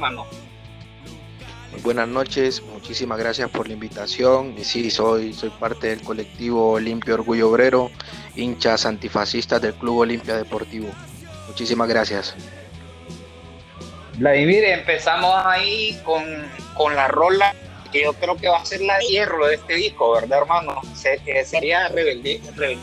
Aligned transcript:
hermano. 0.00 0.26
Muy 1.72 1.80
buenas 1.82 2.08
noches, 2.08 2.62
muchísimas 2.62 3.18
gracias 3.18 3.48
por 3.50 3.68
la 3.68 3.74
invitación. 3.74 4.54
Y 4.58 4.64
sí, 4.64 4.90
soy, 4.90 5.32
soy 5.32 5.50
parte 5.50 5.88
del 5.88 6.00
colectivo 6.00 6.72
Olimpia 6.72 7.14
Orgullo 7.14 7.50
Obrero, 7.50 7.90
hinchas 8.34 8.86
antifascistas 8.86 9.60
del 9.62 9.74
Club 9.74 9.98
Olimpia 9.98 10.36
Deportivo. 10.36 10.88
Muchísimas 11.46 11.88
gracias. 11.88 12.34
Vladimir, 14.16 14.64
empezamos 14.64 15.32
ahí 15.46 16.00
con, 16.04 16.24
con 16.74 16.94
la 16.96 17.08
rola 17.08 17.54
que 17.92 18.02
yo 18.02 18.12
creo 18.14 18.36
que 18.36 18.48
va 18.48 18.58
a 18.58 18.64
ser 18.64 18.80
la 18.80 18.98
hierro 19.00 19.46
de 19.46 19.56
este 19.56 19.74
disco, 19.74 20.12
¿verdad, 20.12 20.40
hermano? 20.42 20.80
sería 20.94 21.88
Rebeldía. 21.88 22.40
Rebeldía 22.56 22.82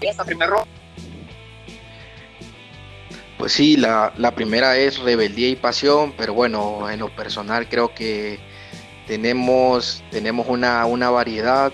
esta 0.00 0.24
primera 0.24 0.50
rola. 0.50 0.77
Pues 3.38 3.52
sí, 3.52 3.76
la, 3.76 4.12
la, 4.16 4.34
primera 4.34 4.76
es 4.76 4.98
Rebeldía 4.98 5.48
y 5.48 5.56
Pasión, 5.56 6.12
pero 6.16 6.34
bueno, 6.34 6.90
en 6.90 6.98
lo 6.98 7.08
personal 7.08 7.68
creo 7.68 7.94
que 7.94 8.40
tenemos, 9.06 10.02
tenemos 10.10 10.48
una, 10.48 10.84
una 10.86 11.08
variedad 11.10 11.72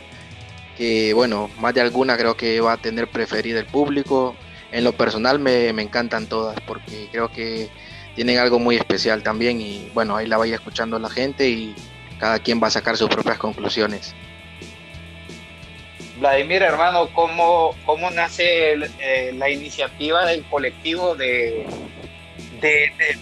que, 0.76 1.14
bueno, 1.14 1.50
más 1.58 1.72
de 1.72 1.80
alguna 1.80 2.18
creo 2.18 2.36
que 2.36 2.60
va 2.60 2.74
a 2.74 2.76
tener 2.76 3.08
preferida 3.08 3.60
el 3.60 3.66
público. 3.66 4.36
En 4.72 4.84
lo 4.84 4.92
personal 4.92 5.38
me, 5.38 5.72
me 5.72 5.82
encantan 5.82 6.26
todas 6.26 6.60
porque 6.66 7.08
creo 7.10 7.30
que 7.32 7.70
tienen 8.14 8.38
algo 8.38 8.58
muy 8.58 8.76
especial 8.76 9.22
también 9.22 9.60
y 9.60 9.90
bueno, 9.94 10.16
ahí 10.16 10.26
la 10.26 10.36
vaya 10.36 10.56
escuchando 10.56 10.98
la 10.98 11.08
gente 11.08 11.48
y 11.48 11.74
cada 12.18 12.40
quien 12.40 12.62
va 12.62 12.68
a 12.68 12.70
sacar 12.70 12.96
sus 12.96 13.08
propias 13.08 13.38
conclusiones. 13.38 14.14
Vladimir, 16.24 16.62
hermano, 16.62 17.10
¿cómo, 17.14 17.74
cómo 17.84 18.10
nace 18.10 18.72
eh, 18.72 19.34
la 19.36 19.50
iniciativa 19.50 20.24
del 20.24 20.42
colectivo 20.44 21.14
de, 21.14 21.66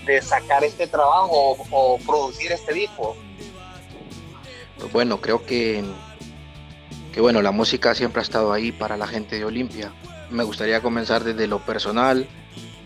de, 0.06 0.22
sacar 0.22 0.62
este 0.62 0.87
trabajo 0.87 1.56
o, 1.72 1.99
producir 1.99 2.53
este 2.53 2.72
disco? 2.72 3.16
Pues 4.78 4.93
bueno, 4.93 5.21
creo 5.21 5.44
que, 5.44 5.82
que 7.12 7.21
bueno, 7.21 7.43
la 7.43 7.50
música 7.50 7.93
siempre 7.97 8.21
ha 8.21 8.22
estado 8.22 8.53
ahí 8.53 8.71
para 8.71 8.97
la 8.97 9.09
gente 9.09 9.37
de 9.37 9.47
Olimpia. 9.47 9.93
Me 10.31 10.44
gustaría 10.44 10.81
comenzar 10.81 11.25
desde 11.25 11.49
lo 11.49 11.59
personal. 11.59 12.28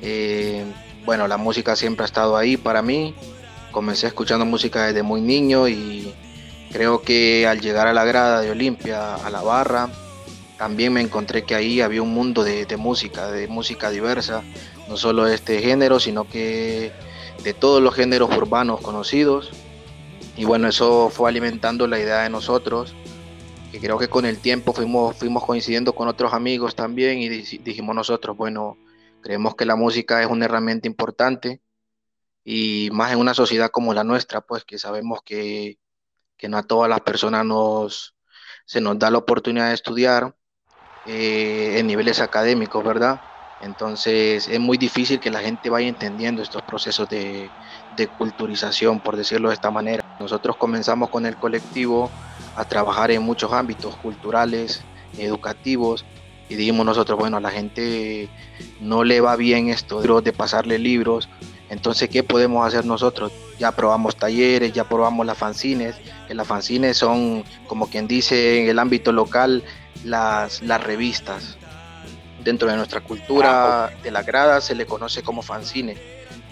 Eh, 0.00 0.64
bueno, 1.04 1.28
la 1.28 1.36
música 1.36 1.76
siempre 1.76 2.04
ha 2.04 2.06
estado 2.06 2.38
ahí 2.38 2.56
para 2.56 2.80
mí. 2.80 3.14
Comencé 3.70 4.06
escuchando 4.06 4.46
música 4.46 4.86
desde 4.86 5.02
muy 5.02 5.20
niño 5.20 5.68
y 5.68 6.14
creo 6.72 7.02
que 7.02 7.46
al 7.46 7.60
llegar 7.60 7.86
a 7.86 7.92
la 7.92 8.06
grada 8.06 8.40
de 8.40 8.50
Olimpia, 8.50 9.16
a 9.16 9.28
la 9.28 9.42
barra, 9.42 9.90
también 10.58 10.92
me 10.92 11.00
encontré 11.00 11.44
que 11.44 11.54
ahí 11.54 11.80
había 11.80 12.02
un 12.02 12.14
mundo 12.14 12.42
de, 12.42 12.66
música, 12.76 13.30
de 13.30 13.46
música 13.46 13.90
diversa, 13.90 14.42
no 14.88 14.96
solo 14.96 15.24
de 15.24 15.34
este 15.34 15.60
género, 15.60 16.00
sino 16.00 16.28
que 16.28 16.92
de 17.42 17.54
todos 17.54 17.82
los 17.82 17.94
géneros 17.94 18.34
urbanos 18.34 18.80
conocidos. 18.80 19.50
Y 20.36 20.44
bueno, 20.44 20.68
eso 20.68 21.10
fue 21.10 21.28
alimentando 21.28 21.86
la 21.86 21.98
idea 21.98 22.22
de 22.22 22.30
nosotros, 22.30 22.94
que 23.70 23.80
creo 23.80 23.98
que 23.98 24.08
con 24.08 24.24
el 24.24 24.38
tiempo 24.38 24.72
fuimos, 24.72 25.16
fuimos 25.16 25.44
coincidiendo 25.44 25.94
con 25.94 26.08
otros 26.08 26.32
amigos 26.32 26.74
también 26.74 27.18
y 27.18 27.28
dijimos 27.28 27.94
nosotros, 27.94 28.36
bueno, 28.36 28.78
creemos 29.20 29.56
que 29.56 29.66
la 29.66 29.76
música 29.76 30.22
es 30.22 30.28
una 30.28 30.46
herramienta 30.46 30.88
importante 30.88 31.60
y 32.44 32.90
más 32.92 33.12
en 33.12 33.18
una 33.18 33.34
sociedad 33.34 33.70
como 33.70 33.92
la 33.92 34.04
nuestra, 34.04 34.40
pues 34.40 34.64
que 34.64 34.78
sabemos 34.78 35.20
que, 35.22 35.78
que 36.36 36.48
no 36.48 36.58
a 36.58 36.62
todas 36.62 36.88
las 36.88 37.00
personas 37.00 37.44
nos, 37.44 38.14
se 38.66 38.80
nos 38.80 38.98
da 38.98 39.10
la 39.10 39.18
oportunidad 39.18 39.68
de 39.68 39.74
estudiar 39.74 40.36
eh, 41.06 41.78
en 41.78 41.86
niveles 41.86 42.20
académicos, 42.20 42.84
¿verdad? 42.84 43.20
Entonces 43.62 44.48
es 44.48 44.60
muy 44.60 44.76
difícil 44.76 45.18
que 45.18 45.30
la 45.30 45.40
gente 45.40 45.70
vaya 45.70 45.88
entendiendo 45.88 46.42
estos 46.42 46.62
procesos 46.62 47.08
de, 47.08 47.50
de, 47.96 48.08
culturización, 48.08 49.00
por 49.00 49.16
decirlo 49.16 49.48
de 49.48 49.54
esta 49.54 49.70
manera. 49.70 50.02
Nosotros 50.20 50.56
comenzamos 50.56 51.08
con 51.08 51.24
el 51.24 51.36
colectivo 51.36 52.10
a 52.54 52.64
trabajar 52.64 53.10
en 53.10 53.22
muchos 53.22 53.52
ámbitos 53.52 53.96
culturales, 53.96 54.82
educativos, 55.16 56.04
y 56.48 56.54
dijimos 56.54 56.84
nosotros, 56.86 57.18
bueno, 57.18 57.38
a 57.38 57.40
la 57.40 57.50
gente 57.50 58.28
no 58.80 59.02
le 59.02 59.20
va 59.20 59.36
bien 59.36 59.68
esto 59.68 60.20
de 60.20 60.32
pasarle 60.32 60.78
libros, 60.78 61.28
entonces, 61.68 62.08
¿qué 62.08 62.22
podemos 62.22 62.66
hacer 62.66 62.84
nosotros? 62.84 63.32
Ya 63.58 63.72
probamos 63.72 64.16
talleres, 64.16 64.72
ya 64.72 64.84
probamos 64.84 65.26
las 65.26 65.36
fanzines, 65.36 65.96
que 66.28 66.34
las 66.34 66.46
fanzines 66.46 66.96
son, 66.96 67.44
como 67.66 67.88
quien 67.88 68.06
dice 68.06 68.62
en 68.62 68.68
el 68.68 68.78
ámbito 68.78 69.12
local, 69.12 69.64
las, 70.04 70.62
las 70.62 70.82
revistas. 70.82 71.56
Dentro 72.42 72.68
de 72.68 72.76
nuestra 72.76 73.00
cultura 73.00 73.90
de 74.02 74.10
la 74.10 74.22
grada 74.22 74.60
se 74.60 74.74
le 74.74 74.86
conoce 74.86 75.22
como 75.22 75.42
fanzine. 75.42 75.96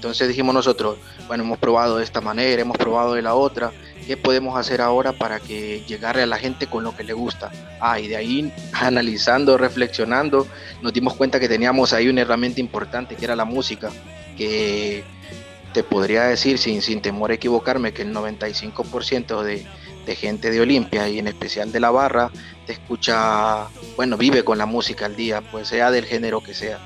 Entonces 0.04 0.28
dijimos 0.28 0.54
nosotros, 0.54 0.98
bueno, 1.28 1.44
hemos 1.44 1.58
probado 1.58 1.96
de 1.96 2.04
esta 2.04 2.20
manera, 2.20 2.60
hemos 2.60 2.76
probado 2.76 3.14
de 3.14 3.22
la 3.22 3.34
otra, 3.34 3.72
¿qué 4.06 4.18
podemos 4.18 4.58
hacer 4.58 4.82
ahora 4.82 5.12
para 5.12 5.40
que 5.40 5.82
llegarle 5.86 6.22
a 6.22 6.26
la 6.26 6.36
gente 6.36 6.66
con 6.66 6.84
lo 6.84 6.94
que 6.94 7.04
le 7.04 7.14
gusta? 7.14 7.50
Ah, 7.80 7.98
y 7.98 8.08
de 8.08 8.16
ahí 8.16 8.52
analizando, 8.72 9.56
reflexionando, 9.56 10.46
nos 10.82 10.92
dimos 10.92 11.14
cuenta 11.14 11.40
que 11.40 11.48
teníamos 11.48 11.94
ahí 11.94 12.08
una 12.08 12.20
herramienta 12.20 12.60
importante 12.60 13.16
que 13.16 13.24
era 13.24 13.34
la 13.34 13.46
música 13.46 13.90
que 14.36 15.04
te 15.72 15.82
podría 15.82 16.24
decir 16.24 16.58
sin, 16.58 16.82
sin 16.82 17.00
temor 17.00 17.30
a 17.30 17.34
equivocarme 17.34 17.94
que 17.94 18.02
el 18.02 18.14
95% 18.14 19.42
de, 19.42 19.66
de 20.04 20.16
gente 20.16 20.50
de 20.50 20.60
Olimpia 20.60 21.08
y 21.08 21.18
en 21.18 21.28
especial 21.28 21.72
de 21.72 21.80
la 21.80 21.90
barra 21.90 22.30
te 22.64 22.72
escucha, 22.72 23.68
bueno, 23.96 24.16
vive 24.16 24.44
con 24.44 24.58
la 24.58 24.66
música 24.66 25.06
al 25.06 25.16
día, 25.16 25.42
pues 25.50 25.68
sea 25.68 25.90
del 25.90 26.04
género 26.04 26.40
que 26.42 26.54
sea. 26.54 26.78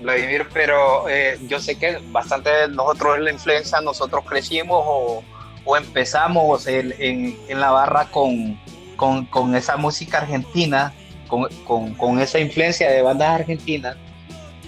Vladimir, 0.00 0.46
pero 0.52 1.08
eh, 1.08 1.38
yo 1.46 1.60
sé 1.60 1.76
que 1.76 1.98
bastante 2.10 2.50
nosotros 2.68 3.18
en 3.18 3.24
la 3.24 3.32
influencia, 3.32 3.80
nosotros 3.80 4.24
crecimos 4.26 4.82
o, 4.86 5.22
o 5.64 5.76
empezamos 5.76 6.66
en, 6.66 6.94
en, 6.98 7.38
en, 7.48 7.60
la 7.60 7.70
barra 7.70 8.06
con, 8.06 8.58
con, 8.96 9.26
con 9.26 9.54
esa 9.54 9.76
música 9.76 10.18
argentina, 10.18 10.94
con, 11.28 11.48
con, 11.94 12.18
esa 12.18 12.38
influencia 12.38 12.90
de 12.90 13.02
bandas 13.02 13.40
argentinas 13.40 13.96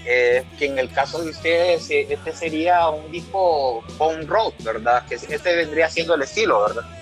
eh, 0.05 0.45
que 0.59 0.67
en 0.67 0.79
el 0.79 0.91
caso 0.91 1.23
de 1.23 1.31
ustedes 1.31 1.89
eh, 1.91 2.07
este 2.11 2.33
sería 2.33 2.89
un 2.89 3.11
disco 3.11 3.83
punk 3.99 4.29
rock, 4.29 4.55
¿verdad? 4.63 5.07
Que 5.07 5.15
este 5.15 5.57
vendría 5.57 5.89
siendo 5.89 6.15
el 6.15 6.23
estilo, 6.23 6.63
¿verdad? 6.63 7.02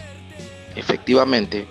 Efectivamente. 0.77 1.67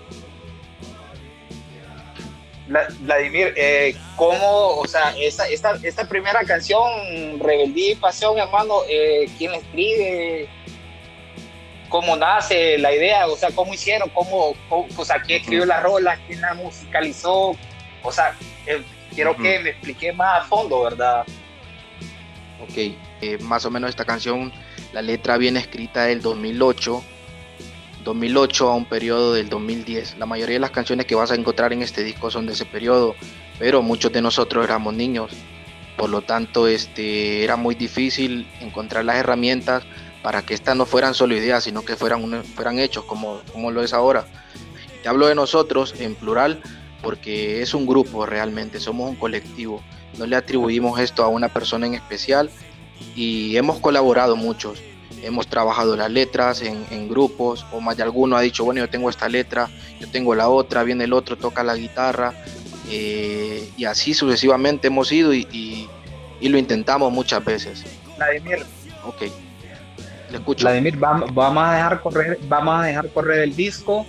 Vladimir, 3.00 3.52
eh, 3.56 3.96
¿cómo, 4.16 4.78
o 4.78 4.86
sea, 4.86 5.12
esta, 5.18 5.48
esta, 5.48 5.76
esta, 5.82 6.08
primera 6.08 6.44
canción, 6.44 6.88
Rebeldía 7.40 7.92
y 7.92 7.94
Pasión, 7.96 8.38
hermano, 8.38 8.82
eh, 8.88 9.28
quién 9.38 9.52
escribe? 9.54 10.48
¿Cómo 11.88 12.14
nace 12.14 12.78
la 12.78 12.94
idea? 12.94 13.26
O 13.26 13.36
sea, 13.36 13.50
¿cómo 13.50 13.74
hicieron? 13.74 14.08
¿Cómo, 14.10 14.54
o 14.70 15.04
sea, 15.04 15.20
quién 15.20 15.40
escribió 15.40 15.66
la 15.66 15.80
rola? 15.80 16.16
¿Quién 16.28 16.40
la 16.40 16.54
musicalizó? 16.54 17.56
O 18.04 18.12
sea, 18.12 18.36
quiero 19.12 19.36
que 19.36 19.58
me 19.58 19.70
explique 19.70 20.12
más 20.12 20.42
a 20.42 20.44
fondo, 20.44 20.84
¿verdad? 20.84 21.24
Ok, 22.62 22.76
eh, 22.76 23.38
más 23.40 23.64
o 23.64 23.70
menos 23.70 23.90
esta 23.90 24.04
canción, 24.04 24.52
la 24.92 25.02
letra 25.02 25.36
viene 25.36 25.58
escrita 25.58 26.04
del 26.04 26.22
2008, 26.22 27.02
2008 28.04 28.68
a 28.68 28.74
un 28.74 28.84
periodo 28.84 29.34
del 29.34 29.48
2010. 29.48 30.18
La 30.18 30.26
mayoría 30.26 30.54
de 30.54 30.60
las 30.60 30.70
canciones 30.70 31.06
que 31.06 31.14
vas 31.14 31.30
a 31.30 31.34
encontrar 31.34 31.72
en 31.72 31.82
este 31.82 32.02
disco 32.02 32.30
son 32.30 32.46
de 32.46 32.52
ese 32.52 32.64
periodo, 32.64 33.14
pero 33.58 33.82
muchos 33.82 34.12
de 34.12 34.22
nosotros 34.22 34.64
éramos 34.64 34.94
niños, 34.94 35.32
por 35.96 36.08
lo 36.08 36.22
tanto 36.22 36.66
este, 36.66 37.44
era 37.44 37.56
muy 37.56 37.74
difícil 37.74 38.48
encontrar 38.60 39.04
las 39.04 39.16
herramientas 39.16 39.84
para 40.22 40.42
que 40.42 40.54
estas 40.54 40.76
no 40.76 40.86
fueran 40.86 41.14
solo 41.14 41.36
ideas, 41.36 41.64
sino 41.64 41.82
que 41.82 41.96
fueran, 41.96 42.44
fueran 42.44 42.78
hechos 42.78 43.04
como, 43.04 43.40
como 43.52 43.70
lo 43.70 43.82
es 43.82 43.92
ahora. 43.92 44.26
Te 45.02 45.08
hablo 45.08 45.26
de 45.26 45.34
nosotros 45.34 45.94
en 45.98 46.14
plural 46.14 46.60
porque 47.02 47.62
es 47.62 47.74
un 47.74 47.86
grupo 47.86 48.26
realmente, 48.26 48.80
somos 48.80 49.08
un 49.08 49.16
colectivo. 49.16 49.82
No 50.18 50.26
le 50.26 50.36
atribuimos 50.36 51.00
esto 51.00 51.24
a 51.24 51.28
una 51.28 51.48
persona 51.48 51.86
en 51.86 51.94
especial 51.94 52.50
y 53.14 53.56
hemos 53.56 53.78
colaborado 53.78 54.36
muchos. 54.36 54.82
Hemos 55.22 55.48
trabajado 55.48 55.96
las 55.96 56.10
letras 56.10 56.62
en, 56.62 57.08
grupos, 57.08 57.66
o 57.72 57.80
más 57.80 57.96
de 57.96 58.02
alguno 58.02 58.36
ha 58.36 58.40
dicho, 58.40 58.64
bueno, 58.64 58.80
yo 58.80 58.88
tengo 58.88 59.10
esta 59.10 59.28
letra, 59.28 59.68
yo 59.98 60.08
tengo 60.10 60.34
la 60.34 60.48
otra, 60.48 60.82
viene 60.82 61.04
el 61.04 61.12
otro, 61.12 61.36
toca 61.36 61.62
la 61.62 61.74
guitarra, 61.74 62.32
eh, 62.88 63.68
y 63.76 63.84
así 63.84 64.14
sucesivamente 64.14 64.86
hemos 64.86 65.10
ido 65.12 65.34
y, 65.34 65.88
lo 66.40 66.56
intentamos 66.58 67.12
muchas 67.12 67.44
veces. 67.44 67.84
Vladimir. 68.16 68.64
Ok, 69.04 69.22
le 70.30 70.38
escucho. 70.38 70.64
Vladimir, 70.64 70.96
vamos, 70.96 71.34
vamos, 71.34 71.64
a 71.64 71.74
dejar 71.74 72.00
correr, 72.00 72.38
vamos 72.48 72.80
a 72.80 72.86
dejar 72.86 73.08
correr 73.10 73.40
el 73.40 73.54
disco 73.54 74.06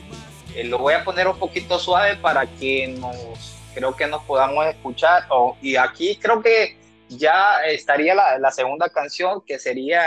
eh, 0.56 0.65
lo 0.65 0.80
voy 0.80 0.94
a 0.94 1.03
poner 1.03 1.27
un 1.27 1.38
poquito 1.39 1.80
suave 1.80 2.18
para 2.18 2.45
que 2.45 2.88
nos, 2.88 3.56
creo 3.74 3.95
que 3.95 4.07
nos 4.07 4.24
podamos 4.24 4.65
escuchar. 4.65 5.25
Oh, 5.30 5.56
y 5.62 5.75
aquí 5.75 6.18
creo 6.18 6.42
que 6.42 6.77
ya 7.09 7.63
estaría 7.65 8.15
la, 8.15 8.38
la, 8.38 8.51
segunda 8.51 8.89
canción 8.89 9.42
que 9.42 9.59
sería 9.59 10.01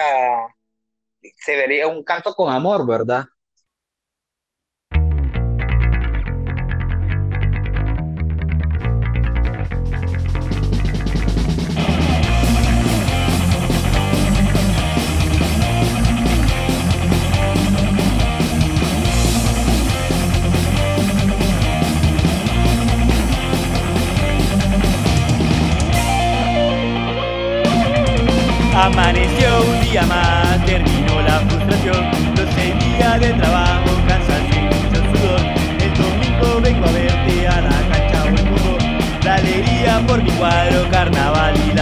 se 1.37 1.56
vería 1.56 1.88
un 1.88 2.03
canto 2.05 2.35
con 2.35 2.53
amor, 2.53 2.87
¿verdad? 2.87 3.25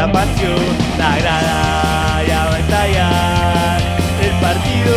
La 0.07 0.13
pasión. 0.13 0.59
La 0.99 1.17
grada 1.21 2.23
ya 2.27 2.41
a 2.51 2.59
estallar, 2.59 3.81
el 4.27 4.35
partido 4.47 4.97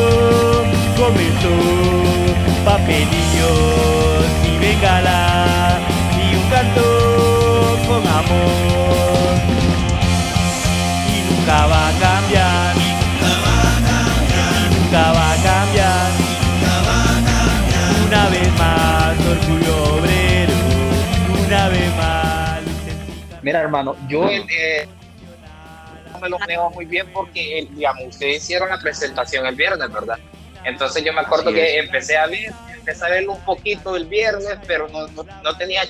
comenzó, 1.02 1.56
papelillos 2.66 4.26
y 4.50 4.58
bengala 4.58 5.80
y 6.24 6.36
un 6.40 6.46
canto 6.54 6.86
con 7.88 8.02
amor 8.20 9.36
nunca 11.30 11.66
va 11.68 11.85
Mira, 23.46 23.60
hermano, 23.60 23.96
yo 24.08 24.28
eh, 24.28 24.88
no 26.12 26.20
me 26.20 26.30
lo 26.30 26.40
manejo 26.40 26.72
muy 26.72 26.86
bien 26.86 27.08
porque, 27.14 27.68
digamos, 27.70 28.06
ustedes 28.08 28.38
hicieron 28.38 28.70
la 28.70 28.80
presentación 28.80 29.46
el 29.46 29.54
viernes, 29.54 29.88
¿verdad? 29.92 30.18
Entonces 30.64 31.04
yo 31.04 31.14
me 31.14 31.22
acuerdo 31.22 31.54
que 31.54 31.78
empecé 31.78 32.18
a 32.18 32.26
ver, 32.26 32.52
empecé 32.76 33.06
a 33.06 33.10
verlo 33.10 33.34
un 33.34 33.46
poquito 33.46 33.96
el 33.96 34.06
viernes, 34.06 34.58
pero 34.66 34.88
no, 34.88 35.08
no, 35.10 35.24
no 35.44 35.58
tenía 35.58 35.84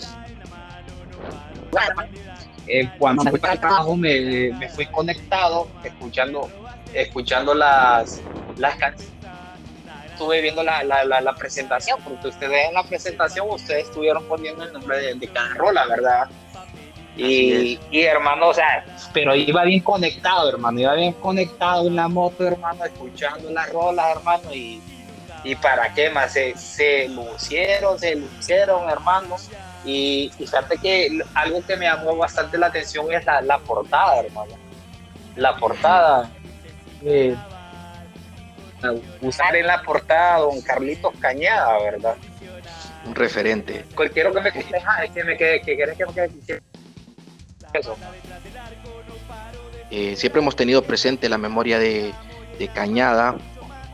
eh, 2.67 2.89
cuando 2.97 3.23
fui 3.23 3.39
para 3.39 3.53
el 3.53 3.59
trabajo 3.61 3.95
me, 3.95 4.51
me, 4.51 4.67
fui 4.67 4.87
conectado, 4.87 5.69
escuchando, 5.81 6.49
escuchando 6.93 7.53
las, 7.53 8.21
las 8.57 8.75
canciones. 8.75 9.15
Estuve 10.11 10.41
viendo 10.41 10.61
la, 10.61 10.83
la, 10.83 11.05
la, 11.05 11.35
presentación, 11.35 12.01
porque 12.03 12.27
ustedes 12.27 12.67
en 12.67 12.73
la 12.73 12.83
presentación 12.83 13.47
ustedes 13.49 13.85
estuvieron 13.85 14.25
poniendo 14.25 14.65
el 14.65 14.73
nombre 14.73 14.97
de, 14.97 15.13
de 15.13 15.27
cada 15.29 15.53
rola, 15.53 15.85
¿verdad? 15.85 16.27
Y, 17.17 17.79
y, 17.91 18.01
hermano, 18.01 18.49
o 18.49 18.53
sea, 18.53 18.85
pero 19.13 19.35
iba 19.35 19.63
bien 19.63 19.79
conectado, 19.79 20.49
hermano, 20.49 20.79
iba 20.79 20.93
bien 20.95 21.13
conectado 21.13 21.87
en 21.87 21.95
la 21.95 22.09
moto, 22.09 22.45
hermano, 22.45 22.83
escuchando 22.83 23.49
las 23.51 23.71
rolas, 23.71 24.17
hermano, 24.17 24.53
y, 24.53 24.81
y 25.45 25.55
para 25.55 25.93
qué 25.93 26.09
más, 26.09 26.33
se, 26.33 26.57
se 26.57 27.07
lucieron, 27.07 27.97
se 27.97 28.15
lucieron, 28.15 28.89
hermano 28.89 29.37
y 29.85 30.31
fíjate 30.35 30.77
que 30.77 31.19
algo 31.35 31.63
que 31.65 31.77
me 31.77 31.85
llamó 31.85 32.17
bastante 32.17 32.57
la 32.57 32.67
atención 32.67 33.11
es 33.13 33.23
la, 33.25 33.41
la 33.41 33.59
portada, 33.59 34.19
hermano. 34.19 34.53
La 35.35 35.55
portada. 35.57 36.29
Eh, 37.03 37.35
usar 39.21 39.55
en 39.55 39.67
la 39.67 39.81
portada 39.83 40.35
a 40.35 40.39
don 40.39 40.59
Carlitos 40.61 41.13
Cañada, 41.19 41.77
¿verdad? 41.79 42.15
Un 43.05 43.13
referente. 43.13 43.85
Quiero 44.11 44.33
que 44.33 44.41
me 44.41 44.51
que 44.51 45.23
me 45.23 45.37
que, 45.37 45.61
que, 45.63 45.77
que, 45.77 46.31
que, 46.47 46.61
Eh, 49.91 50.15
siempre 50.15 50.41
hemos 50.41 50.55
tenido 50.55 50.81
presente 50.83 51.29
la 51.29 51.37
memoria 51.37 51.79
de, 51.79 52.13
de 52.59 52.67
Cañada, 52.67 53.35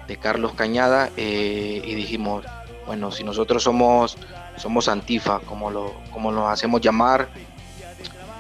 de 0.08 0.18
Carlos 0.18 0.54
Cañada, 0.54 1.10
eh, 1.18 1.82
y 1.86 1.96
dijimos, 1.96 2.46
bueno, 2.86 3.12
si 3.12 3.24
nosotros 3.24 3.64
somos 3.64 4.18
somos 4.58 4.88
Antifa, 4.88 5.40
como 5.40 5.72
lo, 5.72 5.94
como 6.12 6.32
nos 6.32 6.50
hacemos 6.50 6.82
llamar, 6.82 7.30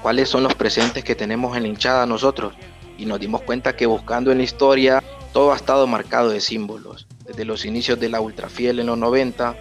cuáles 0.01 0.29
son 0.29 0.43
los 0.43 0.53
presentes 0.53 1.03
que 1.03 1.15
tenemos 1.15 1.55
en 1.57 1.63
la 1.63 1.69
hinchada 1.69 2.05
nosotros. 2.05 2.53
Y 2.97 3.05
nos 3.05 3.19
dimos 3.19 3.41
cuenta 3.41 3.75
que 3.75 3.85
buscando 3.85 4.31
en 4.31 4.37
la 4.37 4.43
historia, 4.43 5.03
todo 5.33 5.51
ha 5.51 5.55
estado 5.55 5.87
marcado 5.87 6.29
de 6.29 6.39
símbolos. 6.39 7.07
Desde 7.25 7.45
los 7.45 7.65
inicios 7.65 7.99
de 7.99 8.09
la 8.09 8.21
Ultrafiel 8.21 8.79
en 8.79 8.87
los 8.87 8.97
90, 8.97 9.55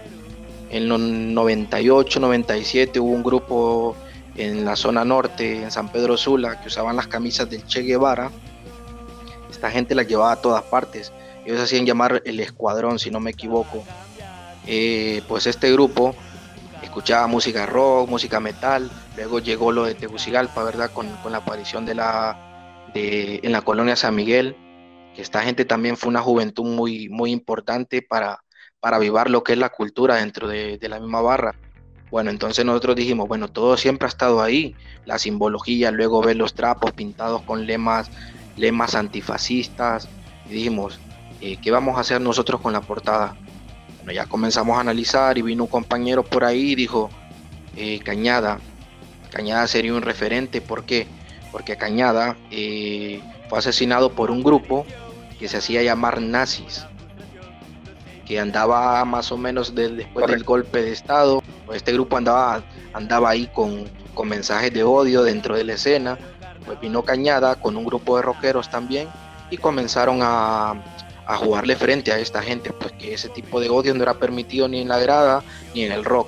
en 0.69 0.87
los 0.87 0.99
98, 0.99 2.19
97 2.19 2.99
hubo 2.99 3.11
un 3.11 3.23
grupo 3.23 3.95
en 4.41 4.65
la 4.65 4.75
zona 4.75 5.05
norte, 5.05 5.63
en 5.63 5.71
San 5.71 5.89
Pedro 5.89 6.17
Sula, 6.17 6.59
que 6.59 6.67
usaban 6.67 6.95
las 6.95 7.07
camisas 7.07 7.49
del 7.49 7.65
Che 7.65 7.81
Guevara. 7.81 8.31
Esta 9.49 9.69
gente 9.69 9.95
las 9.95 10.07
llevaba 10.07 10.31
a 10.33 10.41
todas 10.41 10.63
partes. 10.63 11.13
Ellos 11.45 11.61
hacían 11.61 11.85
llamar 11.85 12.21
el 12.25 12.39
escuadrón, 12.39 12.99
si 12.99 13.11
no 13.11 13.19
me 13.19 13.31
equivoco. 13.31 13.83
Eh, 14.65 15.21
pues 15.27 15.47
este 15.47 15.71
grupo 15.71 16.15
escuchaba 16.81 17.27
música 17.27 17.65
rock, 17.65 18.09
música 18.09 18.39
metal, 18.39 18.89
luego 19.15 19.39
llegó 19.39 19.71
lo 19.71 19.85
de 19.85 19.95
Tegucigalpa, 19.95 20.63
¿verdad? 20.63 20.91
Con, 20.91 21.07
con 21.17 21.31
la 21.31 21.39
aparición 21.39 21.85
de 21.85 21.95
la, 21.95 22.89
de, 22.93 23.39
en 23.43 23.51
la 23.51 23.61
colonia 23.61 23.95
San 23.95 24.15
Miguel, 24.15 24.55
que 25.15 25.21
esta 25.21 25.41
gente 25.41 25.65
también 25.65 25.97
fue 25.97 26.09
una 26.09 26.21
juventud 26.21 26.65
muy, 26.65 27.09
muy 27.09 27.31
importante 27.31 28.01
para, 28.01 28.43
para 28.79 28.97
avivar 28.97 29.29
lo 29.29 29.43
que 29.43 29.53
es 29.53 29.59
la 29.59 29.69
cultura 29.69 30.15
dentro 30.15 30.47
de, 30.47 30.77
de 30.77 30.89
la 30.89 30.99
misma 30.99 31.21
barra. 31.21 31.55
Bueno, 32.11 32.29
entonces 32.29 32.65
nosotros 32.65 32.97
dijimos, 32.97 33.29
bueno, 33.29 33.47
todo 33.47 33.77
siempre 33.77 34.05
ha 34.05 34.09
estado 34.09 34.41
ahí, 34.41 34.75
la 35.05 35.17
simbología, 35.17 35.91
luego 35.91 36.21
ver 36.21 36.35
los 36.35 36.53
trapos 36.53 36.91
pintados 36.91 37.41
con 37.43 37.65
lemas, 37.65 38.11
lemas 38.57 38.95
antifascistas, 38.95 40.09
y 40.45 40.55
dijimos, 40.55 40.99
eh, 41.39 41.57
¿qué 41.61 41.71
vamos 41.71 41.97
a 41.97 42.01
hacer 42.01 42.19
nosotros 42.19 42.59
con 42.59 42.73
la 42.73 42.81
portada? 42.81 43.37
Bueno, 43.97 44.11
ya 44.11 44.25
comenzamos 44.25 44.77
a 44.77 44.81
analizar 44.81 45.37
y 45.37 45.41
vino 45.41 45.63
un 45.63 45.69
compañero 45.69 46.23
por 46.23 46.43
ahí 46.43 46.71
y 46.71 46.75
dijo, 46.75 47.09
eh, 47.77 47.99
Cañada, 47.99 48.59
Cañada 49.31 49.65
sería 49.67 49.93
un 49.93 50.01
referente, 50.01 50.59
¿por 50.59 50.83
qué? 50.83 51.07
Porque 51.53 51.77
Cañada 51.77 52.35
eh, 52.51 53.21
fue 53.49 53.59
asesinado 53.59 54.11
por 54.11 54.31
un 54.31 54.43
grupo 54.43 54.85
que 55.39 55.47
se 55.47 55.57
hacía 55.57 55.81
llamar 55.81 56.21
nazis, 56.21 56.85
que 58.25 58.37
andaba 58.37 59.05
más 59.05 59.31
o 59.31 59.37
menos 59.37 59.73
después 59.73 60.27
del 60.27 60.43
golpe 60.43 60.81
de 60.81 60.91
Estado, 60.91 61.41
pues 61.71 61.77
este 61.77 61.93
grupo 61.93 62.17
andaba, 62.17 62.61
andaba 62.91 63.29
ahí 63.29 63.47
con, 63.47 63.89
con 64.13 64.27
mensajes 64.27 64.73
de 64.73 64.83
odio 64.83 65.23
dentro 65.23 65.55
de 65.55 65.63
la 65.63 65.75
escena, 65.75 66.19
pues 66.65 66.77
vino 66.81 67.01
Cañada 67.03 67.55
con 67.55 67.77
un 67.77 67.85
grupo 67.85 68.17
de 68.17 68.23
rockeros 68.23 68.69
también 68.69 69.07
y 69.49 69.55
comenzaron 69.55 70.19
a, 70.21 70.71
a 71.25 71.37
jugarle 71.37 71.77
frente 71.77 72.11
a 72.11 72.19
esta 72.19 72.41
gente, 72.41 72.73
pues 72.73 72.91
que 72.91 73.13
ese 73.13 73.29
tipo 73.29 73.61
de 73.61 73.69
odio 73.69 73.93
no 73.93 74.03
era 74.03 74.15
permitido 74.15 74.67
ni 74.67 74.81
en 74.81 74.89
la 74.89 74.99
grada 74.99 75.45
ni 75.73 75.83
en 75.83 75.93
el 75.93 76.03
rock. 76.03 76.27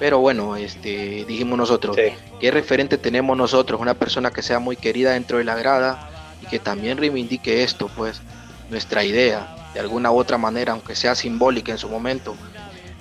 Pero 0.00 0.18
bueno, 0.18 0.56
este, 0.56 1.24
dijimos 1.24 1.56
nosotros, 1.56 1.96
¿qué 2.40 2.50
referente 2.50 2.98
tenemos 2.98 3.36
nosotros? 3.36 3.80
Una 3.80 3.94
persona 3.94 4.32
que 4.32 4.42
sea 4.42 4.58
muy 4.58 4.74
querida 4.74 5.12
dentro 5.12 5.38
de 5.38 5.44
la 5.44 5.54
grada 5.54 6.10
y 6.42 6.46
que 6.46 6.58
también 6.58 6.98
reivindique 6.98 7.62
esto, 7.62 7.88
pues 7.96 8.20
nuestra 8.68 9.04
idea, 9.04 9.70
de 9.74 9.78
alguna 9.78 10.10
u 10.10 10.18
otra 10.18 10.38
manera, 10.38 10.72
aunque 10.72 10.96
sea 10.96 11.14
simbólica 11.14 11.70
en 11.70 11.78
su 11.78 11.88
momento. 11.88 12.34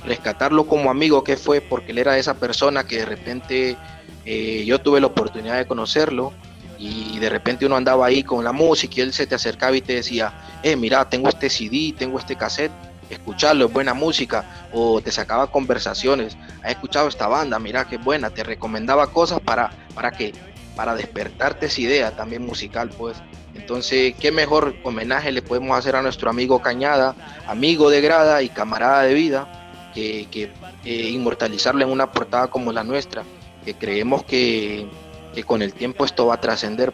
Rescatarlo 0.06 0.68
como 0.68 0.90
amigo 0.90 1.24
que 1.24 1.38
fue, 1.38 1.62
porque 1.62 1.92
él 1.92 1.98
era 1.98 2.18
esa 2.18 2.36
persona 2.36 2.86
que 2.86 2.98
de 2.98 3.06
repente 3.06 3.78
eh, 4.26 4.64
yo 4.66 4.80
tuve 4.80 5.00
la 5.02 5.08
oportunidad 5.08 5.58
de 5.58 5.66
conocerlo 5.66 6.34
y 6.78 7.20
de 7.20 7.30
repente 7.30 7.66
uno 7.66 7.76
andaba 7.76 8.06
ahí 8.06 8.24
con 8.24 8.44
la 8.44 8.52
música 8.52 8.96
y 8.98 9.02
él 9.02 9.14
se 9.14 9.28
te 9.28 9.36
acercaba 9.36 9.76
y 9.76 9.82
te 9.82 9.94
decía, 9.94 10.34
eh, 10.64 10.76
mira, 10.76 11.08
tengo 11.10 11.30
este 11.30 11.50
CD, 11.50 11.94
tengo 11.98 12.20
este 12.20 12.36
cassette, 12.36 12.72
escucharlo, 13.10 13.66
es 13.66 13.74
buena 13.74 13.94
música, 13.94 14.68
o 14.74 15.02
te 15.02 15.12
sacaba 15.12 15.48
conversaciones, 15.48 16.38
has 16.64 16.72
escuchado 16.72 17.08
esta 17.08 17.28
banda, 17.28 17.60
mira 17.60 17.88
qué 17.88 17.98
buena, 17.98 18.30
te 18.30 18.44
recomendaba 18.44 19.12
cosas 19.12 19.40
para, 19.40 19.72
para 19.94 20.12
que, 20.12 20.34
para 20.76 20.96
despertarte 20.96 21.68
esa 21.68 21.82
idea 21.82 22.12
también 22.12 22.46
musical, 22.46 22.90
pues. 22.98 23.18
Entonces, 23.54 24.14
qué 24.20 24.32
mejor 24.32 24.76
homenaje 24.84 25.32
le 25.32 25.42
podemos 25.42 25.78
hacer 25.78 25.96
a 25.96 26.02
nuestro 26.02 26.30
amigo 26.30 26.62
Cañada, 26.62 27.16
amigo 27.48 27.90
de 27.90 28.02
grada 28.02 28.42
y 28.42 28.50
camarada 28.50 29.04
de 29.04 29.14
vida, 29.14 29.65
que, 29.96 30.28
que 30.30 30.52
eh, 30.84 31.10
inmortalizarlo 31.10 31.84
en 31.84 31.90
una 31.90 32.12
portada 32.12 32.48
como 32.48 32.72
la 32.72 32.84
nuestra, 32.84 33.24
que 33.64 33.74
creemos 33.74 34.24
que 34.24 34.88
que 35.36 35.44
con 35.44 35.62
el 35.62 35.74
tiempo 35.74 36.06
esto 36.06 36.25
va 36.28 36.36
a 36.36 36.42
trascender. 36.42 36.94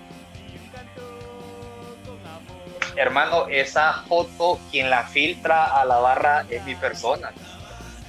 Hermano, 2.98 3.48
esa 3.48 4.04
foto, 4.10 4.60
quien 4.70 4.90
la 4.90 5.04
filtra 5.06 5.80
a 5.80 5.86
la 5.86 5.98
barra 6.00 6.46
es 6.50 6.66
mi 6.66 6.76
persona. 6.76 7.32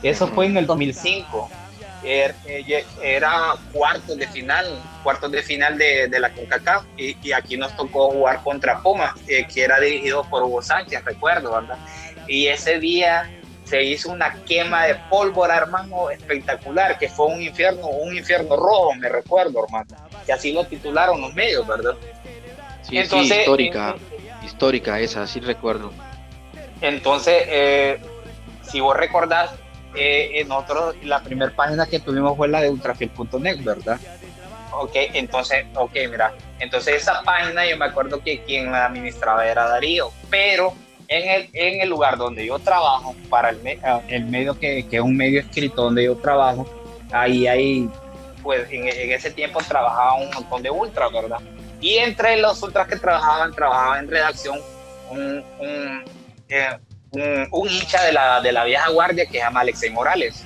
Eso 0.02 0.26
fue 0.26 0.46
en 0.46 0.56
el 0.56 0.66
2005. 0.66 1.48
er, 2.02 2.34
era 3.00 3.54
cuartos 3.72 4.16
de 4.16 4.26
final, 4.26 4.66
cuartos 5.04 5.30
de 5.30 5.42
final 5.42 5.78
de, 5.78 6.08
de 6.08 6.18
la 6.18 6.32
CONCACAF 6.32 6.84
y, 6.96 7.32
aquí 7.32 7.56
nos 7.56 7.76
tocó 7.76 8.10
jugar 8.10 8.42
contra 8.42 8.80
Puma, 8.80 9.14
eh, 9.28 9.46
que 9.46 9.62
era 9.62 9.78
dirigido 9.78 10.24
por 10.24 10.42
Hugo 10.42 10.62
Sánchez, 10.62 11.04
recuerdo, 11.04 11.52
¿verdad? 11.52 11.78
Y 12.26 12.48
ese 12.48 12.80
día 12.80 13.30
se 13.72 13.82
hizo 13.82 14.10
una 14.10 14.34
quema 14.44 14.84
de 14.84 14.96
pólvora, 15.08 15.56
hermano, 15.56 16.10
espectacular, 16.10 16.98
que 16.98 17.08
fue 17.08 17.24
un 17.24 17.40
infierno, 17.40 17.86
un 17.86 18.14
infierno 18.14 18.54
rojo, 18.54 18.92
me 18.96 19.08
recuerdo, 19.08 19.64
hermano, 19.64 19.96
que 20.26 20.32
así 20.34 20.52
lo 20.52 20.66
titularon 20.66 21.22
los 21.22 21.32
medios, 21.32 21.66
¿verdad? 21.66 21.94
Sí, 22.82 22.98
Entonces, 22.98 23.38
histórica, 23.38 23.96
histórica 24.44 25.00
esa, 25.00 25.26
sí 25.26 25.40
recuerdo. 25.40 25.90
Entonces, 26.82 27.44
eh, 27.46 27.98
si 28.60 28.80
vos 28.80 28.94
recordás, 28.94 29.52
eh, 29.94 30.44
nosotros 30.46 30.94
la 31.02 31.22
primera 31.22 31.50
página 31.56 31.86
que 31.86 31.98
tuvimos 31.98 32.36
fue 32.36 32.48
la 32.48 32.60
de 32.60 32.68
ultrafil.net, 32.68 33.64
¿verdad? 33.64 33.98
Ok, 34.72 34.92
entonces, 35.14 35.64
ok, 35.76 35.94
mira, 36.10 36.34
entonces 36.58 36.96
esa 36.96 37.22
página 37.22 37.66
yo 37.66 37.78
me 37.78 37.86
acuerdo 37.86 38.22
que 38.22 38.42
quien 38.42 38.70
la 38.70 38.84
administraba 38.84 39.46
era 39.46 39.66
Darío, 39.66 40.12
pero 40.28 40.74
en 41.12 41.30
el, 41.30 41.48
en 41.52 41.80
el 41.82 41.90
lugar 41.90 42.16
donde 42.16 42.46
yo 42.46 42.58
trabajo, 42.58 43.14
para 43.28 43.50
el, 43.50 43.58
ah, 43.84 44.00
el 44.08 44.24
medio 44.24 44.58
que, 44.58 44.86
que, 44.88 44.96
es 44.96 45.02
un 45.02 45.14
medio 45.14 45.40
escrito 45.40 45.82
donde 45.82 46.04
yo 46.04 46.16
trabajo, 46.16 46.66
ahí 47.12 47.46
hay, 47.46 47.90
pues 48.42 48.66
en, 48.70 48.88
ese 48.88 49.30
tiempo 49.30 49.60
trabajaba 49.66 50.14
un 50.14 50.30
montón 50.30 50.62
de 50.62 50.70
ultras, 50.70 51.12
¿verdad? 51.12 51.38
Y 51.80 51.98
entre 51.98 52.38
los 52.38 52.62
ultras 52.62 52.86
que 52.86 52.96
trabajaban, 52.96 53.52
trabajaba 53.52 53.98
en 53.98 54.08
redacción 54.08 54.58
un, 55.10 55.44
un, 55.60 56.04
eh, 56.48 56.78
un, 57.50 57.68
hincha 57.68 58.02
de 58.04 58.12
la, 58.12 58.40
de 58.40 58.52
la 58.52 58.64
vieja 58.64 58.88
guardia 58.90 59.26
que 59.26 59.32
se 59.32 59.38
llama 59.38 59.60
Alexei 59.60 59.90
Morales. 59.90 60.44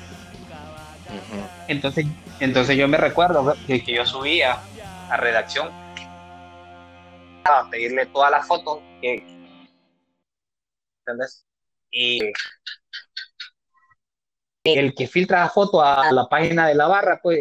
Entonces, 1.68 2.06
entonces 2.40 2.76
yo 2.76 2.88
me 2.88 2.96
recuerdo 2.96 3.54
que, 3.66 3.84
que, 3.84 3.94
yo 3.94 4.04
subía 4.04 4.58
a 5.10 5.16
redacción 5.16 5.70
a 7.44 7.70
pedirle 7.70 8.06
todas 8.06 8.32
las 8.32 8.46
fotos 8.46 8.80
que, 9.00 9.35
¿entendés? 11.06 11.44
Y 11.90 12.32
el 14.64 14.94
que 14.94 15.06
filtra 15.06 15.40
la 15.40 15.48
foto 15.48 15.80
a 15.82 16.10
la 16.10 16.26
página 16.28 16.66
de 16.66 16.74
la 16.74 16.88
barra, 16.88 17.20
pues 17.22 17.40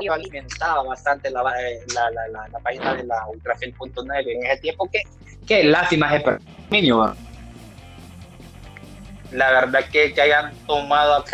yo 0.00 0.12
alimentaba 0.12 0.84
bastante 0.84 1.28
la, 1.30 1.42
eh, 1.60 1.80
la, 1.92 2.10
la, 2.10 2.48
la 2.48 2.58
página 2.60 2.94
de 2.94 3.02
la 3.02 3.26
ultrafil.net 3.26 4.28
en 4.28 4.46
ese 4.46 4.60
tiempo 4.60 4.88
que, 4.88 5.02
que 5.44 5.64
lástima 5.64 6.14
es 6.14 6.24
el 6.24 6.38
la 9.32 9.50
verdad 9.50 9.84
que, 9.90 10.14
que 10.14 10.20
hayan 10.22 10.54
tomado 10.66 11.14
a, 11.14 11.24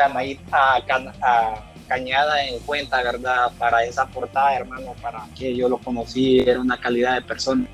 a, 0.50 1.70
Cañada 1.86 2.42
en 2.46 2.58
cuenta, 2.60 3.02
¿verdad? 3.02 3.52
Para 3.58 3.84
esa 3.84 4.06
portada, 4.06 4.56
hermano, 4.56 4.94
para 5.02 5.26
que 5.36 5.54
yo 5.54 5.68
lo 5.68 5.76
conocí, 5.76 6.40
era 6.40 6.58
una 6.58 6.80
calidad 6.80 7.14
de 7.14 7.20
persona. 7.20 7.66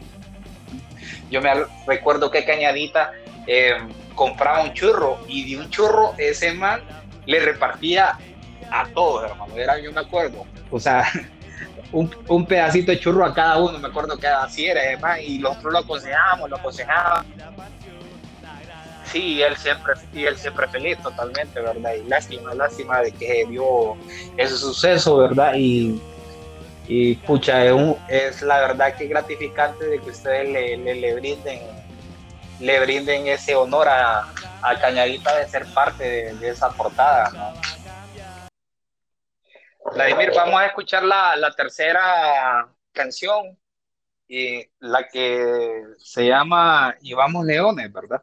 Yo 1.31 1.41
me 1.41 1.53
recuerdo 1.87 2.29
que 2.29 2.45
Cañadita 2.45 3.13
eh, 3.53 3.75
compraba 4.15 4.63
un 4.63 4.73
churro 4.73 5.19
y 5.27 5.51
de 5.51 5.61
un 5.61 5.71
churro 5.71 6.15
ese 6.19 6.53
man 6.53 6.81
le 7.27 7.41
repartía 7.41 8.17
a 8.71 8.87
todos, 8.95 9.31
hermano. 9.31 9.57
Era, 9.57 9.79
yo 9.81 9.91
me 9.93 10.01
acuerdo. 10.01 10.47
O 10.71 10.79
sea, 10.79 11.05
un, 11.93 12.15
un, 12.29 12.47
pedacito 12.47 12.93
de 12.93 13.01
churro 13.01 13.25
a 13.25 13.35
cada 13.35 13.59
uno, 13.59 13.79
me 13.79 13.89
acuerdo 13.89 14.17
que 14.17 14.27
así 14.27 14.67
era, 14.67 14.83
hermano, 14.85 15.21
y 15.21 15.39
los 15.39 15.57
otros 15.57 15.73
lo 15.73 15.79
aconsejábamos, 15.81 16.49
lo 16.49 16.57
aconsejábamos 16.57 17.27
sí, 19.11 19.43
él 19.43 19.57
siempre, 19.57 19.95
y 20.13 20.25
él 20.25 20.37
siempre 20.37 20.69
feliz 20.69 20.99
totalmente, 21.03 21.61
¿verdad? 21.61 21.95
Y 21.95 22.09
lástima, 22.09 22.55
lástima 22.55 23.01
de 23.01 23.13
que 23.13 23.45
vio 23.49 23.97
ese 24.37 24.57
suceso, 24.57 25.17
¿verdad? 25.19 25.55
Y, 25.57 26.01
y 26.87 27.15
pucha, 27.17 27.65
es, 28.09 28.43
la 28.43 28.61
verdad 28.61 28.95
que 28.97 29.07
gratificante 29.07 29.85
de 29.85 29.99
que 29.99 30.11
ustedes 30.11 30.49
le, 30.49 30.95
le, 30.95 31.15
brinden 31.15 31.61
le 32.61 32.81
brinden 32.81 33.27
ese 33.27 33.55
honor 33.55 33.89
a, 33.89 34.33
a 34.63 34.81
Cañadita 34.81 35.37
de 35.37 35.49
ser 35.49 35.67
parte 35.75 36.35
de, 36.35 36.49
esa 36.49 36.71
portada. 36.71 37.55
Vladimir, 39.95 40.31
vamos 40.35 40.61
a 40.61 40.67
escuchar 40.67 41.03
la, 41.03 41.37
la 41.37 41.51
tercera 41.53 42.69
canción, 42.93 43.59
y 44.31 44.65
la 44.79 45.09
que 45.09 45.83
se 45.99 46.29
llama 46.29 46.95
Y 47.01 47.15
vamos 47.15 47.45
Leones, 47.45 47.93
¿verdad? 47.93 48.23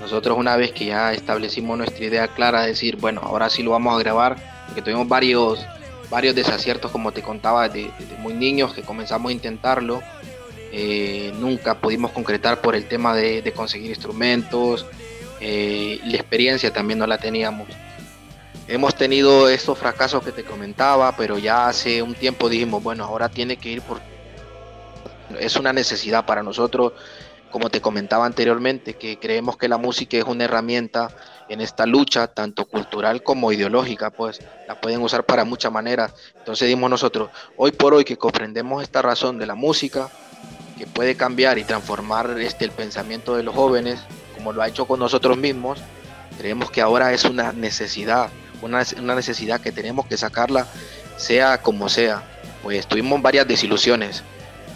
Nosotros 0.00 0.36
una 0.36 0.56
vez 0.56 0.72
que 0.72 0.86
ya 0.86 1.12
establecimos 1.12 1.78
nuestra 1.78 2.04
idea 2.04 2.28
clara 2.28 2.62
de 2.62 2.68
decir, 2.68 2.96
bueno, 2.96 3.22
ahora 3.24 3.48
sí 3.48 3.62
lo 3.62 3.70
vamos 3.70 3.94
a 3.94 3.98
grabar, 3.98 4.36
porque 4.66 4.82
tuvimos 4.82 5.08
varios, 5.08 5.64
varios 6.10 6.34
desaciertos, 6.34 6.90
como 6.90 7.12
te 7.12 7.22
contaba, 7.22 7.68
desde, 7.68 7.90
muy 8.18 8.34
niños 8.34 8.74
que 8.74 8.82
comenzamos 8.82 9.30
a 9.30 9.32
intentarlo. 9.32 10.02
Eh, 10.72 11.32
nunca 11.38 11.78
pudimos 11.78 12.10
concretar 12.10 12.60
por 12.60 12.76
el 12.76 12.86
tema 12.86 13.14
de, 13.14 13.52
conseguir 13.56 13.88
instrumentos, 13.90 14.84
eh, 15.40 16.00
la 16.04 16.16
experiencia 16.16 16.72
también 16.72 16.98
no 16.98 17.06
la 17.06 17.18
teníamos. 17.18 17.68
Hemos 18.68 18.96
tenido 18.96 19.48
estos 19.48 19.78
fracasos 19.78 20.24
que 20.24 20.32
te 20.32 20.44
comentaba, 20.44 21.16
pero 21.16 21.38
ya 21.38 21.68
hace 21.68 22.02
un 22.02 22.14
tiempo 22.14 22.48
dijimos, 22.48 22.82
bueno, 22.82 23.04
ahora 23.04 23.28
tiene 23.28 23.56
que 23.56 23.70
ir 23.70 23.82
por... 23.82 24.00
Es 25.38 25.56
una 25.56 25.72
necesidad 25.72 26.26
para 26.26 26.42
nosotros, 26.42 26.92
como 27.50 27.70
te 27.70 27.80
comentaba 27.80 28.26
anteriormente, 28.26 28.94
que 28.94 29.18
creemos 29.18 29.56
que 29.56 29.68
la 29.68 29.78
música 29.78 30.16
es 30.16 30.24
una 30.24 30.44
herramienta 30.44 31.08
en 31.48 31.60
esta 31.60 31.86
lucha, 31.86 32.26
tanto 32.26 32.66
cultural 32.66 33.22
como 33.22 33.52
ideológica, 33.52 34.10
pues 34.10 34.40
la 34.66 34.80
pueden 34.80 35.00
usar 35.00 35.24
para 35.24 35.44
muchas 35.44 35.72
maneras. 35.72 36.14
Entonces 36.36 36.68
dimos 36.68 36.90
nosotros, 36.90 37.30
hoy 37.56 37.72
por 37.72 37.94
hoy 37.94 38.04
que 38.04 38.16
comprendemos 38.16 38.82
esta 38.82 39.02
razón 39.02 39.38
de 39.38 39.46
la 39.46 39.54
música, 39.54 40.08
que 40.76 40.86
puede 40.86 41.16
cambiar 41.16 41.58
y 41.58 41.64
transformar 41.64 42.38
este, 42.38 42.64
el 42.64 42.70
pensamiento 42.70 43.36
de 43.36 43.42
los 43.42 43.54
jóvenes, 43.54 44.00
como 44.34 44.52
lo 44.52 44.62
ha 44.62 44.68
hecho 44.68 44.86
con 44.86 45.00
nosotros 45.00 45.36
mismos, 45.38 45.78
creemos 46.38 46.70
que 46.70 46.82
ahora 46.82 47.12
es 47.12 47.24
una 47.24 47.52
necesidad 47.52 48.28
una, 48.62 49.14
necesidad 49.14 49.60
que 49.60 49.72
tenemos 49.72 50.06
que 50.06 50.16
sacarla, 50.16 50.66
sea 51.16 51.62
como 51.62 51.88
sea. 51.88 52.22
Pues 52.62 52.86
tuvimos 52.86 53.20
varias 53.22 53.46
desilusiones. 53.46 54.22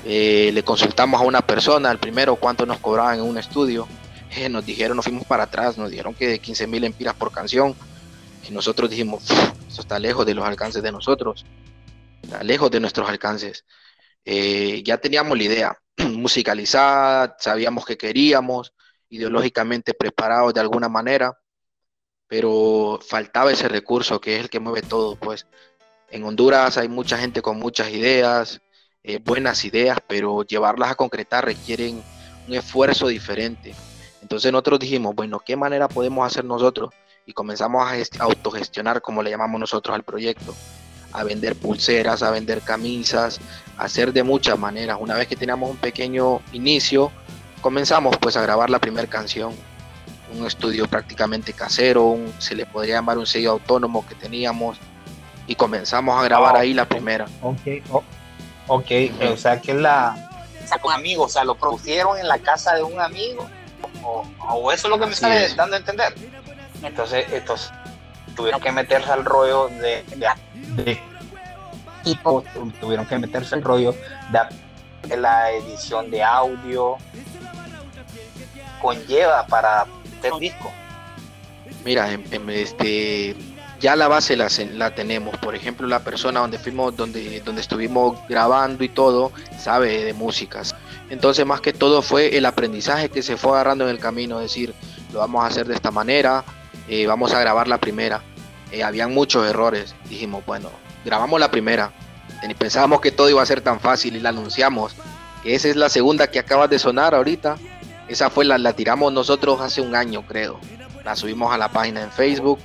Eh, 0.05 0.51
le 0.53 0.63
consultamos 0.63 1.21
a 1.21 1.25
una 1.25 1.43
persona, 1.43 1.91
al 1.91 1.99
primero, 1.99 2.37
cuánto 2.37 2.65
nos 2.67 2.79
cobraban 2.79 3.19
en 3.19 3.25
un 3.25 3.39
estudio. 3.39 3.87
Eh, 4.37 4.49
nos 4.49 4.65
dijeron, 4.65 4.97
nos 4.97 5.05
fuimos 5.05 5.25
para 5.27 5.45
atrás, 5.45 5.77
nos 5.77 5.91
dijeron 5.91 6.15
que 6.15 6.39
15 6.39 6.67
mil 6.67 6.85
empiras 6.85 7.15
por 7.15 7.33
canción. 7.33 7.75
Y 8.49 8.53
nosotros 8.53 8.89
dijimos, 8.89 9.25
eso 9.69 9.81
está 9.81 9.99
lejos 9.99 10.25
de 10.25 10.35
los 10.35 10.45
alcances 10.45 10.83
de 10.83 10.93
nosotros, 10.93 11.45
está 12.23 12.43
lejos 12.43 12.71
de 12.71 12.81
nuestros 12.81 13.09
alcances. 13.09 13.65
Eh, 14.25 14.83
ya 14.85 14.99
teníamos 14.99 15.37
la 15.37 15.45
idea 15.45 15.79
musicalizada, 15.99 17.37
sabíamos 17.39 17.85
que 17.85 17.97
queríamos, 17.97 18.73
ideológicamente 19.09 19.95
preparados 19.95 20.55
de 20.55 20.61
alguna 20.61 20.89
manera, 20.89 21.39
pero 22.27 23.01
faltaba 23.07 23.53
ese 23.53 23.69
recurso 23.69 24.21
que 24.21 24.37
es 24.37 24.43
el 24.43 24.51
que 24.51 24.61
mueve 24.61 24.83
todo, 24.83 25.17
pues. 25.17 25.47
En 26.11 26.25
Honduras 26.25 26.79
hay 26.79 26.89
mucha 26.89 27.19
gente 27.19 27.43
con 27.43 27.59
muchas 27.59 27.91
ideas, 27.91 28.61
eh, 29.03 29.19
buenas 29.25 29.65
ideas, 29.65 29.99
pero 30.07 30.43
llevarlas 30.43 30.91
a 30.91 30.95
concretar 30.95 31.45
requieren 31.45 32.03
un 32.47 32.55
esfuerzo 32.55 33.09
diferente. 33.09 33.75
Entonces 34.23 34.53
nosotros 34.53 34.81
dijimos, 34.81 35.15
bueno, 35.15 35.41
¿qué 35.41 35.57
manera 35.57 35.89
podemos 35.89 36.27
hacer 36.27 36.45
nosotros? 36.45 36.91
Y 37.27 37.33
comenzamos 37.33 37.87
a 37.87 38.25
autogestionar, 38.25 39.01
como 39.01 39.23
le 39.23 39.31
llamamos 39.31 39.61
nosotros 39.61 39.95
al 39.95 40.03
proyecto, 40.03 40.55
a 41.13 41.25
vender 41.25 41.57
pulseras, 41.57 42.23
a 42.23 42.31
vender 42.31 42.61
camisas, 42.61 43.41
a 43.77 43.85
hacer 43.85 44.13
de 44.13 44.23
muchas 44.23 44.59
maneras. 44.59 44.99
Una 45.01 45.15
vez 45.15 45.29
que 45.29 45.37
teníamos 45.37 45.71
un 45.71 45.77
pequeño 45.77 46.41
inicio, 46.53 47.11
comenzamos 47.61 48.17
pues 48.19 48.37
a 48.37 48.43
grabar 48.43 48.71
la 48.71 48.79
primera 48.79 49.09
canción, 49.09 49.53
un 50.37 50.47
estudio 50.47 50.87
prácticamente 50.87 51.53
casero, 51.53 52.19
se 52.39 52.55
le 52.55 52.67
podría 52.67 52.97
llamar 52.97 53.19
un 53.19 53.27
sello 53.27 53.53
autónomo 53.53 54.07
que 54.07 54.15
teníamos 54.15 54.79
y 55.47 55.55
comenzamos 55.55 56.21
a 56.21 56.25
grabar 56.25 56.57
ahí 56.57 56.75
la 56.75 56.89
primera. 56.89 57.27
Ok, 57.43 57.83
ok, 58.71 58.87
o 59.33 59.37
sea 59.37 59.61
que 59.61 59.75
la... 59.75 60.15
con 60.81 60.93
amigos, 60.93 61.27
o 61.27 61.29
sea, 61.29 61.45
lo 61.45 61.57
producieron 61.57 62.19
en 62.19 62.29
la 62.29 62.39
casa 62.39 62.77
de 62.77 62.83
un 62.83 63.01
amigo, 63.01 63.49
o, 64.03 64.73
eso 64.73 64.87
es 64.87 64.91
lo 64.91 64.99
que 64.99 65.07
me 65.07 65.13
está 65.13 65.29
dando 65.57 65.77
a 65.77 65.79
entender. 65.79 66.15
Entonces, 66.83 67.31
estos 67.33 67.73
tuvieron 68.37 68.61
que 68.61 68.71
meterse 68.71 69.11
al 69.11 69.25
rollo 69.25 69.69
de, 69.69 70.05
de, 70.77 71.01
equipo, 72.01 72.45
tuvieron 72.81 73.07
que 73.07 73.19
meterse 73.19 73.57
al 73.57 73.63
rollo 73.63 73.95
de 75.03 75.17
la 75.17 75.51
edición 75.51 76.11
de 76.11 76.23
audio, 76.23 76.97
conlleva 78.81 79.47
para 79.47 79.87
este 80.15 80.31
disco? 80.39 80.73
Mira, 81.85 82.11
este, 82.49 83.35
ya 83.81 83.97
la 83.97 84.09
base 84.09 84.37
la, 84.37 84.95
tenemos. 84.95 85.37
Por 85.39 85.55
ejemplo, 85.55 85.87
la 85.87 86.01
persona 86.01 86.41
donde 86.41 86.59
fuimos, 86.59 86.97
donde, 86.97 87.41
donde 87.41 87.63
estuvimos 87.63 88.19
grabando 88.29 88.85
y 88.85 88.89
todo, 88.91 89.33
sabe 89.59 90.05
de 90.05 90.13
músicas. 90.13 90.77
Entonces, 91.09 91.45
más 91.47 91.61
que 91.61 91.73
todo 91.73 92.03
fue 92.03 92.37
el 92.37 92.47
aprendizaje 92.47 93.09
que 93.09 93.23
se 93.23 93.37
fue 93.37 93.53
agarrando 93.53 93.85
en 93.85 93.91
el 93.91 93.99
camino, 93.99 94.37
es 94.37 94.45
decir, 94.45 94.75
lo 95.13 95.19
vamos 95.21 95.43
a 95.43 95.49
hacer 95.49 95.67
de 95.67 95.75
esta 95.75 95.91
manera, 95.91 96.45
eh, 96.89 97.07
vamos 97.07 97.33
a 97.33 97.41
grabar 97.41 97.67
la 97.67 97.79
primera. 97.79 98.23
Eh, 98.71 98.85
habían 98.85 99.13
muchos 99.13 99.49
errores. 99.49 99.95
Dijimos, 100.09 100.45
bueno, 100.47 100.71
grabamos 101.05 101.41
la 101.41 101.51
primera. 101.51 101.93
Pensábamos 102.59 103.01
que 103.01 103.11
todo 103.11 103.29
iba 103.29 103.43
a 103.43 103.47
ser 103.47 103.61
tan 103.61 103.81
fácil 103.81 104.15
y 104.15 104.21
la 104.21 104.29
anunciamos. 104.29 104.95
Que 105.43 105.55
esa 105.55 105.69
es 105.69 105.77
la 105.77 105.89
segunda 105.89 106.31
que 106.31 106.39
acaba 106.39 106.69
de 106.69 106.79
sonar 106.79 107.15
ahorita. 107.15 107.57
Esa 108.09 108.29
fue 108.31 108.45
la, 108.45 108.59
la 108.59 108.75
tiramos 108.75 109.13
nosotros 109.13 109.61
hace 109.61 109.81
un 109.81 109.95
año, 109.95 110.25
creo. 110.27 110.61
La 111.05 111.17
subimos 111.17 111.53
a 111.53 111.59
la 111.59 111.71
página 111.71 112.03
en 112.03 112.11
Facebook 112.11 112.61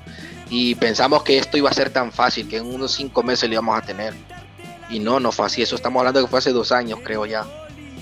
y 0.50 0.76
pensamos 0.76 1.24
que 1.24 1.38
esto 1.38 1.58
iba 1.58 1.70
a 1.70 1.74
ser 1.74 1.90
tan 1.90 2.12
fácil, 2.12 2.48
que 2.48 2.58
en 2.58 2.66
unos 2.66 2.92
cinco 2.92 3.24
meses 3.24 3.50
lo 3.50 3.54
íbamos 3.54 3.78
a 3.78 3.82
tener. 3.82 4.14
Y 4.90 5.00
no, 5.00 5.20
no 5.20 5.32
fue 5.32 5.48
así. 5.48 5.62
Eso 5.62 5.76
estamos 5.76 6.00
hablando 6.00 6.22
que 6.22 6.28
fue 6.28 6.40
hace 6.40 6.52
dos 6.52 6.72
años, 6.72 7.00
creo 7.04 7.26
ya. 7.26 7.46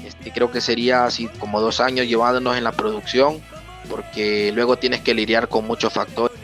Este, 0.05 0.31
creo 0.31 0.51
que 0.51 0.59
sería 0.59 1.05
así 1.05 1.27
como 1.39 1.61
dos 1.61 1.79
años 1.79 2.07
llevándonos 2.07 2.57
en 2.57 2.63
la 2.65 2.73
producción, 2.73 3.41
porque 3.89 4.51
luego 4.53 4.77
tienes 4.77 5.01
que 5.01 5.13
lidiar 5.13 5.47
con 5.47 5.65
muchos 5.65 5.93
factores 5.93 6.43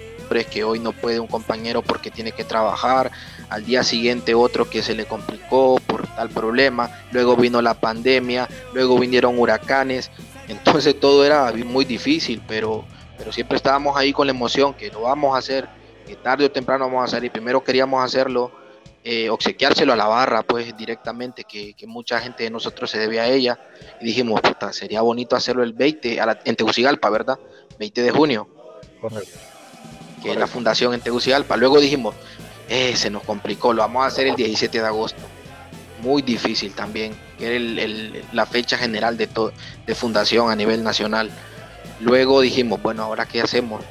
que 0.51 0.63
hoy 0.63 0.79
no 0.79 0.91
puede 0.91 1.19
un 1.19 1.27
compañero 1.27 1.81
porque 1.81 2.11
tiene 2.11 2.31
que 2.31 2.43
trabajar, 2.43 3.11
al 3.49 3.65
día 3.65 3.83
siguiente 3.83 4.35
otro 4.35 4.69
que 4.69 4.83
se 4.83 4.93
le 4.93 5.05
complicó 5.05 5.79
por 5.87 6.05
tal 6.07 6.29
problema, 6.29 6.91
luego 7.11 7.35
vino 7.35 7.61
la 7.63 7.73
pandemia, 7.73 8.47
luego 8.73 8.99
vinieron 8.99 9.39
huracanes, 9.39 10.11
entonces 10.47 10.99
todo 10.99 11.25
era 11.25 11.51
muy 11.65 11.83
difícil, 11.83 12.43
pero, 12.47 12.85
pero 13.17 13.31
siempre 13.31 13.57
estábamos 13.57 13.97
ahí 13.97 14.13
con 14.13 14.27
la 14.27 14.31
emoción 14.31 14.75
que 14.75 14.89
lo 14.91 15.01
vamos 15.01 15.35
a 15.35 15.39
hacer, 15.39 15.67
que 16.09 16.15
tarde 16.15 16.45
o 16.45 16.51
temprano 16.51 16.85
vamos 16.85 17.03
a 17.05 17.07
salir. 17.07 17.31
Primero 17.31 17.63
queríamos 17.63 18.03
hacerlo, 18.03 18.51
eh, 19.03 19.29
obsequiárselo 19.29 19.93
a 19.93 19.95
la 19.95 20.07
barra, 20.07 20.41
pues 20.41 20.75
directamente, 20.75 21.43
que, 21.43 21.75
mucha 21.85 22.19
gente 22.19 22.43
de 22.43 22.49
nosotros 22.49 22.89
se 22.89 22.97
debe 22.97 23.19
a 23.19 23.27
ella. 23.27 23.59
Y 24.01 24.05
dijimos, 24.05 24.41
puta, 24.41 24.73
sería 24.73 25.01
bonito 25.01 25.35
hacerlo 25.35 25.61
el 25.61 25.73
20, 25.73 26.19
a 26.19 26.39
en 26.45 26.55
Tegucigalpa, 26.55 27.09
¿verdad? 27.11 27.37
20 27.77 28.01
de 28.01 28.11
junio. 28.11 28.47
Correcto. 28.99 29.37
Que 30.23 30.31
es 30.31 30.37
la 30.37 30.47
fundación 30.47 30.95
en 30.95 31.01
Tegucigalpa. 31.01 31.55
Luego 31.57 31.79
dijimos, 31.79 32.15
eh, 32.67 32.95
se 32.95 33.11
nos 33.11 33.23
complicó, 33.23 33.71
lo 33.71 33.83
vamos 33.83 34.03
a 34.03 34.07
hacer 34.07 34.25
el 34.25 34.35
17 34.35 34.81
de 34.81 34.87
agosto 34.87 35.21
muy 36.01 36.21
difícil 36.21 36.71
también, 36.71 37.13
que 37.37 37.57
era 37.57 38.23
la 38.31 38.45
fecha 38.45 38.77
general 38.77 39.17
de, 39.17 39.27
de 39.85 39.95
fundación 39.95 40.49
a 40.49 40.55
nivel 40.55 40.81
nacional. 40.81 41.29
Luego 41.99 42.39
dijimos, 42.39 42.81
bueno, 42.81 43.03
ahora 43.03 43.25
qué 43.25 43.41
hacemos? 43.41 43.83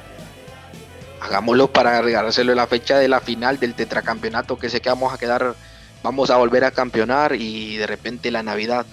Hagámoslo 1.21 1.71
para 1.71 2.01
regalárselo 2.01 2.51
en 2.51 2.57
la 2.57 2.67
fecha 2.67 2.97
de 2.97 3.07
la 3.07 3.19
final 3.19 3.59
del 3.59 3.75
tetracampeonato, 3.75 4.57
que 4.57 4.69
sé 4.69 4.81
que 4.81 4.89
vamos 4.89 5.13
a 5.13 5.17
quedar, 5.17 5.55
vamos 6.01 6.29
a 6.29 6.37
volver 6.37 6.63
a 6.63 6.71
campeonar 6.71 7.35
y 7.35 7.77
de 7.77 7.87
repente 7.87 8.31
la 8.31 8.43
Navidad. 8.43 8.85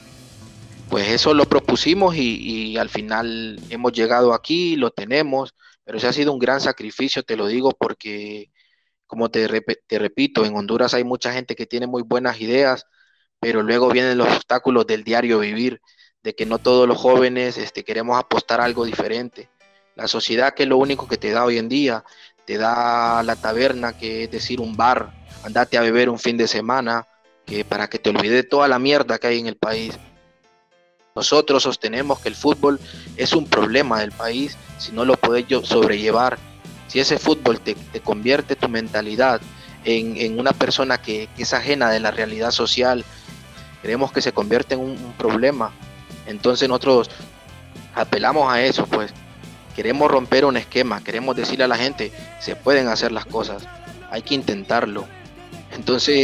Pues 0.90 1.08
eso 1.08 1.34
lo 1.34 1.46
propusimos 1.46 2.14
y, 2.16 2.76
al 2.78 2.88
final 2.88 3.58
hemos 3.70 3.92
llegado 3.92 4.34
aquí, 4.34 4.76
lo 4.76 4.90
tenemos, 4.90 5.54
pero 5.84 5.98
se 5.98 6.06
ha 6.06 6.12
sido 6.12 6.32
un 6.32 6.38
gran 6.38 6.60
sacrificio, 6.60 7.22
te 7.22 7.36
lo 7.36 7.46
digo, 7.46 7.72
porque 7.72 8.50
como 9.06 9.30
te, 9.30 9.48
te 9.86 9.98
repito, 9.98 10.44
en 10.44 10.56
Honduras 10.56 10.94
hay 10.94 11.04
mucha 11.04 11.32
gente 11.32 11.56
que 11.56 11.66
tiene 11.66 11.86
muy 11.86 12.02
buenas 12.02 12.40
ideas, 12.40 12.86
pero 13.40 13.62
luego 13.62 13.90
vienen 13.90 14.18
los 14.18 14.28
obstáculos 14.28 14.86
del 14.86 15.04
diario 15.04 15.40
vivir, 15.40 15.80
de 16.22 16.34
que 16.34 16.46
no 16.46 16.58
todos 16.58 16.88
los 16.88 16.98
jóvenes 16.98 17.56
este, 17.56 17.84
queremos 17.84 18.18
apostar 18.18 18.60
algo 18.60 18.84
diferente. 18.84 19.48
La 19.96 20.06
sociedad 20.08 20.54
que 20.54 20.64
es 20.64 20.68
lo 20.68 20.76
único 20.76 21.08
que 21.08 21.16
te 21.16 21.30
da 21.30 21.44
hoy 21.44 21.58
en 21.58 21.68
día, 21.68 22.04
te 22.44 22.58
da 22.58 23.22
la 23.22 23.34
taberna, 23.34 23.96
que 23.96 24.24
es 24.24 24.30
decir, 24.30 24.60
un 24.60 24.76
bar, 24.76 25.10
andate 25.42 25.78
a 25.78 25.80
beber 25.80 26.08
un 26.10 26.18
fin 26.18 26.36
de 26.36 26.46
semana, 26.46 27.06
que 27.46 27.64
para 27.64 27.88
que 27.88 27.98
te 27.98 28.10
olvides 28.10 28.32
de 28.32 28.42
toda 28.44 28.68
la 28.68 28.78
mierda 28.78 29.18
que 29.18 29.28
hay 29.28 29.38
en 29.38 29.46
el 29.46 29.56
país. 29.56 29.98
Nosotros 31.14 31.62
sostenemos 31.62 32.20
que 32.20 32.28
el 32.28 32.34
fútbol 32.34 32.78
es 33.16 33.32
un 33.32 33.46
problema 33.46 34.00
del 34.00 34.12
país 34.12 34.58
si 34.78 34.92
no 34.92 35.04
lo 35.06 35.16
puedes 35.16 35.46
sobrellevar. 35.66 36.36
Si 36.88 37.00
ese 37.00 37.18
fútbol 37.18 37.58
te, 37.60 37.74
convierte 38.04 38.54
tu 38.54 38.68
mentalidad 38.68 39.40
en, 39.84 40.38
una 40.38 40.52
persona 40.52 41.00
que, 41.00 41.28
es 41.38 41.54
ajena 41.54 41.90
de 41.90 42.00
la 42.00 42.10
realidad 42.10 42.50
social, 42.50 43.02
creemos 43.80 44.12
que 44.12 44.20
se 44.20 44.32
convierte 44.32 44.74
en 44.74 44.80
un, 44.80 45.14
problema. 45.16 45.72
Entonces 46.26 46.68
nosotros 46.68 47.08
apelamos 47.94 48.52
a 48.52 48.62
eso, 48.62 48.86
pues 48.86 49.14
queremos 49.76 50.10
romper 50.10 50.46
un 50.46 50.56
esquema, 50.56 51.04
queremos 51.04 51.36
decirle 51.36 51.64
a 51.64 51.68
la 51.68 51.76
gente, 51.76 52.10
se 52.40 52.56
pueden 52.56 52.88
hacer 52.88 53.12
las 53.12 53.26
cosas, 53.26 53.68
hay 54.10 54.22
que 54.22 54.34
intentarlo. 54.34 55.04
Entonces 55.72 56.16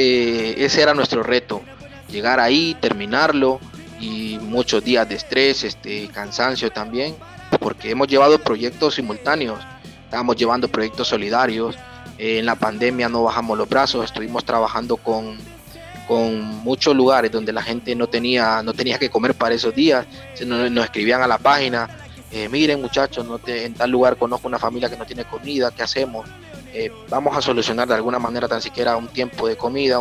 ese 0.56 0.80
era 0.80 0.94
nuestro 0.94 1.22
reto, 1.22 1.60
llegar 2.08 2.40
ahí, 2.40 2.74
terminarlo 2.80 3.60
y 4.00 4.38
muchos 4.40 4.82
días 4.82 5.06
de 5.06 5.16
estrés, 5.16 5.64
este 5.64 6.08
cansancio 6.08 6.72
también, 6.72 7.14
porque 7.60 7.90
hemos 7.90 8.08
llevado 8.08 8.38
proyectos 8.38 8.94
simultáneos, 8.94 9.60
estábamos 10.04 10.36
llevando 10.36 10.68
proyectos 10.68 11.08
solidarios, 11.08 11.76
en 12.16 12.46
la 12.46 12.54
pandemia 12.54 13.10
no 13.10 13.22
bajamos 13.22 13.58
los 13.58 13.68
brazos, 13.68 14.06
estuvimos 14.06 14.46
trabajando 14.46 14.96
con 14.96 15.36
con 16.08 16.42
muchos 16.64 16.94
lugares 16.94 17.30
donde 17.30 17.52
la 17.52 17.62
gente 17.62 17.94
no 17.94 18.08
tenía, 18.08 18.62
no 18.62 18.74
tenía 18.74 18.98
que 18.98 19.08
comer 19.08 19.34
para 19.34 19.54
esos 19.54 19.74
días, 19.74 20.04
nos, 20.44 20.70
nos 20.70 20.84
escribían 20.84 21.22
a 21.22 21.26
la 21.26 21.38
página, 21.38 21.88
eh, 22.32 22.48
miren 22.48 22.80
muchachos, 22.80 23.26
no 23.26 23.40
en 23.46 23.74
tal 23.74 23.90
lugar 23.90 24.16
conozco 24.16 24.48
una 24.48 24.58
familia 24.58 24.88
que 24.88 24.96
no 24.96 25.04
tiene 25.04 25.24
comida, 25.24 25.70
¿qué 25.70 25.82
hacemos? 25.82 26.28
Eh, 26.72 26.90
vamos 27.08 27.36
a 27.36 27.42
solucionar 27.42 27.86
de 27.86 27.94
alguna 27.94 28.18
manera 28.18 28.48
tan 28.48 28.62
siquiera 28.62 28.96
un 28.96 29.08
tiempo 29.08 29.46
de 29.46 29.56
comida, 29.56 30.00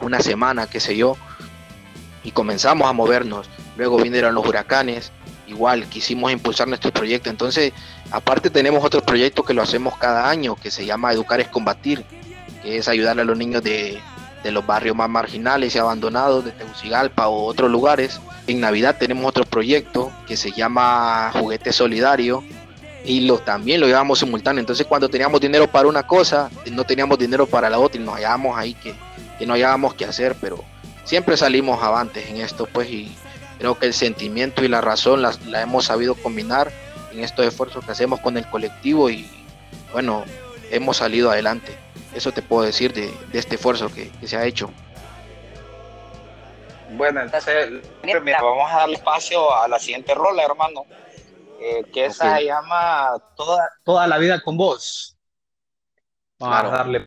una 0.00 0.20
semana, 0.20 0.66
qué 0.66 0.80
sé 0.80 0.96
yo, 0.96 1.16
y 2.22 2.30
comenzamos 2.30 2.88
a 2.88 2.92
movernos. 2.92 3.48
Luego 3.76 3.98
vinieron 3.98 4.34
los 4.34 4.46
huracanes, 4.46 5.12
igual 5.46 5.86
quisimos 5.88 6.30
impulsar 6.30 6.68
nuestro 6.68 6.92
proyecto. 6.92 7.30
Entonces, 7.30 7.72
aparte 8.10 8.50
tenemos 8.50 8.84
otro 8.84 9.02
proyecto 9.02 9.42
que 9.42 9.54
lo 9.54 9.62
hacemos 9.62 9.96
cada 9.96 10.28
año, 10.28 10.56
que 10.56 10.70
se 10.70 10.84
llama 10.84 11.12
Educar 11.12 11.40
es 11.40 11.48
Combatir, 11.48 12.04
que 12.62 12.76
es 12.76 12.88
ayudar 12.88 13.18
a 13.18 13.24
los 13.24 13.38
niños 13.38 13.62
de 13.62 14.00
de 14.44 14.52
los 14.52 14.64
barrios 14.64 14.94
más 14.94 15.08
marginales 15.08 15.74
y 15.74 15.78
abandonados 15.78 16.44
de 16.44 16.52
Tegucigalpa 16.52 17.26
o 17.26 17.46
otros 17.46 17.70
lugares. 17.70 18.20
En 18.46 18.60
Navidad 18.60 18.96
tenemos 18.98 19.24
otro 19.26 19.44
proyecto 19.44 20.12
que 20.26 20.36
se 20.36 20.52
llama 20.52 21.30
Juguete 21.32 21.72
Solidario 21.72 22.44
y 23.04 23.20
lo, 23.20 23.38
también 23.38 23.80
lo 23.80 23.86
llevamos 23.86 24.18
simultáneo. 24.18 24.60
Entonces 24.60 24.86
cuando 24.86 25.08
teníamos 25.08 25.40
dinero 25.40 25.70
para 25.70 25.88
una 25.88 26.06
cosa, 26.06 26.50
no 26.70 26.84
teníamos 26.84 27.18
dinero 27.18 27.46
para 27.46 27.70
la 27.70 27.78
otra 27.78 28.00
y 28.00 28.04
nos 28.04 28.14
hallábamos 28.16 28.58
ahí 28.58 28.74
que, 28.74 28.94
que 29.38 29.46
no 29.46 29.54
hallábamos 29.54 29.94
qué 29.94 30.04
hacer, 30.04 30.36
pero 30.40 30.62
siempre 31.04 31.36
salimos 31.36 31.82
avantes 31.82 32.28
en 32.28 32.36
esto 32.36 32.66
pues 32.72 32.90
y 32.90 33.14
creo 33.58 33.78
que 33.78 33.86
el 33.86 33.94
sentimiento 33.94 34.64
y 34.64 34.68
la 34.68 34.80
razón 34.80 35.22
la, 35.22 35.62
hemos 35.62 35.86
sabido 35.86 36.14
combinar 36.14 36.72
en 37.12 37.20
estos 37.20 37.46
esfuerzos 37.46 37.84
que 37.84 37.92
hacemos 37.92 38.20
con 38.20 38.36
el 38.36 38.46
colectivo 38.48 39.08
y 39.10 39.28
bueno, 39.92 40.24
hemos 40.70 40.96
salido 40.98 41.30
adelante. 41.30 41.76
Eso 42.14 42.32
te 42.32 42.42
puedo 42.42 42.64
decir 42.64 42.92
de, 42.92 43.12
este 43.32 43.56
esfuerzo 43.56 43.90
que, 43.92 44.10
se 44.26 44.36
ha 44.36 44.44
hecho. 44.44 44.70
Bueno, 46.96 47.22
entonces 47.22 47.70
vamos 48.02 48.70
a 48.70 48.76
darle 48.76 48.94
espacio 48.94 49.54
a 49.54 49.66
la 49.68 49.78
siguiente 49.78 50.14
rola, 50.14 50.44
hermano, 50.44 50.84
eh, 51.60 51.84
que 51.92 52.06
esa 52.06 52.36
se 52.36 52.44
llama 52.44 53.18
toda, 53.36 53.68
toda 53.84 54.06
la 54.06 54.18
vida 54.18 54.40
con 54.42 54.56
vos. 54.56 55.16
Vamos 56.38 56.72
a 56.72 56.76
darle 56.76 57.06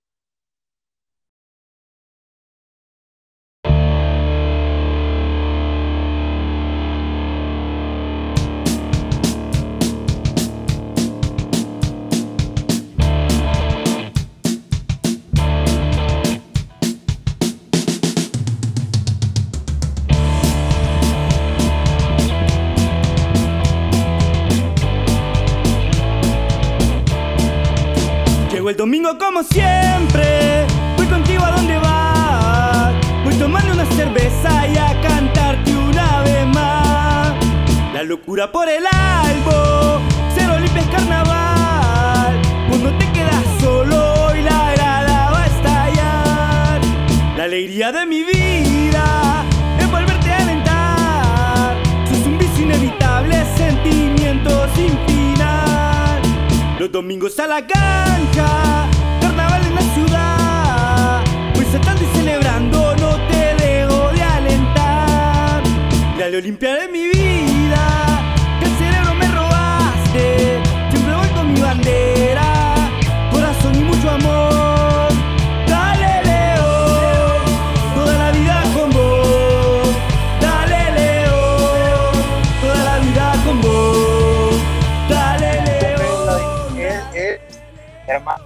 como 29.16 29.42
siempre, 29.44 30.66
voy 30.98 31.06
contigo 31.06 31.44
a 31.44 31.52
donde 31.52 31.78
vas. 31.78 32.94
Voy 33.24 33.36
tomando 33.36 33.74
una 33.74 33.86
cerveza 33.86 34.68
y 34.68 34.78
a 34.78 35.00
cantarte 35.02 35.72
una 35.78 36.24
vez 36.24 36.46
más. 36.48 37.34
La 37.94 38.04
locura 38.04 38.52
por 38.52 38.68
el 38.68 38.84
albo, 38.86 40.02
cero 40.36 40.60
limpias 40.60 40.86
carnaval. 40.88 42.42
Cuando 42.68 42.92
te 42.98 43.10
quedas 43.12 43.44
solo 43.62 44.36
y 44.36 44.42
la 44.42 44.74
grada 44.74 45.32
va 45.32 45.44
a 45.44 45.46
estallar. 45.46 46.82
La 47.38 47.44
alegría 47.46 47.92
de 47.94 48.06
mi 48.06 48.24
vida 48.24 49.46
es 49.80 49.90
volverte 49.90 50.32
a 50.32 50.38
alentar. 50.38 51.78
Sos 52.10 52.26
un 52.26 52.38
vicio 52.38 52.66
inevitable, 52.66 53.46
sentimiento 53.56 54.68
sin 54.76 54.98
final. 55.08 56.22
Los 56.78 56.92
domingos 56.92 57.40
a 57.40 57.48
la 57.48 57.66
cancha, 57.66 58.88
La 66.30 66.40
Olimpia 66.40 66.90
mi 66.92 67.08
vida, 67.08 68.22
el 68.62 68.78
cerebro 68.78 69.14
me 69.16 69.28
robaste. 69.30 70.62
Siempre 70.90 71.16
voy 71.16 71.28
con 71.30 71.54
mi 71.54 71.62
bandera, 71.62 72.76
corazón 73.32 73.74
y 73.74 73.80
mucho 73.80 74.10
amor. 74.10 75.08
Dale 75.70 76.24
Leo, 76.26 77.46
toda 77.96 78.18
la 78.18 78.32
vida 78.32 78.62
con 78.76 78.90
vos. 78.92 79.88
Dale 80.42 80.92
Leo, 80.92 82.12
toda 82.60 82.84
la 82.84 82.98
vida 83.00 83.34
con 83.46 83.62
vos. 83.62 84.56
Dale 85.08 85.62
Leo. 85.64 87.00
hermano, 88.06 88.44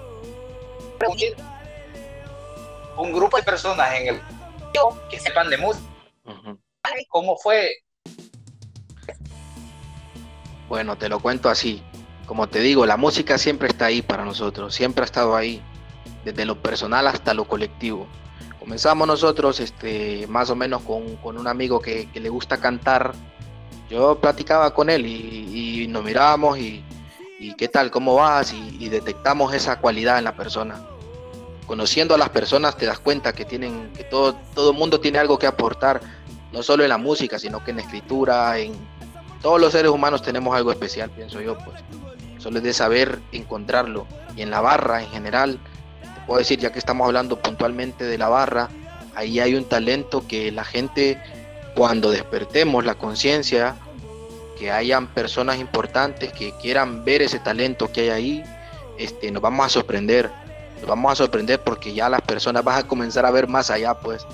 un 2.97 3.11
grupo 3.11 3.37
de 3.37 3.43
personas 3.43 3.91
en 3.95 4.07
el 4.07 4.21
que 5.09 5.19
sepan 5.19 5.49
de 5.49 5.57
música. 5.57 5.90
¿Cómo 7.11 7.35
fue? 7.35 7.69
Bueno, 10.69 10.97
te 10.97 11.09
lo 11.09 11.19
cuento 11.19 11.49
así. 11.49 11.83
Como 12.25 12.47
te 12.47 12.61
digo, 12.61 12.85
la 12.85 12.95
música 12.95 13.37
siempre 13.37 13.67
está 13.67 13.87
ahí 13.87 14.01
para 14.01 14.23
nosotros, 14.23 14.73
siempre 14.73 15.03
ha 15.03 15.05
estado 15.05 15.35
ahí, 15.35 15.61
desde 16.23 16.45
lo 16.45 16.61
personal 16.61 17.07
hasta 17.07 17.33
lo 17.33 17.43
colectivo. 17.45 18.07
Comenzamos 18.57 19.05
nosotros 19.05 19.59
este, 19.59 20.25
más 20.27 20.49
o 20.49 20.55
menos 20.55 20.83
con, 20.83 21.17
con 21.17 21.37
un 21.37 21.47
amigo 21.47 21.81
que, 21.81 22.09
que, 22.11 22.21
le 22.21 22.29
gusta 22.29 22.55
cantar. 22.57 23.11
Yo 23.89 24.17
platicaba 24.21 24.73
con 24.73 24.89
él 24.89 25.05
y, 25.05 25.81
y 25.83 25.87
nos 25.89 26.05
mirábamos 26.05 26.59
y, 26.59 26.81
y, 27.39 27.53
qué 27.55 27.67
tal, 27.67 27.91
cómo 27.91 28.15
vas 28.15 28.53
y, 28.53 28.77
y 28.79 28.87
detectamos 28.87 29.53
esa 29.53 29.79
cualidad 29.79 30.17
en 30.17 30.23
la 30.23 30.35
persona 30.37 30.81
conociendo 31.67 32.15
a 32.15 32.17
las 32.17 32.29
personas 32.29 32.75
te 32.75 32.85
das 32.85 32.99
cuenta 32.99 33.31
que 33.31 33.45
tienen 33.45 33.93
que 33.93 34.03
todo 34.03 34.35
todo 34.53 34.73
mundo 34.73 34.99
tiene 34.99 35.19
algo 35.19 35.39
que 35.39 35.47
aportar 35.47 36.01
no 36.51 36.63
solo 36.63 36.83
en 36.83 36.89
la 36.89 36.97
música 36.97 37.39
sino 37.39 37.63
que 37.63 37.71
en 37.71 37.77
la 37.77 37.83
escritura 37.83 38.57
en 38.57 38.73
todos 39.41 39.59
los 39.59 39.71
seres 39.71 39.91
humanos 39.91 40.21
tenemos 40.21 40.55
algo 40.55 40.71
especial 40.71 41.09
pienso 41.09 41.41
yo 41.41 41.57
pues. 41.57 41.81
Solo 42.37 42.57
es 42.57 42.63
de 42.63 42.73
saber 42.73 43.19
encontrarlo. 43.31 44.07
Y 44.35 44.41
en 44.41 44.49
la 44.49 44.61
barra 44.61 45.03
en 45.03 45.09
general 45.09 45.59
te 46.01 46.21
puedo 46.25 46.39
decir 46.39 46.59
ya 46.59 46.71
que 46.71 46.79
estamos 46.79 47.05
hablando 47.05 47.39
puntualmente 47.39 48.05
de 48.05 48.17
la 48.17 48.29
barra 48.29 48.69
ahí 49.15 49.39
hay 49.39 49.55
un 49.55 49.65
talento 49.65 50.25
que 50.27 50.51
la 50.51 50.63
gente 50.63 51.21
cuando 51.75 52.09
despertemos 52.09 52.83
la 52.85 52.95
conciencia 52.95 53.75
que 54.57 54.71
hayan 54.71 55.07
personas 55.07 55.59
importantes 55.59 56.33
que 56.33 56.53
quieran 56.61 57.03
ver 57.05 57.21
ese 57.21 57.39
talento 57.39 57.91
que 57.91 58.01
hay 58.01 58.09
ahí 58.09 58.43
este 59.01 59.31
nos 59.31 59.41
vamos 59.41 59.65
a 59.65 59.69
sorprender. 59.69 60.29
Nos 60.79 60.87
vamos 60.87 61.11
a 61.11 61.15
sorprender 61.15 61.59
porque 61.61 61.93
ya 61.93 62.09
las 62.09 62.21
personas 62.21 62.63
van 62.63 62.79
a 62.79 62.87
comenzar 62.87 63.25
a 63.25 63.31
ver 63.31 63.47
más 63.47 63.69
allá, 63.69 63.95
pues. 63.95 64.25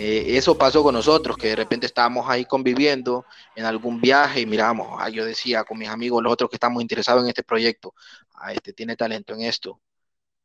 Eh, 0.00 0.36
eso 0.36 0.56
pasó 0.56 0.82
con 0.82 0.94
nosotros, 0.94 1.36
que 1.36 1.48
de 1.48 1.56
repente 1.56 1.86
estábamos 1.86 2.28
ahí 2.28 2.44
conviviendo 2.44 3.24
en 3.56 3.64
algún 3.64 4.00
viaje 4.00 4.40
y 4.40 4.46
miramos, 4.46 4.96
ah, 5.00 5.08
yo 5.08 5.24
decía 5.24 5.64
con 5.64 5.78
mis 5.78 5.88
amigos, 5.88 6.22
los 6.22 6.32
otros 6.32 6.48
que 6.50 6.56
estamos 6.56 6.80
interesados 6.82 7.22
en 7.22 7.28
este 7.28 7.42
proyecto, 7.42 7.94
ah, 8.34 8.52
este 8.52 8.72
tiene 8.72 8.94
talento 8.96 9.34
en 9.34 9.42
esto. 9.42 9.80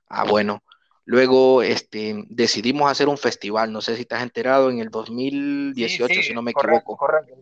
Ah, 0.07 0.23
bueno. 0.23 0.63
Luego 1.05 1.61
este, 1.61 2.23
decidimos 2.29 2.89
hacer 2.89 3.09
un 3.09 3.17
festival, 3.17 3.73
no 3.73 3.81
sé 3.81 3.97
si 3.97 4.07
has 4.09 4.23
enterado, 4.23 4.69
en 4.71 4.79
el 4.79 4.89
2018, 4.89 6.07
sí, 6.07 6.21
sí, 6.21 6.27
si 6.29 6.33
no 6.33 6.41
me 6.41 6.53
correcto, 6.53 6.77
equivoco. 6.79 6.97
Correcto, 6.97 7.35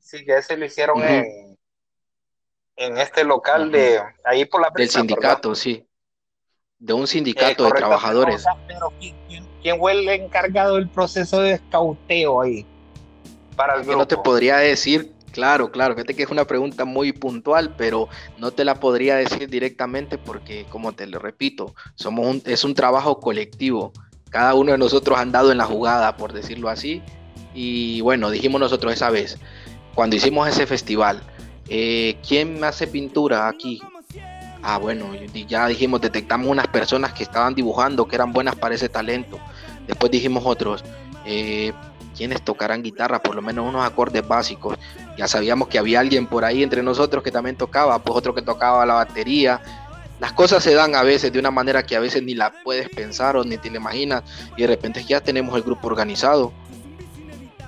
sí, 0.00 0.24
que 0.24 0.36
ese 0.36 0.56
lo 0.56 0.64
hicieron 0.66 0.98
Uh 0.98 1.00
-huh. 1.02 1.24
en, 1.24 1.58
en 2.76 2.98
este 2.98 3.22
local 3.22 3.62
Uh 3.62 3.66
-huh. 3.66 3.70
de 3.70 4.00
ahí 4.24 4.44
por 4.46 4.60
la 4.60 4.66
Del 4.66 4.74
prisa, 4.74 4.98
¿verdad? 4.98 5.14
sindicato, 5.14 5.54
sí. 5.54 5.86
De 6.78 6.92
un 6.92 7.04
Eh, 7.04 7.06
sindicato 7.06 7.62
de 7.62 7.70
correcto, 7.70 7.76
o 7.76 7.78
trabajadores. 7.78 8.42
sea, 8.42 8.56
pero 8.66 8.92
¿quién, 8.98 9.16
quién- 9.28 9.53
quién 9.64 9.78
fue 9.78 9.92
el 9.92 10.08
encargado 10.08 10.76
del 10.76 10.88
proceso 10.88 11.40
de 11.40 11.54
escauteo 11.54 12.42
ahí 12.42 12.64
para 13.56 13.80
el 13.80 13.86
no 13.86 14.06
te 14.06 14.16
podría 14.16 14.58
decir, 14.58 15.12
claro, 15.32 15.70
claro, 15.70 15.94
fíjate 15.94 16.14
que 16.14 16.24
es 16.24 16.30
una 16.30 16.44
pregunta 16.44 16.84
muy 16.84 17.12
puntual, 17.12 17.74
pero 17.76 18.08
no 18.38 18.50
te 18.50 18.64
la 18.64 18.80
podría 18.80 19.16
decir 19.16 19.48
directamente 19.48 20.18
porque, 20.18 20.66
como 20.68 20.92
te 20.92 21.06
lo 21.06 21.18
repito, 21.18 21.74
somos 21.94 22.26
un, 22.26 22.42
es 22.44 22.64
un 22.64 22.74
trabajo 22.74 23.20
colectivo. 23.20 23.92
Cada 24.30 24.54
uno 24.54 24.72
de 24.72 24.78
nosotros 24.78 25.16
ha 25.16 25.22
andado 25.22 25.52
en 25.52 25.58
la 25.58 25.64
jugada, 25.64 26.16
por 26.16 26.32
decirlo 26.32 26.68
así. 26.68 27.02
Y 27.54 28.00
bueno, 28.00 28.30
dijimos 28.30 28.60
nosotros 28.60 28.92
esa 28.92 29.10
vez, 29.10 29.38
cuando 29.94 30.16
hicimos 30.16 30.48
ese 30.48 30.66
festival, 30.66 31.22
eh, 31.68 32.16
¿quién 32.26 32.62
hace 32.64 32.86
pintura 32.86 33.48
aquí? 33.48 33.80
Ah, 34.66 34.78
bueno, 34.78 35.14
ya 35.46 35.66
dijimos, 35.68 36.00
detectamos 36.00 36.48
unas 36.48 36.66
personas 36.68 37.12
que 37.12 37.22
estaban 37.22 37.54
dibujando, 37.54 38.08
que 38.08 38.16
eran 38.16 38.32
buenas 38.32 38.56
para 38.56 38.74
ese 38.74 38.88
talento. 38.88 39.38
Después 39.86 40.10
dijimos 40.10 40.42
otros, 40.46 40.82
eh, 41.26 41.74
quienes 42.16 42.40
tocarán 42.40 42.82
guitarra, 42.82 43.22
por 43.22 43.34
lo 43.34 43.42
menos 43.42 43.68
unos 43.68 43.84
acordes 43.84 44.26
básicos. 44.26 44.78
Ya 45.18 45.28
sabíamos 45.28 45.68
que 45.68 45.78
había 45.78 46.00
alguien 46.00 46.26
por 46.26 46.46
ahí 46.46 46.62
entre 46.62 46.82
nosotros 46.82 47.22
que 47.22 47.30
también 47.30 47.56
tocaba, 47.56 47.98
pues 47.98 48.16
otro 48.16 48.34
que 48.34 48.40
tocaba 48.40 48.86
la 48.86 48.94
batería. 48.94 49.60
Las 50.18 50.32
cosas 50.32 50.62
se 50.62 50.72
dan 50.72 50.94
a 50.94 51.02
veces 51.02 51.30
de 51.30 51.38
una 51.38 51.50
manera 51.50 51.82
que 51.82 51.94
a 51.94 52.00
veces 52.00 52.22
ni 52.22 52.34
la 52.34 52.50
puedes 52.64 52.88
pensar 52.88 53.36
o 53.36 53.44
ni 53.44 53.58
te 53.58 53.68
la 53.68 53.76
imaginas 53.76 54.22
y 54.56 54.62
de 54.62 54.68
repente 54.68 55.04
ya 55.04 55.20
tenemos 55.20 55.54
el 55.56 55.62
grupo 55.62 55.88
organizado. 55.88 56.54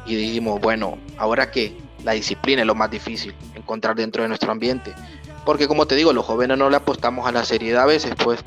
Y 0.07 0.15
dijimos, 0.15 0.63
bueno, 0.63 0.97
ahora 1.19 1.51
que 1.51 1.77
la 2.05 2.13
disciplina 2.13 2.63
es 2.63 2.67
lo 2.67 2.75
más 2.75 2.91
difícil, 2.91 3.35
encontrar 3.55 3.97
dentro 3.97 4.23
de 4.23 4.29
nuestro 4.29 4.51
ambiente. 4.51 4.95
Porque 5.47 5.67
como 5.67 5.87
te 5.87 5.95
digo, 5.95 6.13
los 6.13 6.27
jóvenes 6.27 6.59
no 6.59 6.69
le 6.69 6.77
apostamos 6.77 7.27
a 7.27 7.33
la 7.33 7.45
seriedad 7.45 7.85
a 7.85 7.87
veces, 7.87 8.13
pues. 8.23 8.41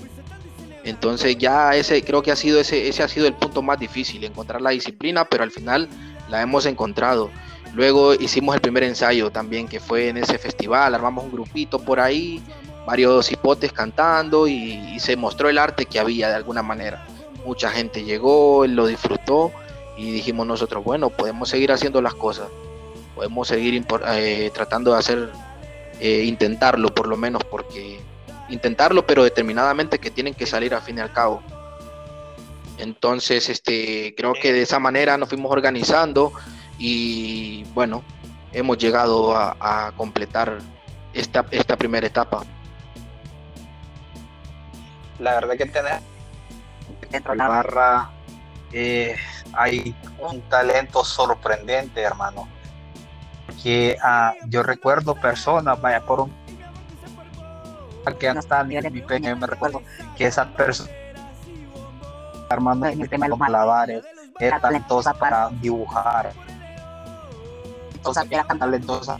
Entonces 0.83 1.38
ya 1.38 1.75
ese 1.75 2.03
creo 2.03 2.21
que 2.21 2.31
ha 2.31 2.35
sido 2.35 2.59
ese, 2.59 2.88
ese 2.88 3.01
ha 3.01 3.07
sido 3.07 3.25
el 3.25 3.33
punto 3.33 3.63
más 3.63 3.79
difícil, 3.79 4.23
encontrar 4.23 4.62
la 4.62 4.69
disciplina, 4.69 5.25
pero 5.25 5.43
al 5.43 5.51
final 5.51 5.89
la 6.29 6.41
hemos 6.41 6.67
encontrado. 6.67 7.31
Luego 7.73 8.13
hicimos 8.13 8.55
el 8.55 8.62
primer 8.62 8.83
ensayo 8.83 9.29
también, 9.29 9.67
que 9.67 9.79
fue 9.79 10.09
en 10.09 10.17
ese 10.17 10.38
festival, 10.38 10.95
armamos 10.95 11.25
un 11.25 11.31
grupito 11.31 11.79
por 11.79 11.99
ahí, 11.99 12.41
varios 12.85 13.31
hipotes 13.31 13.71
cantando 13.71 14.47
y, 14.47 14.99
se 14.99 15.15
mostró 15.15 15.47
el 15.47 15.57
arte 15.57 15.85
que 15.85 15.99
había 15.99 16.29
de 16.29 16.35
alguna 16.35 16.62
manera. 16.62 17.05
Mucha 17.45 17.69
gente 17.69 18.03
llegó, 18.03 18.65
lo 18.67 18.88
disfrutó 18.88 19.51
y 19.97 20.12
dijimos 20.12 20.45
nosotros, 20.45 20.83
bueno, 20.83 21.09
podemos 21.09 21.49
seguir 21.49 21.71
haciendo 21.71 22.01
las 22.01 22.15
cosas, 22.15 22.47
podemos 23.15 23.47
seguir 23.47 23.85
eh, 24.07 24.51
tratando 24.53 24.91
de 24.91 24.97
hacer, 24.97 25.29
eh, 25.99 26.23
intentarlo 26.25 26.89
por 26.89 27.07
lo 27.07 27.17
menos, 27.17 27.43
porque 27.43 27.99
intentarlo, 28.49 29.05
pero 29.05 29.23
determinadamente 29.23 29.99
que 29.99 30.12
tienen 30.12 30.33
que 30.33 30.45
salir 30.45 30.73
al 30.73 30.81
fin 30.81 30.97
y 30.97 31.01
al 31.01 31.13
cabo. 31.13 31.41
Entonces, 32.77 33.49
este, 33.49 34.15
creo 34.15 34.33
que 34.33 34.53
de 34.53 34.62
esa 34.62 34.79
manera 34.79 35.17
nos 35.17 35.29
fuimos 35.29 35.51
organizando 35.51 36.31
y 36.77 37.63
bueno, 37.73 38.03
hemos 38.53 38.77
llegado 38.77 39.35
a, 39.35 39.57
a 39.59 39.91
completar 39.93 40.59
esta, 41.13 41.45
esta 41.51 41.75
primera 41.75 42.07
etapa. 42.07 42.43
la 45.19 45.33
verdad 45.35 45.57
que 45.57 45.65
tener 45.65 45.99
dentro 47.12 47.33
de 47.33 47.38
la 47.38 47.47
barra 47.47 48.09
eh, 48.71 49.15
hay 49.53 49.95
un 50.19 50.41
talento 50.41 51.03
sorprendente, 51.03 52.01
hermano. 52.01 52.47
Que 53.62 53.98
uh, 54.02 54.48
yo 54.48 54.63
recuerdo 54.63 55.15
personas, 55.15 55.80
vaya, 55.82 56.02
por 56.02 56.22
un 56.22 56.34
que 58.17 58.34
no 58.34 58.39
estaba 58.39 58.62
en 58.62 58.93
mi 58.93 59.02
pequeño, 59.02 59.36
me 59.36 59.48
recuerdo 59.48 59.82
que 60.17 60.26
esa 60.26 60.45
persona 60.48 60.89
armando 62.50 62.88
en 62.88 63.02
el 63.02 63.10
tema 63.10 63.26
de 63.26 63.30
los 63.30 63.39
malabares 63.39 64.04
era 64.39 64.60
talentosa 64.60 65.13
para 65.13 65.50
dibujar. 65.50 66.32
Entonces 67.93 68.26
era 68.30 68.43
tan 68.43 68.58
talentosa 68.58 69.19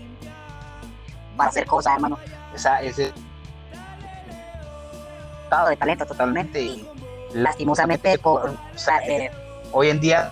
para 1.38 1.50
hacer 1.50 1.68
cosas 1.68 1.94
hermano. 1.94 2.18
Esa 2.56 2.82
ese 2.82 3.14
estado 5.44 5.70
de 5.70 5.78
talento 5.78 6.06
totalmente 6.06 6.62
y 6.62 6.90
lastimosamente 7.34 8.18
por 8.18 8.50
o 8.50 8.78
sea, 8.78 8.98
eh, 9.08 9.32
hoy 9.72 9.90
en 9.90 10.00
día 10.00 10.32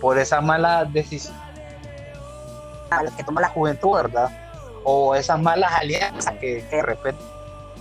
por 0.00 0.18
esa 0.18 0.40
mala 0.40 0.84
decisión 0.84 1.39
que 3.16 3.24
toma 3.24 3.40
la 3.40 3.48
juventud 3.48 3.94
verdad 3.94 4.30
o 4.84 5.14
esas 5.14 5.40
malas 5.40 5.72
alianzas 5.72 6.34
que, 6.38 6.62
de 6.62 6.82
repente 6.82 7.22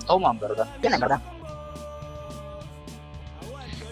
toman, 0.06 0.40
¿verdad? 0.40 0.68
Tienen, 0.82 1.00
¿verdad? 1.00 1.22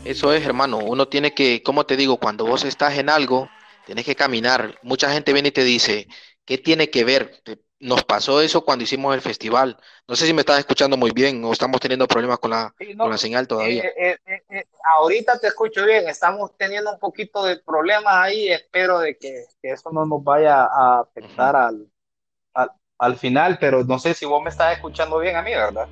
Eso 0.03 0.34
es, 0.34 0.45
hermano. 0.45 0.77
Uno 0.77 1.08
tiene 1.08 1.34
que, 1.34 1.62
como 1.63 1.86
te 1.86 1.97
digo, 1.97 2.17
cuando 2.17 2.45
vos 2.45 2.63
estás 2.63 2.97
en 2.97 3.10
algo, 3.10 3.49
tienes 3.86 4.06
que 4.06 4.15
caminar. 4.15 4.80
Mucha 4.82 5.12
gente 5.12 5.34
viene 5.34 5.49
y 5.49 5.51
te 5.51 5.63
dice, 5.63 6.08
¿qué 6.45 6.58
tiene 6.58 6.89
que 6.89 7.03
ver? 7.03 7.41
Nos 7.80 8.04
pasó 8.04 8.42
eso 8.42 8.66
cuando 8.66 8.84
hicimos 8.84 9.13
el 9.13 9.22
festival. 9.22 9.78
No 10.08 10.16
sé 10.16 10.26
si 10.26 10.34
me 10.34 10.42
estás 10.42 10.60
escuchando 10.60 10.98
muy 10.98 11.12
bien 11.12 11.44
o 11.46 11.54
estamos 11.54 11.80
teniendo 11.80 12.08
problemas 12.08 12.40
con 12.40 12.52
la, 12.52 12.74
con 12.98 13.10
la 13.10 13.18
señal 13.18 13.48
todavía. 13.48 13.84
Eh, 13.84 14.18
eh, 14.26 14.42
eh, 14.50 14.66
ahorita 14.98 15.40
te 15.40 15.48
escucho 15.48 15.86
bien. 15.86 16.08
Estamos 16.08 16.58
teniendo 16.58 16.92
un 16.92 17.00
poquito 17.00 17.44
de 17.44 17.58
problemas 17.58 18.16
ahí. 18.16 18.48
Espero 18.50 19.00
de 19.00 19.18
que, 19.18 19.46
eso 19.62 19.92
no 19.92 20.06
nos 20.08 20.24
vaya 20.24 20.63
a 20.63 21.02
afectar 21.02 21.56
al, 21.56 21.88
al 22.98 23.16
final, 23.16 23.58
pero 23.60 23.84
no 23.84 24.00
sé 24.00 24.13
si 24.13 24.26
vos 24.26 24.42
me 24.42 24.50
estás 24.50 24.74
escuchando 24.74 25.20
bien 25.20 25.36
a 25.36 25.44
mí, 25.44 25.52
¿verdad? 25.52 25.88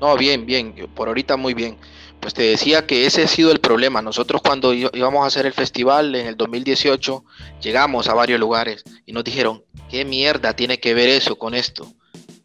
No, 0.00 0.16
bien, 0.16 0.46
bien, 0.46 0.74
por 0.94 1.08
ahorita 1.08 1.36
muy 1.36 1.54
bien. 1.54 1.78
Pues 2.20 2.34
te 2.34 2.42
decía 2.42 2.86
que 2.86 3.06
ese 3.06 3.24
ha 3.24 3.28
sido 3.28 3.50
el 3.52 3.60
problema. 3.60 4.02
Nosotros 4.02 4.42
cuando 4.42 4.72
íbamos 4.74 5.24
a 5.24 5.26
hacer 5.26 5.46
el 5.46 5.52
festival 5.52 6.14
en 6.14 6.26
el 6.26 6.36
2018, 6.36 7.24
llegamos 7.60 8.08
a 8.08 8.14
varios 8.14 8.40
lugares 8.40 8.84
y 9.06 9.12
nos 9.12 9.24
dijeron, 9.24 9.64
¿qué 9.90 10.04
mierda 10.04 10.54
tiene 10.54 10.78
que 10.78 10.94
ver 10.94 11.08
eso 11.08 11.36
con 11.36 11.54
esto? 11.54 11.92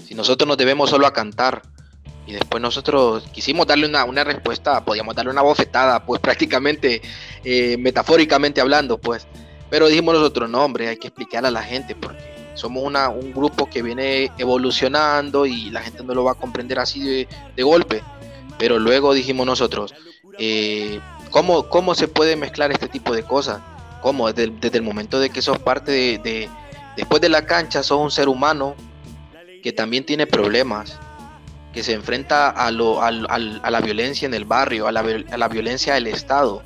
Si 0.05 0.15
nosotros 0.15 0.47
nos 0.47 0.57
debemos 0.57 0.89
solo 0.89 1.07
a 1.07 1.13
cantar. 1.13 1.61
Y 2.27 2.33
después 2.33 2.59
nosotros 2.59 3.23
quisimos 3.31 3.67
darle 3.67 3.87
una, 3.87 4.03
una 4.03 4.23
respuesta, 4.23 4.83
podíamos 4.83 5.15
darle 5.15 5.31
una 5.31 5.43
bofetada, 5.43 6.03
pues 6.03 6.19
prácticamente, 6.21 7.01
eh, 7.43 7.77
metafóricamente 7.77 8.61
hablando, 8.61 8.97
pues. 8.97 9.27
Pero 9.69 9.87
dijimos 9.87 10.15
nosotros, 10.15 10.49
no, 10.49 10.65
hombre, 10.65 10.87
hay 10.87 10.97
que 10.97 11.07
explicarle 11.07 11.49
a 11.49 11.51
la 11.51 11.61
gente, 11.61 11.95
porque 11.95 12.35
somos 12.55 12.83
una, 12.83 13.09
un 13.09 13.31
grupo 13.31 13.69
que 13.69 13.83
viene 13.83 14.31
evolucionando 14.37 15.45
y 15.45 15.69
la 15.69 15.81
gente 15.81 16.03
no 16.03 16.15
lo 16.15 16.23
va 16.23 16.31
a 16.31 16.35
comprender 16.35 16.79
así 16.79 17.27
de, 17.55 17.63
golpe. 17.63 18.01
Pero 18.57 18.79
luego 18.79 19.13
dijimos 19.13 19.45
nosotros, 19.45 19.93
eh, 20.39 20.99
¿cómo, 21.29 21.69
¿cómo, 21.69 21.93
se 21.93 22.07
puede 22.07 22.35
mezclar 22.35 22.71
este 22.71 22.87
tipo 22.87 23.13
de 23.13 23.23
cosas? 23.23 23.59
¿Cómo? 24.01 24.31
Desde, 24.31 24.51
desde 24.59 24.77
el 24.77 24.83
momento 24.83 25.19
de 25.19 25.29
que 25.29 25.41
sos 25.41 25.59
parte 25.59 25.91
de, 25.91 26.49
Después 26.95 27.21
de 27.21 27.29
la 27.29 27.45
cancha, 27.45 27.83
sos 27.83 27.99
un 27.99 28.11
ser 28.11 28.29
humano 28.29 28.75
que 29.61 29.73
también 29.73 30.05
tiene 30.05 30.27
problemas, 30.27 30.99
que 31.73 31.83
se 31.83 31.93
enfrenta 31.93 32.49
a, 32.49 32.71
lo, 32.71 33.01
a, 33.01 33.07
a 33.07 33.71
la 33.71 33.81
violencia 33.81 34.25
en 34.25 34.33
el 34.33 34.45
barrio, 34.45 34.87
a 34.87 34.91
la, 34.91 35.47
violencia 35.47 35.95
del 35.95 36.07
Estado. 36.07 36.63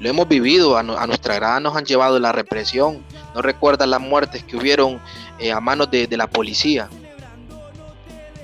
Lo 0.00 0.08
hemos 0.08 0.28
vivido, 0.28 0.76
a, 0.76 0.80
a 0.80 1.06
nuestra 1.06 1.34
grada 1.34 1.60
nos 1.60 1.76
han 1.76 1.84
llevado 1.84 2.18
la 2.18 2.32
represión, 2.32 3.02
no 3.34 3.42
recuerdan 3.42 3.90
las 3.90 4.00
muertes 4.00 4.44
que 4.44 4.56
hubieron 4.56 5.00
eh, 5.38 5.52
a 5.52 5.60
manos 5.60 5.90
de, 5.90 6.08
la 6.16 6.26
policía. 6.26 6.88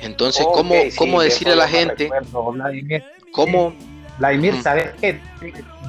Entonces, 0.00 0.44
¿cómo, 0.52 0.74
cómo 0.96 1.22
decirle 1.22 1.54
a 1.54 1.56
la 1.56 1.68
gente? 1.68 2.10
Vladimir, 2.52 3.04
¿Cómo? 3.32 3.72
Vladimir, 4.18 4.62
¿sabes 4.62 4.90
qué? 5.00 5.20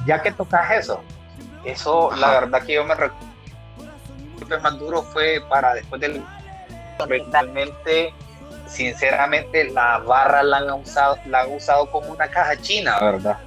Ya 0.06 0.22
que 0.22 0.32
tocas 0.32 0.70
eso, 0.70 1.02
eso, 1.64 2.10
la 2.16 2.40
verdad 2.40 2.62
que 2.62 2.74
yo 2.74 2.84
me 2.84 2.94
recuerdo. 2.94 3.33
El 4.40 4.60
más 4.60 4.78
duro 4.78 5.02
fue 5.02 5.42
para 5.48 5.74
después 5.74 6.00
del. 6.00 6.22
Realmente, 7.32 8.14
sinceramente, 8.68 9.64
la 9.70 9.98
barra 9.98 10.42
la 10.42 10.58
han 10.58 10.70
usado, 10.70 11.18
la 11.26 11.40
han 11.40 11.52
usado 11.52 11.90
como 11.90 12.12
una 12.12 12.28
caja 12.28 12.56
china, 12.60 12.98
¿verdad? 13.00 13.38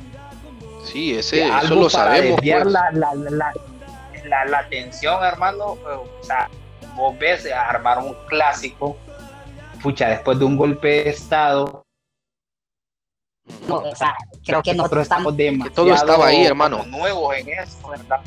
Sí, 0.84 1.18
ese, 1.18 1.48
eso 1.48 1.76
lo 1.76 1.90
sabemos. 1.90 2.40
Pues. 2.42 2.66
La, 2.66 2.92
la, 2.92 3.14
la, 3.14 4.46
la, 4.46 4.60
atención, 4.60 5.24
hermano, 5.24 5.78
o 5.86 6.08
sea, 6.22 6.50
vos 6.96 7.18
ves 7.18 7.50
armar 7.52 8.00
un 8.00 8.16
clásico, 8.28 8.98
pucha, 9.82 10.10
después 10.10 10.40
de 10.40 10.46
un 10.46 10.58
golpe 10.58 10.88
de 10.88 11.10
estado. 11.10 11.84
o 13.70 13.96
sea, 13.96 14.16
creo 14.46 14.62
que 14.62 14.74
nosotros 14.74 15.04
estamos 15.04 15.38
demasiado 15.38 15.76
todo 15.76 15.94
estaba 15.94 16.28
ahí, 16.28 16.46
hermano. 16.46 16.84
nuevos 16.88 17.36
en 17.36 17.50
eso, 17.50 17.90
¿verdad? 17.90 18.20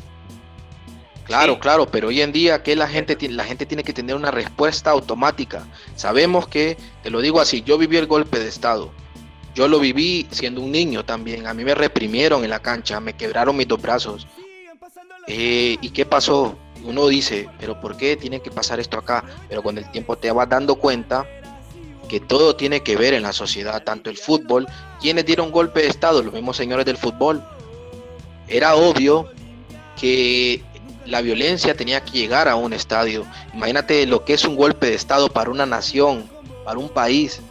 Claro, 1.31 1.59
claro, 1.59 1.87
pero 1.87 2.09
hoy 2.09 2.19
en 2.19 2.33
día 2.33 2.61
que 2.61 2.75
la 2.75 2.89
gente 2.89 3.15
tiene, 3.15 3.35
la 3.35 3.45
gente 3.45 3.65
tiene 3.65 3.85
que 3.85 3.93
tener 3.93 4.17
una 4.17 4.31
respuesta 4.31 4.89
automática. 4.89 5.65
Sabemos 5.95 6.45
que, 6.45 6.75
te 7.03 7.09
lo 7.09 7.21
digo 7.21 7.39
así, 7.39 7.61
yo 7.61 7.77
viví 7.77 7.95
el 7.95 8.05
golpe 8.05 8.37
de 8.37 8.49
estado. 8.49 8.91
Yo 9.55 9.69
lo 9.69 9.79
viví 9.79 10.27
siendo 10.31 10.59
un 10.59 10.73
niño 10.73 11.05
también. 11.05 11.47
A 11.47 11.53
mí 11.53 11.63
me 11.63 11.73
reprimieron 11.73 12.43
en 12.43 12.49
la 12.49 12.59
cancha, 12.59 12.99
me 12.99 13.13
quebraron 13.13 13.55
mis 13.55 13.65
dos 13.65 13.81
brazos. 13.81 14.27
Eh, 15.25 15.77
¿Y 15.79 15.91
qué 15.91 16.05
pasó? 16.05 16.57
uno 16.83 17.07
dice, 17.07 17.47
pero 17.61 17.79
¿por 17.79 17.95
qué 17.95 18.17
tiene 18.17 18.41
que 18.41 18.51
pasar 18.51 18.81
esto 18.81 18.97
acá? 18.97 19.23
Pero 19.47 19.63
con 19.63 19.77
el 19.77 19.89
tiempo 19.89 20.17
te 20.17 20.29
vas 20.31 20.49
dando 20.49 20.75
cuenta 20.75 21.25
que 22.09 22.19
todo 22.19 22.57
tiene 22.57 22.81
que 22.81 22.97
ver 22.97 23.13
en 23.13 23.23
la 23.23 23.31
sociedad, 23.31 23.81
tanto 23.85 24.09
el 24.09 24.17
fútbol, 24.17 24.67
quienes 24.99 25.25
dieron 25.25 25.49
golpe 25.49 25.83
de 25.83 25.87
Estado, 25.87 26.23
los 26.23 26.33
mismos 26.33 26.57
señores 26.57 26.85
del 26.85 26.97
fútbol. 26.97 27.41
Era 28.49 28.75
obvio 28.75 29.29
que 29.97 30.61
la 31.05 31.21
violencia 31.21 31.75
tenía 31.75 32.03
que 32.03 32.11
llegar 32.11 32.47
a 32.47 32.55
un 32.55 32.73
estadio. 32.73 33.25
Imagínate 33.53 34.05
lo 34.05 34.23
que 34.25 34.33
es 34.33 34.45
un 34.45 34.55
golpe 34.55 34.87
de 34.87 34.95
Estado 34.95 35.29
para 35.29 35.49
una 35.49 35.65
nación, 35.65 36.29
para 36.65 36.79
un 36.79 36.89
país. 36.89 37.41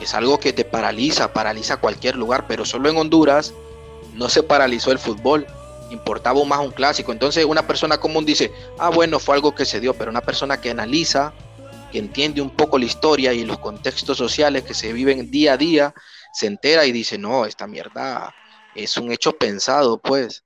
Es 0.00 0.14
algo 0.14 0.38
que 0.38 0.52
te 0.52 0.64
paraliza, 0.64 1.32
paraliza 1.32 1.78
cualquier 1.78 2.16
lugar, 2.16 2.46
pero 2.46 2.64
solo 2.64 2.88
en 2.88 2.96
Honduras 2.96 3.52
no 4.14 4.28
se 4.28 4.42
paralizó 4.42 4.92
el 4.92 4.98
fútbol 4.98 5.46
importaba 5.90 6.42
más 6.44 6.60
un 6.60 6.70
clásico. 6.70 7.12
Entonces 7.12 7.44
una 7.44 7.66
persona 7.66 7.98
común 7.98 8.24
dice, 8.24 8.52
ah, 8.78 8.90
bueno, 8.90 9.18
fue 9.18 9.34
algo 9.34 9.54
que 9.54 9.64
se 9.64 9.80
dio, 9.80 9.94
pero 9.94 10.10
una 10.10 10.20
persona 10.20 10.60
que 10.60 10.70
analiza, 10.70 11.32
que 11.90 11.98
entiende 11.98 12.40
un 12.40 12.50
poco 12.50 12.78
la 12.78 12.84
historia 12.84 13.32
y 13.32 13.44
los 13.44 13.58
contextos 13.58 14.18
sociales 14.18 14.64
que 14.64 14.74
se 14.74 14.92
viven 14.92 15.30
día 15.30 15.54
a 15.54 15.56
día, 15.56 15.94
se 16.32 16.46
entera 16.46 16.84
y 16.84 16.92
dice, 16.92 17.18
no, 17.18 17.46
esta 17.46 17.66
mierda 17.66 18.34
es 18.74 18.96
un 18.96 19.10
hecho 19.10 19.32
pensado, 19.32 19.98
pues. 19.98 20.44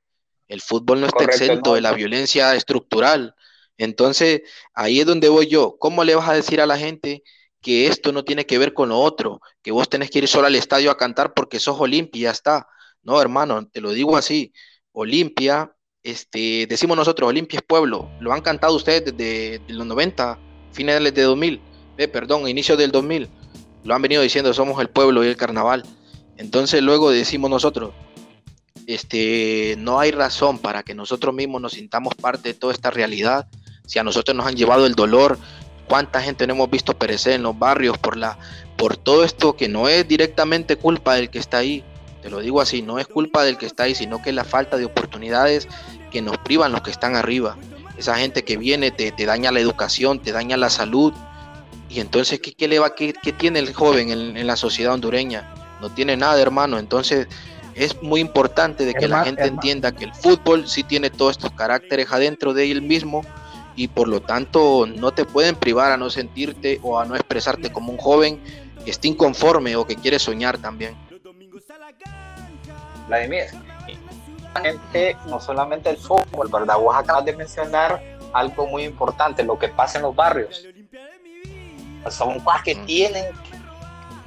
El 0.53 0.61
fútbol 0.61 1.01
no 1.01 1.07
está 1.07 1.25
exento 1.25 1.73
de 1.73 1.81
la 1.81 1.93
violencia 1.93 2.55
estructural. 2.55 3.35
Entonces, 3.79 4.43
ahí 4.75 5.01
es 5.01 5.07
donde 5.07 5.31
voy 5.31 5.47
yo. 5.47 5.79
¿Cómo 5.79 6.05
le 6.05 6.15
vas 6.15 6.29
a 6.29 6.35
decir 6.35 6.61
a 6.61 6.67
la 6.67 6.77
gente 6.77 7.23
que 7.63 7.87
esto 7.87 8.13
no 8.13 8.23
tiene 8.23 8.45
que 8.45 8.59
ver 8.59 8.75
con 8.75 8.91
lo 8.91 9.01
otro? 9.01 9.41
Que 9.63 9.73
vos 9.73 9.89
tenés 9.89 10.11
que 10.11 10.19
ir 10.19 10.29
solo 10.29 10.49
al 10.49 10.55
estadio 10.55 10.91
a 10.91 10.99
cantar 10.99 11.33
porque 11.33 11.59
sos 11.59 11.81
Olimpia 11.81 12.19
y 12.19 12.23
ya 12.25 12.33
está. 12.33 12.69
No, 13.03 13.19
hermano, 13.19 13.67
te 13.67 13.81
lo 13.81 13.93
digo 13.93 14.15
así. 14.15 14.53
Olimpia, 14.93 15.75
este, 16.03 16.67
decimos 16.67 16.99
nosotros, 16.99 17.31
Olimpia 17.31 17.57
es 17.57 17.63
pueblo, 17.63 18.11
lo 18.21 18.35
han 18.35 18.43
cantado 18.43 18.77
ustedes 18.77 19.07
desde 19.17 19.63
los 19.69 19.87
90, 19.87 20.39
finales 20.73 21.15
de 21.15 21.23
2000, 21.23 21.63
eh, 21.97 22.09
perdón, 22.09 22.47
inicio 22.47 22.77
del 22.77 22.93
2000, 22.93 23.27
lo 23.85 23.95
han 23.95 24.03
venido 24.03 24.21
diciendo, 24.21 24.53
somos 24.53 24.79
el 24.83 24.91
pueblo 24.91 25.25
y 25.25 25.29
el 25.29 25.37
carnaval. 25.39 25.83
Entonces 26.37 26.83
luego 26.83 27.11
decimos 27.11 27.51
nosotros, 27.51 27.95
este, 28.87 29.77
no 29.79 30.01
hay 30.01 30.11
razón 30.11 30.59
para 30.59 30.83
que 30.83 30.95
nosotros 30.95 31.35
mismos 31.35 31.61
nos 31.61 31.73
sintamos 31.73 32.15
parte 32.15 32.51
de 32.51 32.55
toda 32.55 32.73
esta 32.73 32.91
realidad. 32.91 33.47
Si 33.87 33.99
a 33.99 34.05
nosotros 34.05 34.37
nos 34.37 34.47
han 34.47 34.57
llevado 34.57 34.87
el 34.87 34.95
dolor, 34.95 35.39
cuánta 35.89 36.23
gente 36.23 36.47
no 36.47 36.55
hemos 36.55 36.71
visto 36.71 36.97
perecer 36.97 37.35
en 37.35 37.43
los 37.43 37.59
barrios 37.59 37.99
por 37.99 38.17
la, 38.17 38.39
por 38.77 38.97
todo 38.97 39.25
esto 39.25 39.57
que 39.57 39.69
no 39.69 39.89
es 39.89 40.07
directamente 40.07 40.77
culpa 40.77 41.15
del 41.15 41.31
que 41.31 41.39
está 41.39 41.59
ahí, 41.59 41.85
te 42.23 42.31
lo 42.31 42.41
digo 42.41 42.61
así, 42.61 42.83
no 42.83 42.99
es 42.99 43.07
culpa 43.09 43.43
del 43.43 43.59
que 43.59 43.67
está 43.67 43.83
ahí, 43.85 43.95
sino 43.95 44.23
que 44.23 44.31
es 44.31 44.37
la 44.37 44.45
falta 44.45 44.77
de 44.77 44.85
oportunidades 44.85 45.69
que 46.11 46.23
nos 46.23 46.39
privan 46.39 46.73
los 46.73 46.83
que 46.83 46.91
están 46.93 47.17
arriba. 47.17 47.57
Esa 47.97 48.17
gente 48.17 48.45
que 48.45 48.57
viene 48.57 48.91
te, 48.91 49.13
daña 49.27 49.51
la 49.51 49.61
educación, 49.61 50.21
te 50.21 50.33
daña 50.33 50.57
la 50.57 50.71
salud. 50.71 51.13
Y 51.89 52.01
entonces, 52.01 52.41
¿qué, 52.41 52.69
le 52.69 52.79
va, 52.79 52.95
qué, 52.95 53.13
tiene 53.13 53.59
el 53.59 53.75
joven 53.75 54.11
en, 54.11 54.47
la 54.47 54.57
sociedad 54.57 54.95
hondureña? 54.95 55.53
No 55.81 55.91
tiene 55.91 56.17
nada, 56.17 56.41
hermano. 56.41 56.79
Entonces, 56.79 57.27
es 57.75 58.03
muy 58.03 58.21
importante 58.21 58.85
de 58.85 58.95
que 58.95 59.09
la 59.09 59.25
gente 59.25 59.45
entienda 59.45 59.93
que 59.93 60.05
el 60.05 60.15
fútbol 60.15 60.69
sí 60.69 60.83
tiene 60.83 61.11
todos 61.11 61.33
estos 61.33 61.53
caracteres 61.53 62.11
adentro 62.13 62.53
de 62.53 62.71
él 62.71 62.83
mismo 62.83 63.23
y 63.77 63.89
por 63.89 64.09
lo 64.09 64.21
tanto 64.21 64.87
no 64.87 65.13
te 65.13 65.25
pueden 65.25 65.57
privar 65.57 65.93
a 65.93 65.97
no 65.97 66.11
sentirte 66.11 66.79
o 66.83 66.99
a 66.99 67.05
no 67.05 67.15
expresarte 67.15 67.73
como 67.73 67.93
un 67.93 67.99
joven 67.99 68.43
que 68.85 68.91
esté 68.91 69.09
inconforme 69.09 69.77
o 69.77 69.87
que 69.87 69.97
quiere 69.97 70.19
soñar 70.19 70.59
también. 70.59 70.95
Vladimir. 73.09 73.47
Gente, 74.63 75.17
no 75.27 75.41
solamente 75.41 75.89
el 75.89 75.97
fútbol, 75.97 76.49
¿verdad? 76.53 76.77
Vos 76.77 76.95
acabas 76.95 77.25
de 77.25 77.35
mencionar 77.35 78.03
algo 78.35 78.67
muy 78.67 78.85
importante, 78.85 79.43
lo 79.43 79.59
que 79.59 79.69
pasa 79.69 79.99
en 79.99 80.03
los 80.03 80.15
barrios. 80.15 80.67
Son 82.11 82.39
cosas 82.41 82.63
que 82.63 82.75
tienen 82.75 83.25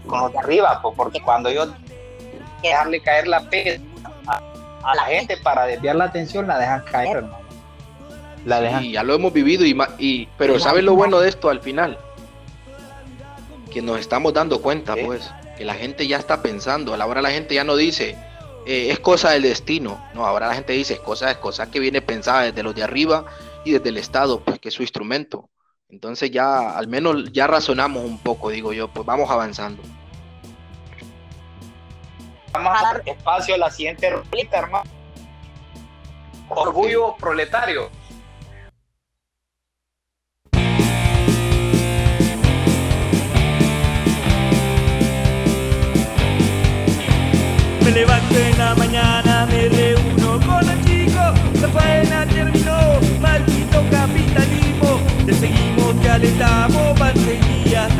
con 0.08 0.20
los 0.22 0.32
de 0.32 0.40
arriba, 0.40 0.82
porque 0.96 1.22
cuando 1.22 1.52
yo 1.52 1.68
dejarle 2.62 3.02
caer 3.02 3.28
la 3.28 3.50
pez 3.50 3.82
a, 4.28 4.96
la 4.96 5.04
gente 5.04 5.38
para 5.38 5.66
desviar 5.66 5.96
la 5.96 6.06
atención, 6.06 6.48
la 6.48 6.60
dejan 6.60 6.84
caer, 6.84 7.18
hermano. 7.18 7.46
La 8.46 8.62
dejan. 8.62 8.84
ya 8.84 9.04
lo 9.04 9.16
hemos 9.16 9.34
vivido, 9.34 9.66
y, 9.66 9.76
y 9.98 10.30
pero 10.38 10.60
¿sabes 10.60 10.84
lo 10.84 10.96
bueno 10.96 11.20
de 11.20 11.30
esto 11.30 11.50
al 11.50 11.62
final? 11.62 11.98
Que 13.72 13.82
nos 13.82 14.00
estamos 14.00 14.34
dando 14.34 14.62
cuenta, 14.62 14.96
pues, 14.96 15.32
que 15.58 15.66
la 15.66 15.74
gente 15.74 16.08
ya 16.08 16.18
está 16.18 16.42
pensando. 16.42 16.94
A 16.94 16.98
la 16.98 17.08
hora 17.08 17.22
la 17.22 17.32
gente 17.32 17.56
ya 17.56 17.64
no 17.64 17.76
dice, 17.76 18.16
eh, 18.66 18.90
es 18.92 19.00
cosa 19.00 19.32
del 19.32 19.44
destino. 19.44 20.04
No, 20.14 20.26
ahora 20.26 20.48
la 20.48 20.56
gente 20.56 20.74
dice, 20.74 20.94
es 20.94 21.00
cosa, 21.00 21.32
es 21.32 21.38
cosa 21.38 21.70
que 21.70 21.80
viene 21.80 22.02
pensada 22.02 22.44
desde 22.44 22.64
los 22.64 22.76
de 22.76 22.84
arriba 22.84 23.26
y 23.64 23.72
desde 23.72 23.90
el 23.90 23.98
Estado, 23.98 24.42
pues, 24.42 24.60
que 24.60 24.70
es 24.70 24.76
su 24.76 24.84
instrumento. 24.84 25.50
Entonces 25.90 26.32
ya, 26.32 26.76
al 26.76 26.88
menos 26.88 27.32
ya 27.32 27.48
razonamos 27.48 28.04
un 28.04 28.18
poco, 28.20 28.50
digo 28.50 28.74
yo, 28.74 28.88
pues 28.88 29.06
vamos 29.06 29.30
avanzando. 29.30 29.82
Vamos 32.56 32.74
a 32.74 32.84
dar 32.84 33.02
espacio 33.06 33.56
a 33.56 33.58
la 33.58 33.70
siguiente 33.70 34.10
rolita, 34.10 34.60
hermano. 34.60 34.90
Orgullo 36.48 37.18
proletario. 37.18 37.90
Me 47.82 47.92
levanto 47.92 48.36
en 48.36 48.58
la 48.58 48.76
mañana, 48.76 49.46
me 49.48 49.68
reúno 49.68 50.40
con 50.48 50.66
los 50.66 50.86
chicos, 50.86 51.62
la 51.62 51.68
faena 51.68 52.26
terminó, 52.26 53.02
maldito 53.20 53.84
capitalismo, 53.92 55.02
te 55.26 55.34
seguimos, 55.34 56.02
te 56.02 56.10
alentamos, 56.10 56.98
van 57.00 57.18
seguidas, 57.18 57.92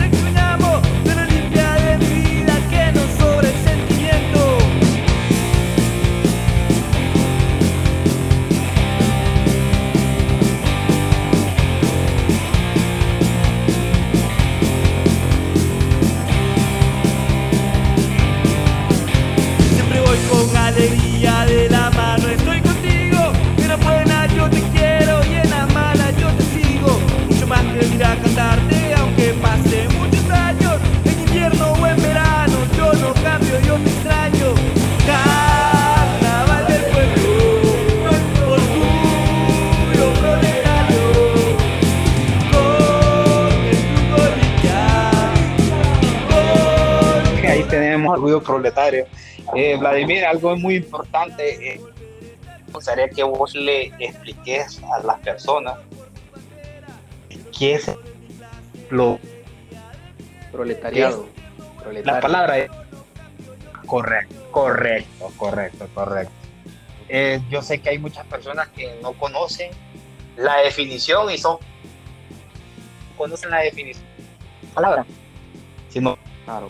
de 20.76 21.70
la 21.70 21.90
mano, 21.92 22.28
estoy 22.28 22.60
contigo. 22.62 23.32
En 23.58 23.68
la 23.70 23.78
buena 23.78 24.28
yo 24.36 24.50
te 24.50 24.62
quiero 24.74 25.24
y 25.24 25.36
en 25.36 25.50
la 25.50 25.66
mala 25.68 26.12
yo 26.12 26.28
te 26.36 26.44
sigo. 26.44 27.00
Mucho 27.30 27.48
más 27.48 27.62
que 27.62 27.86
ir 27.86 28.04
a 28.04 28.16
cantarte, 28.18 28.94
aunque 28.96 29.34
pase 29.42 29.88
muchos 29.98 30.30
años. 30.30 30.74
En 31.06 31.20
invierno 31.22 31.72
o 31.72 31.88
en 31.88 32.02
verano, 32.02 32.58
yo 32.76 32.92
no 32.94 33.14
cambio, 33.24 33.58
yo 33.62 33.76
te 33.78 33.90
extraño. 33.90 34.54
Carnaval 35.08 36.68
del 36.68 36.84
pueblo, 36.92 37.72
orgullo 38.52 40.08
proletario. 40.20 41.04
Con 42.52 43.48
el 43.64 43.80
truco 43.96 44.20
limpia. 44.42 44.82
Ahí 47.50 47.64
tenemos 47.70 48.14
orgullo 48.14 48.44
proletario. 48.44 49.06
Eh, 49.56 49.78
Vladimir, 49.78 50.26
algo 50.26 50.56
muy 50.58 50.76
importante. 50.78 51.74
Eh, 51.76 51.82
me 52.68 52.74
gustaría 52.74 53.08
que 53.10 53.24
vos 53.24 53.54
le 53.56 53.94
expliques 54.00 54.82
a 54.92 55.00
las 55.00 55.20
personas 55.20 55.78
qué 57.58 57.76
es 57.76 57.92
lo 58.90 59.20
Proletariado. 60.52 61.28
la 61.78 61.82
proletario. 61.84 62.22
palabra 62.22 62.58
es 62.60 62.70
correcto, 63.86 64.36
correcto, 64.52 65.32
correcto, 65.38 65.88
correcto. 65.94 66.34
Eh, 67.08 67.40
yo 67.50 67.62
sé 67.62 67.80
que 67.80 67.90
hay 67.90 67.98
muchas 68.00 68.26
personas 68.26 68.68
que 68.70 68.98
no 69.02 69.14
conocen 69.14 69.72
la 70.38 70.58
definición 70.62 71.30
y 71.32 71.38
son 71.38 71.58
conocen 73.18 73.52
la 73.52 73.60
definición 73.62 74.04
de 74.18 74.68
la 74.68 74.74
palabra, 74.74 75.06
sino 75.90 76.18
Claro. 76.46 76.70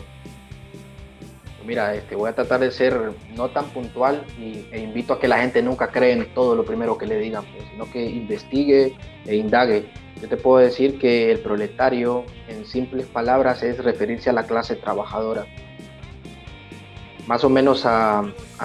Mira, 1.66 1.94
este, 1.96 2.14
voy 2.14 2.30
a 2.30 2.34
tratar 2.34 2.60
de 2.60 2.70
ser 2.70 3.12
no 3.34 3.48
tan 3.48 3.70
puntual 3.70 4.24
y, 4.38 4.66
e 4.70 4.78
invito 4.78 5.14
a 5.14 5.18
que 5.18 5.26
la 5.26 5.38
gente 5.38 5.60
nunca 5.62 5.88
cree 5.88 6.12
en 6.12 6.32
todo 6.32 6.54
lo 6.54 6.64
primero 6.64 6.96
que 6.96 7.06
le 7.06 7.18
digan, 7.18 7.44
pues, 7.44 7.64
sino 7.72 7.90
que 7.90 8.08
investigue 8.08 8.94
e 9.26 9.34
indague. 9.34 9.86
Yo 10.22 10.28
te 10.28 10.36
puedo 10.36 10.58
decir 10.58 10.98
que 11.00 11.32
el 11.32 11.40
proletario, 11.40 12.24
en 12.46 12.64
simples 12.66 13.06
palabras, 13.06 13.64
es 13.64 13.82
referirse 13.82 14.30
a 14.30 14.32
la 14.32 14.44
clase 14.44 14.76
trabajadora. 14.76 15.44
Más 17.26 17.42
o 17.42 17.50
menos 17.50 17.84
a, 17.84 18.22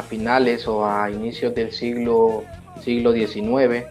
finales 0.08 0.68
o 0.68 0.86
a 0.86 1.10
inicios 1.10 1.56
del 1.56 1.72
siglo, 1.72 2.44
siglo 2.82 3.14
XIX, 3.14 3.86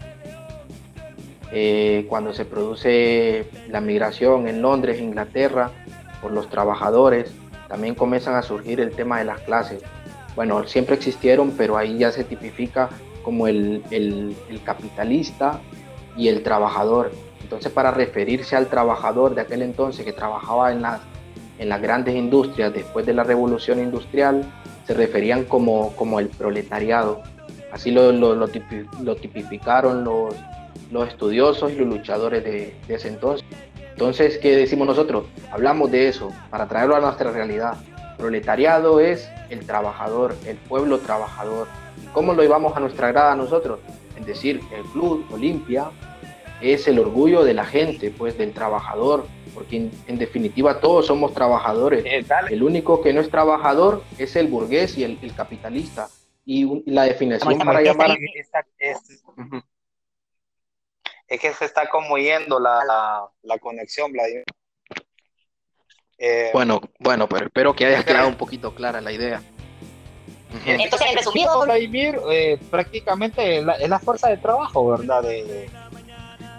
eh, 1.53 2.07
cuando 2.09 2.33
se 2.33 2.44
produce 2.44 3.46
la 3.68 3.81
migración 3.81 4.46
en 4.46 4.62
Londres, 4.62 5.01
Inglaterra, 5.01 5.73
por 6.23 6.31
los 6.31 6.49
trabajadores, 6.49 7.35
también 7.71 7.95
comienzan 7.95 8.35
a 8.35 8.43
surgir 8.43 8.81
el 8.81 8.91
tema 8.91 9.21
de 9.21 9.25
las 9.25 9.41
clases. 9.43 9.81
Bueno, 10.35 10.67
siempre 10.67 10.97
existieron, 10.97 11.53
pero 11.53 11.77
ahí 11.79 11.97
ya 11.99 12.11
se 12.11 12.25
tipifica 12.25 12.91
como 13.23 13.47
el, 13.47 13.83
capitalista 14.65 15.61
y 16.17 16.27
el 16.29 16.43
trabajador. 16.43 17.13
Entonces, 17.43 17.71
para 17.73 17.93
referirse 17.93 18.57
al 18.57 18.67
trabajador 18.67 19.35
de 19.37 19.43
aquel 19.43 19.63
entonces 19.63 20.05
que 20.05 20.13
trabajaba 20.13 20.73
en 20.73 20.83
las, 20.83 21.01
grandes 21.81 22.17
industrias 22.17 22.75
después 22.75 23.07
de 23.07 23.15
la 23.15 23.23
revolución 23.23 23.79
industrial, 23.79 24.43
se 24.85 24.95
referían 24.95 25.45
como, 25.45 25.95
el 26.19 26.29
proletariado. 26.29 27.23
Así 27.71 27.93
lo, 27.93 28.11
lo- 28.11 28.35
lo 28.35 28.49
tipi- 28.49 28.89
lo 29.01 29.15
tipificaron 29.15 30.03
los, 30.03 30.35
estudiosos 31.09 31.71
y 31.71 31.77
los 31.77 31.87
luchadores 31.87 32.43
de 32.43 32.75
ese 32.89 33.07
entonces. 33.09 33.47
Entonces, 34.01 34.38
¿qué 34.38 34.57
decimos 34.57 34.86
nosotros? 34.88 35.26
Hablamos 35.51 35.90
de 35.90 36.09
eso 36.09 36.32
para 36.48 36.66
traerlo 36.66 36.96
a 36.96 37.01
nuestra 37.01 37.32
realidad. 37.32 37.74
Proletariado 38.16 38.98
es 38.98 39.28
el 39.51 39.66
trabajador, 39.66 40.34
el 40.46 40.57
pueblo 40.57 41.01
trabajador. 41.01 41.68
¿Cómo 42.14 42.32
lo 42.32 42.40
llevamos 42.42 42.74
a 42.74 42.80
nuestra 42.80 43.12
grada 43.12 43.36
nosotros? 43.36 43.78
Es 44.18 44.24
decir, 44.24 44.62
el 44.74 44.84
Club 44.84 45.26
Olimpia 45.30 45.90
es 46.62 46.88
el 46.88 46.98
orgullo 46.98 47.44
de 47.44 47.53
la 47.53 47.66
gente, 47.66 48.11
pues 48.11 48.38
del 48.38 48.53
trabajador, 48.55 49.26
porque 49.53 49.76
en, 49.76 49.90
en 50.07 50.16
definitiva 50.16 50.80
todos 50.80 51.05
somos 51.07 51.34
trabajadores. 51.34 52.03
eh. 52.07 52.22
El 52.48 52.62
único 52.62 53.03
que 53.03 53.12
no 53.12 53.20
es 53.20 53.28
trabajador 53.28 54.03
es 54.16 54.34
el 54.34 54.46
burgués 54.46 54.96
y 54.96 55.05
el, 55.05 55.18
el 55.20 55.34
capitalista. 55.34 56.09
Y 56.46 56.64
un- 56.64 56.82
y 56.86 56.90
la 56.92 57.03
definición 57.03 57.53
para 57.66 57.80
llamar... 57.92 58.09
es. 58.78 59.22
Es 61.31 61.41
que 61.41 61.53
se 61.55 61.64
está 61.64 61.89
como 61.89 62.18
yendo 62.18 62.59
la, 62.59 62.85
la, 62.85 63.28
la 63.43 63.59
conexión, 63.59 64.12
Vladimir. 64.12 64.45
Eh, 66.18 66.51
Bueno, 66.53 66.81
bueno, 66.99 67.28
pero 67.28 67.47
espero 67.47 67.74
que 67.74 67.87
haya 67.87 68.05
quedado 68.05 68.28
un 68.28 68.35
poquito 68.37 68.74
clara 68.74 69.01
la 69.01 69.12
idea. 69.12 69.41
Entonces, 70.66 71.09
en 71.09 71.16
resumido, 71.16 71.61
Vladimir, 71.64 72.20
eh, 72.31 72.59
prácticamente 72.70 73.59
es 73.59 73.64
la, 73.64 73.74
es 73.74 73.89
la 73.89 73.99
fuerza 74.01 74.28
de 74.28 74.37
trabajo, 74.37 74.91
¿verdad? 74.91 75.22
De, 75.22 75.45
de- 75.45 75.70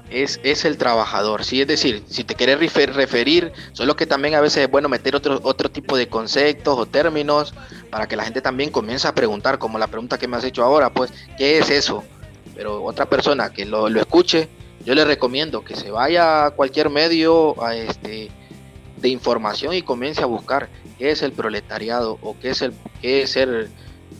Es, 0.09 0.39
es 0.43 0.65
el 0.65 0.77
trabajador, 0.77 1.43
sí, 1.45 1.61
es 1.61 1.67
decir, 1.67 2.03
si 2.09 2.23
te 2.25 2.35
quieres 2.35 2.59
refer- 2.59 2.91
referir, 2.93 3.51
solo 3.71 3.95
que 3.95 4.05
también 4.05 4.35
a 4.35 4.41
veces 4.41 4.63
es 4.63 4.69
bueno 4.71 4.89
meter 4.89 5.15
otro, 5.15 5.39
otro 5.43 5.69
tipo 5.69 5.95
de 5.95 6.07
conceptos 6.09 6.77
o 6.77 6.85
términos 6.85 7.53
para 7.89 8.07
que 8.07 8.17
la 8.17 8.23
gente 8.25 8.41
también 8.41 8.71
comience 8.71 9.07
a 9.07 9.13
preguntar, 9.15 9.57
como 9.57 9.77
la 9.79 9.87
pregunta 9.87 10.17
que 10.17 10.27
me 10.27 10.35
has 10.37 10.43
hecho 10.43 10.63
ahora, 10.65 10.89
pues, 10.89 11.13
¿qué 11.37 11.59
es 11.59 11.69
eso? 11.69 12.03
Pero 12.55 12.83
otra 12.83 13.05
persona 13.05 13.51
que 13.53 13.65
lo, 13.65 13.87
lo 13.89 14.01
escuche, 14.01 14.49
yo 14.85 14.95
le 14.95 15.05
recomiendo 15.05 15.63
que 15.63 15.75
se 15.75 15.91
vaya 15.91 16.45
a 16.45 16.51
cualquier 16.51 16.89
medio 16.89 17.61
a 17.63 17.75
este, 17.75 18.29
de 18.97 19.09
información 19.09 19.73
y 19.73 19.81
comience 19.81 20.21
a 20.21 20.25
buscar 20.25 20.69
qué 20.97 21.11
es 21.11 21.21
el 21.21 21.31
proletariado 21.33 22.17
o 22.21 22.37
qué 22.39 22.49
es, 22.51 22.61
el, 22.61 22.73
qué 23.01 23.21
es 23.23 23.31
ser 23.31 23.69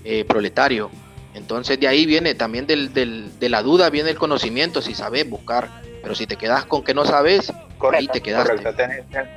eh, 0.03 0.25
proletario. 0.25 0.89
Entonces 1.33 1.79
de 1.79 1.87
ahí 1.87 2.05
viene 2.05 2.35
también 2.35 2.67
del, 2.67 2.93
del- 2.93 3.37
de 3.39 3.49
la 3.49 3.61
duda, 3.63 3.89
viene 3.89 4.09
el 4.09 4.17
conocimiento, 4.17 4.81
si 4.81 4.93
sabes 4.95 5.29
buscar. 5.29 5.69
Pero 6.01 6.15
si 6.15 6.25
te 6.25 6.35
quedas 6.35 6.65
con 6.65 6.83
que 6.83 6.93
no 6.95 7.05
sabes, 7.05 7.53
ahí 7.93 8.07
te 8.07 8.21
quedaste. 8.21 8.55
correcto. 8.63 8.83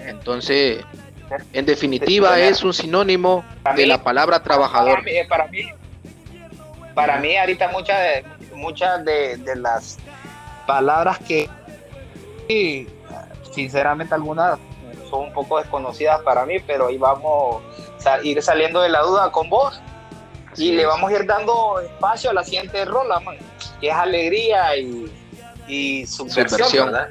Entonces, 0.07 0.79
en 1.53 1.67
definitiva 1.67 2.41
es 2.41 2.63
un 2.65 2.73
sinónimo 2.73 3.45
Para 3.63 3.77
de 3.77 3.83
mí- 3.83 3.89
la 3.89 4.03
palabra 4.03 4.39
Para 4.39 4.45
trabajador. 4.45 5.05
mí, 5.05 5.13
para 5.29 5.47
mí, 5.49 5.63
para 6.95 7.19
mí 7.21 7.37
ahorita 7.37 7.69
muchas 7.69 7.99
de, 8.01 8.25
muchas 8.55 9.05
de, 9.05 9.37
de 9.39 9.57
las 9.57 9.99
palabras 10.67 11.19
que 11.19 11.49
sinceramente 13.53 14.15
algunas 14.15 14.59
son 15.09 15.27
un 15.27 15.33
poco 15.33 15.59
desconocidas 15.59 16.21
para 16.23 16.45
mí, 16.45 16.59
pero 16.61 16.89
ahí 16.89 16.99
vamos 16.99 17.63
a 18.05 18.21
ir 18.23 18.43
saliendo 18.43 18.81
de 18.81 18.89
la 18.89 19.01
duda 19.03 19.31
con 19.31 19.49
vos. 19.49 19.81
y 20.57 20.73
le 20.73 20.87
vamos 20.87 21.11
a 21.11 21.15
ir 21.15 21.27
dando 21.27 21.81
espacio 21.81 22.31
a 22.31 22.33
la 22.33 22.45
siguiente 22.45 22.85
rola, 22.85 23.21
que 23.81 23.89
es 23.89 23.95
alegría 23.95 24.77
y, 24.77 25.13
y 25.67 26.07
subversión, 26.07 26.93
¿verdad? 26.93 27.09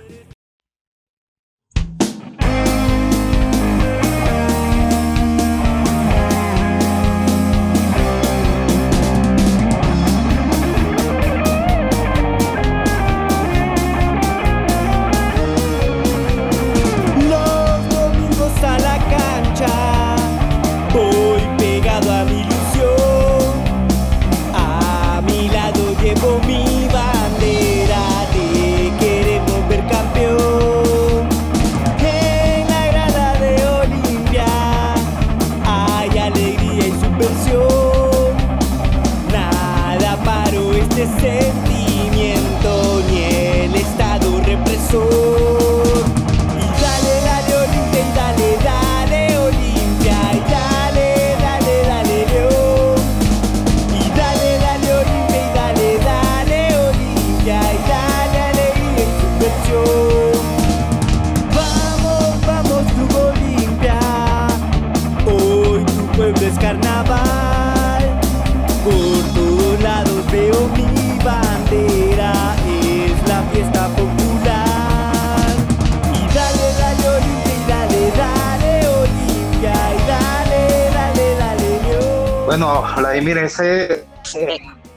Ese, 83.60 84.06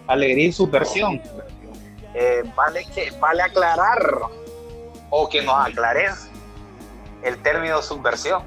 alegría 0.06 0.46
y 0.46 0.52
subversión. 0.52 1.20
Eh, 2.14 2.42
vale, 2.54 2.86
que, 2.94 3.12
vale 3.20 3.42
aclarar 3.42 3.98
o 5.10 5.28
que 5.28 5.42
nos 5.42 5.66
aclares 5.66 6.28
el 7.22 7.36
término 7.42 7.82
subversión. 7.82 8.42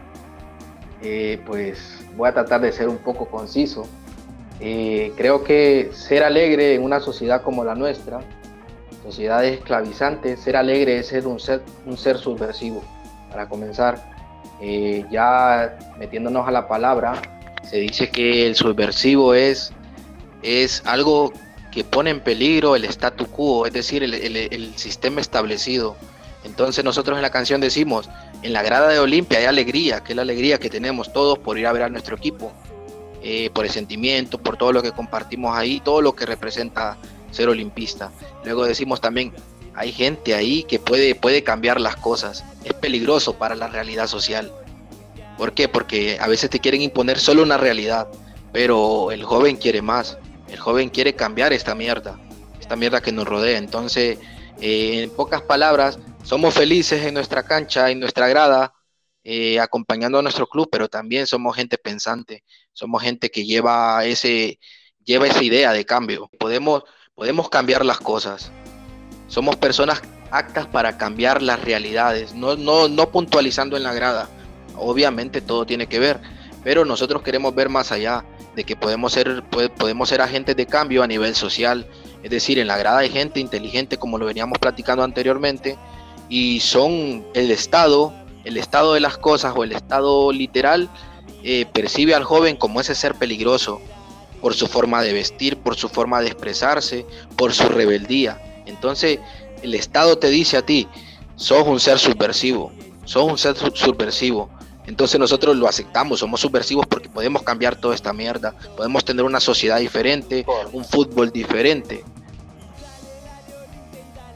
Eh, 1.01 1.39
pues 1.45 2.03
voy 2.15 2.29
a 2.29 2.33
tratar 2.33 2.61
de 2.61 2.71
ser 2.71 2.89
un 2.89 2.97
poco 2.97 3.27
conciso. 3.27 3.87
Eh, 4.59 5.13
creo 5.15 5.43
que 5.43 5.91
ser 5.93 6.23
alegre 6.23 6.73
en 6.75 6.83
una 6.83 6.99
sociedad 6.99 7.43
como 7.43 7.63
la 7.63 7.75
nuestra, 7.75 8.21
sociedad 9.03 9.45
esclavizante, 9.45 10.35
ser 10.35 10.55
alegre 10.55 10.99
es 10.99 11.07
ser 11.07 11.27
un 11.27 11.39
ser, 11.39 11.61
un 11.85 11.97
ser 11.97 12.17
subversivo. 12.17 12.83
Para 13.29 13.47
comenzar, 13.47 14.03
ya 15.11 15.77
metiéndonos 15.97 16.47
a 16.47 16.51
la 16.51 16.67
palabra, 16.67 17.13
se 17.63 17.77
dice 17.77 18.09
que 18.09 18.47
el 18.47 18.55
subversivo 18.55 19.35
es, 19.35 19.71
es 20.41 20.81
algo 20.85 21.33
que 21.71 21.83
pone 21.83 22.09
en 22.09 22.21
peligro 22.21 22.75
el 22.75 22.85
statu 22.85 23.27
quo, 23.27 23.65
es 23.65 23.73
decir, 23.73 24.03
el, 24.03 24.73
sistema 24.75 25.21
establecido. 25.21 25.95
Entonces 26.43 26.83
nosotros 26.83 27.17
en 27.17 27.21
la 27.21 27.31
canción 27.31 27.61
decimos, 27.61 28.09
en 28.41 28.53
la 28.53 28.63
grada 28.63 28.89
de 28.89 28.99
Olimpia 28.99 29.39
hay 29.39 29.45
alegría, 29.45 30.03
que 30.03 30.13
es 30.13 30.15
la 30.15 30.21
alegría 30.21 30.57
que 30.57 30.69
tenemos 30.69 31.11
todos 31.11 31.37
por 31.37 31.57
ir 31.57 31.67
a 31.67 31.73
ver 31.73 31.83
a 31.83 31.89
nuestro 31.89 32.15
equipo, 32.15 32.51
eh, 33.21 33.49
por 33.53 33.65
el 33.65 33.71
sentimiento, 33.71 34.37
por 34.37 34.57
todo 34.57 34.71
lo 34.71 34.81
que 34.81 34.91
compartimos 34.91 35.55
ahí, 35.55 35.81
todo 35.81 36.01
lo 36.01 36.15
que 36.15 36.25
representa 36.25 36.97
ser 37.31 37.49
olimpista. 37.49 38.11
Luego 38.45 38.65
decimos 38.65 39.01
también, 39.01 39.33
hay 39.75 39.91
gente 39.91 40.33
ahí 40.33 40.63
que 40.63 40.79
puede, 40.79 41.13
puede 41.15 41.43
cambiar 41.43 41.79
las 41.79 41.97
cosas, 41.97 42.43
es 42.63 42.73
peligroso 42.73 43.35
para 43.37 43.55
la 43.55 43.67
realidad 43.67 44.07
social. 44.07 44.51
¿Por 45.37 45.53
qué? 45.53 45.67
Porque 45.67 46.17
a 46.19 46.27
veces 46.27 46.49
te 46.49 46.59
quieren 46.59 46.81
imponer 46.81 47.19
solo 47.19 47.43
una 47.43 47.57
realidad, 47.57 48.07
pero 48.51 49.11
el 49.11 49.23
joven 49.23 49.55
quiere 49.55 49.81
más. 49.81 50.17
El 50.49 50.59
joven 50.59 50.89
quiere 50.89 51.15
cambiar 51.15 51.53
esta 51.53 51.75
mierda, 51.75 52.19
esta 52.59 52.75
mierda 52.75 53.01
que 53.01 53.11
nos 53.11 53.27
rodea. 53.27 53.57
Entonces, 53.57 54.17
eh, 54.61 55.03
en 55.03 55.09
pocas 55.11 55.41
palabras, 55.41 55.99
somos 56.23 56.53
felices 56.53 57.05
en 57.05 57.13
nuestra 57.13 57.43
cancha, 57.43 57.89
en 57.89 57.99
nuestra 57.99 58.27
grada, 58.27 58.73
eh, 59.23 59.59
acompañando 59.59 60.19
a 60.19 60.21
nuestro 60.21 60.47
club, 60.47 60.69
pero 60.71 60.87
también 60.87 61.27
somos 61.27 61.55
gente 61.55 61.77
pensante, 61.77 62.43
somos 62.73 63.01
gente 63.01 63.29
que 63.29 63.45
lleva 63.45 64.03
ese, 64.05 64.59
lleva 65.03 65.27
esa 65.27 65.43
idea 65.43 65.71
de 65.73 65.85
cambio. 65.85 66.29
Podemos, 66.39 66.83
podemos 67.15 67.49
cambiar 67.49 67.85
las 67.85 67.99
cosas. 67.99 68.51
Somos 69.27 69.55
personas 69.57 70.01
actas 70.31 70.67
para 70.67 70.97
cambiar 70.97 71.41
las 71.41 71.61
realidades, 71.61 72.33
no, 72.33 72.55
no, 72.55 72.87
no 72.87 73.11
puntualizando 73.11 73.77
en 73.77 73.83
la 73.83 73.93
grada, 73.93 74.29
obviamente 74.75 75.41
todo 75.41 75.65
tiene 75.65 75.87
que 75.87 75.99
ver, 75.99 76.19
pero 76.63 76.85
nosotros 76.85 77.21
queremos 77.21 77.55
ver 77.55 77.69
más 77.69 77.91
allá 77.91 78.25
de 78.59 78.65
que 78.65 78.75
podemos 78.75 79.13
ser, 79.13 79.41
podemos 79.77 80.09
ser 80.09 80.19
agentes 80.19 80.53
de 80.53 80.65
cambio 80.65 81.01
a 81.01 81.07
nivel 81.07 81.33
social, 81.33 81.87
es 82.21 82.29
decir, 82.29 82.59
en 82.59 82.67
la 82.67 82.77
grada 82.77 82.97
hay 82.97 83.09
gente 83.09 83.39
inteligente 83.39 83.95
como 83.95 84.17
lo 84.17 84.25
veníamos 84.25 84.59
platicando 84.59 85.01
anteriormente 85.01 85.77
y 86.27 86.59
son 86.59 87.25
el 87.35 87.51
Estado, 87.51 88.13
el 88.43 88.57
estado 88.57 88.95
de 88.95 88.99
las 88.99 89.17
cosas 89.17 89.53
o 89.55 89.63
el 89.63 89.71
estado 89.71 90.33
literal 90.33 90.89
eh, 91.41 91.67
percibe 91.71 92.13
al 92.13 92.25
joven 92.25 92.57
como 92.57 92.81
ese 92.81 92.95
ser 92.95 93.15
peligroso 93.15 93.79
por 94.41 94.53
su 94.53 94.67
forma 94.67 95.03
de 95.03 95.13
vestir, 95.13 95.55
por 95.55 95.77
su 95.77 95.87
forma 95.87 96.19
de 96.19 96.27
expresarse, 96.27 97.05
por 97.37 97.53
su 97.53 97.63
rebeldía. 97.69 98.41
Entonces 98.65 99.19
el 99.63 99.73
Estado 99.73 100.17
te 100.17 100.29
dice 100.29 100.57
a 100.57 100.65
ti, 100.65 100.89
sos 101.37 101.65
un 101.65 101.79
ser 101.79 101.97
subversivo, 101.97 102.73
sos 103.05 103.23
un 103.23 103.37
ser 103.37 103.55
subversivo, 103.55 104.49
entonces 104.89 105.19
nosotros 105.19 105.55
lo 105.55 105.67
aceptamos, 105.67 106.19
somos 106.19 106.41
subversivos 106.41 106.87
porque 106.87 107.09
podemos 107.09 107.43
cambiar 107.43 107.75
toda 107.75 107.93
esta 107.93 108.11
mierda, 108.11 108.55
podemos 108.75 109.05
tener 109.05 109.23
una 109.23 109.39
sociedad 109.39 109.77
diferente, 109.77 110.43
un 110.73 110.83
fútbol 110.83 111.29
diferente. 111.29 112.03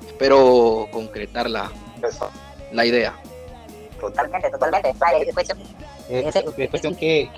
Espero 0.06 0.88
concretar 0.92 1.50
la, 1.50 1.72
la 2.72 2.86
idea. 2.86 3.16
Totalmente, 4.00 4.52
totalmente. 4.52 4.90
Es 4.92 5.34
cuestión, 5.34 5.60
es 6.08 6.70
cuestión 6.70 6.96
que, 6.96 7.32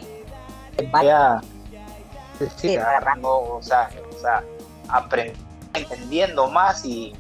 vaya 0.91 1.39
sí, 2.57 2.75
agarrando, 2.75 3.29
o 3.29 3.63
sea, 3.63 3.89
o 4.13 4.19
sea, 4.19 4.43
aprendiendo 4.89 6.49
más 6.49 6.83
y, 6.83 7.13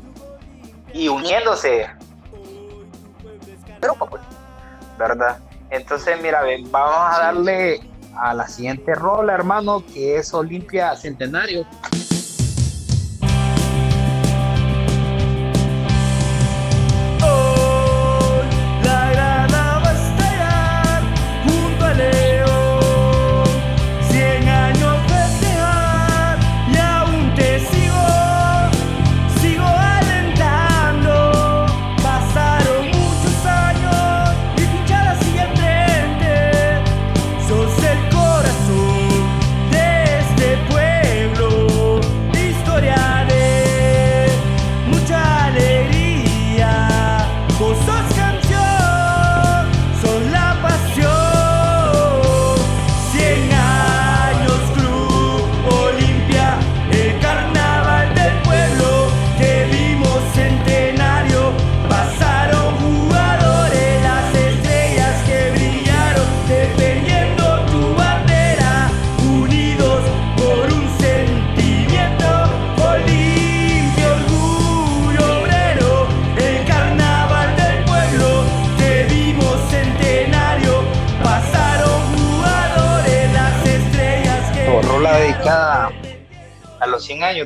y 0.93 1.07
uniéndose. 1.07 1.87
Grupo, 3.79 4.07
pues, 4.07 4.21
¿verdad? 4.97 5.39
Entonces, 5.75 6.17
mira, 6.21 6.41
vamos 6.69 7.17
a 7.17 7.19
darle 7.19 7.81
a 8.17 8.33
la 8.33 8.47
siguiente 8.47 8.95
rola, 8.95 9.33
hermano, 9.33 9.83
que 9.93 10.17
es 10.17 10.33
Olimpia 10.33 10.95
Centenario. 10.95 11.65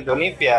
años 0.00 0.06
de 0.06 0.12
Olimpia. 0.12 0.56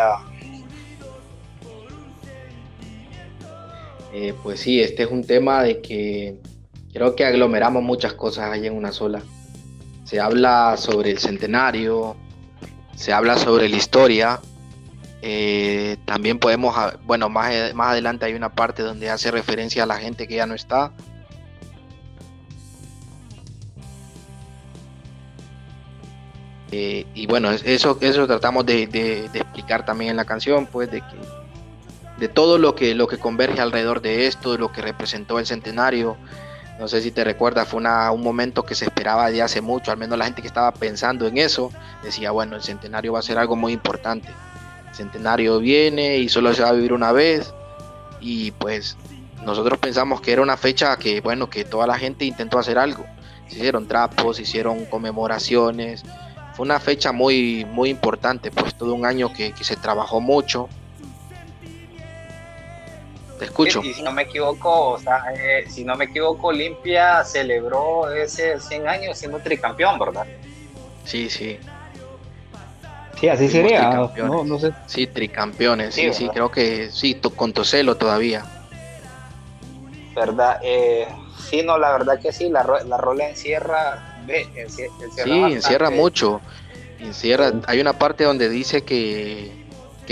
Eh, 4.12 4.34
pues 4.42 4.60
sí, 4.60 4.80
este 4.80 5.04
es 5.04 5.10
un 5.10 5.24
tema 5.24 5.62
de 5.62 5.80
que 5.80 6.36
creo 6.92 7.16
que 7.16 7.24
aglomeramos 7.24 7.82
muchas 7.82 8.12
cosas 8.12 8.50
ahí 8.50 8.66
en 8.66 8.76
una 8.76 8.92
sola. 8.92 9.22
Se 10.04 10.20
habla 10.20 10.76
sobre 10.76 11.10
el 11.12 11.18
centenario, 11.18 12.16
se 12.94 13.12
habla 13.12 13.38
sobre 13.38 13.68
la 13.68 13.76
historia. 13.76 14.40
Eh, 15.22 15.96
también 16.04 16.38
podemos, 16.38 16.74
ah, 16.76 16.98
bueno, 17.04 17.30
más, 17.30 17.74
más 17.74 17.92
adelante 17.92 18.26
hay 18.26 18.34
una 18.34 18.54
parte 18.54 18.82
donde 18.82 19.08
hace 19.08 19.30
referencia 19.30 19.84
a 19.84 19.86
la 19.86 19.96
gente 19.96 20.28
que 20.28 20.34
ya 20.34 20.46
no 20.46 20.54
está. 20.54 20.92
Eh, 26.72 27.06
y 27.14 27.26
bueno, 27.26 27.50
eso, 27.50 27.98
eso 28.00 28.26
tratamos 28.26 28.64
de, 28.64 28.84
explicar 29.34 29.84
también 29.84 30.10
en 30.10 30.16
la 30.16 30.24
canción, 30.24 30.66
pues 30.66 30.90
de 30.90 31.02
que 31.02 31.16
de 32.18 32.28
todo 32.28 32.56
lo 32.56 32.74
que, 32.74 32.94
lo 32.94 33.06
que 33.08 33.18
converge 33.18 33.60
alrededor 33.60 34.00
de 34.00 34.26
esto, 34.26 34.52
de 34.52 34.58
lo 34.58 34.72
que 34.72 34.80
representó 34.80 35.38
el 35.38 35.46
centenario. 35.46 36.16
No 36.78 36.88
sé 36.88 37.02
si 37.02 37.10
te 37.10 37.24
recuerdas, 37.24 37.68
fue 37.68 37.80
un 37.80 38.22
momento 38.22 38.64
que 38.64 38.74
se 38.74 38.86
esperaba 38.86 39.30
de 39.30 39.42
hace 39.42 39.60
mucho, 39.60 39.90
al 39.90 39.98
menos 39.98 40.18
la 40.18 40.24
gente 40.24 40.40
que 40.40 40.48
estaba 40.48 40.72
pensando 40.72 41.26
en 41.26 41.36
eso 41.36 41.70
decía, 42.02 42.30
bueno, 42.30 42.56
el 42.56 42.62
centenario 42.62 43.12
va 43.12 43.18
a 43.18 43.22
ser 43.22 43.38
algo 43.38 43.54
muy 43.54 43.72
importante. 43.72 44.28
El 44.88 44.94
centenario 44.94 45.58
viene 45.58 46.18
y 46.18 46.28
solo 46.28 46.54
se 46.54 46.62
va 46.62 46.70
a 46.70 46.72
vivir 46.72 46.92
una 46.92 47.12
vez 47.12 47.52
y 48.20 48.52
pues 48.52 48.96
nosotros 49.44 49.78
pensamos 49.78 50.20
que 50.20 50.32
era 50.32 50.42
una 50.42 50.56
fecha 50.56 50.96
que, 50.96 51.20
bueno, 51.20 51.50
que 51.50 51.64
toda 51.64 51.86
la 51.86 51.98
gente 51.98 52.24
intentó 52.24 52.58
hacer 52.58 52.78
algo. 52.78 53.04
Hicieron 53.50 53.86
trapos, 53.86 54.40
hicieron 54.40 54.86
conmemoraciones, 54.86 56.04
fue 56.54 56.64
una 56.64 56.78
fecha 56.80 57.12
muy, 57.12 57.64
muy 57.64 57.88
importante, 57.90 58.50
pues 58.50 58.74
todo 58.74 58.94
un 58.94 59.06
año 59.06 59.32
que, 59.32 59.54
se 59.60 59.76
trabajó 59.76 60.20
mucho. 60.20 60.68
Te 63.38 63.46
escucho. 63.46 63.80
Y 63.82 63.94
si 63.94 64.02
no 64.02 64.12
me 64.12 64.22
equivoco, 64.22 64.90
o 64.90 64.98
sea, 64.98 65.24
eh, 65.34 65.64
si 65.68 65.84
no 65.84 65.96
me 65.96 66.04
equivoco, 66.04 66.48
Olimpia 66.48 67.24
celebró 67.24 68.10
ese 68.12 68.60
100 68.60 68.88
años 68.88 69.18
siendo 69.18 69.38
tricampeón, 69.38 69.98
¿verdad? 69.98 70.26
Sí, 71.04 71.30
sí. 71.30 71.58
Sí, 73.18 73.28
así 73.28 73.48
sería. 73.48 73.90
No, 74.16 74.44
no 74.44 74.58
sé. 74.58 74.72
Sí, 74.86 75.06
tricampeones, 75.06 75.94
sí, 75.94 76.12
sí, 76.12 76.28
creo 76.28 76.50
que 76.50 76.90
sí, 76.90 77.20
con 77.34 77.52
Toselo 77.52 77.96
todavía. 77.96 78.44
¿Verdad? 80.14 80.60
Eh, 80.62 81.06
sí, 81.48 81.62
no, 81.62 81.78
la 81.78 81.92
verdad 81.92 82.20
que 82.20 82.32
sí, 82.32 82.50
la, 82.50 82.64
la 82.84 82.96
rola 82.98 83.28
encierra 83.28 84.11
sí, 85.24 85.30
encierra 85.30 85.90
mucho. 85.90 86.40
Encierra, 86.98 87.52
hay 87.66 87.80
una 87.80 87.94
parte 87.94 88.24
donde 88.24 88.48
dice 88.48 88.82
que, 88.82 89.60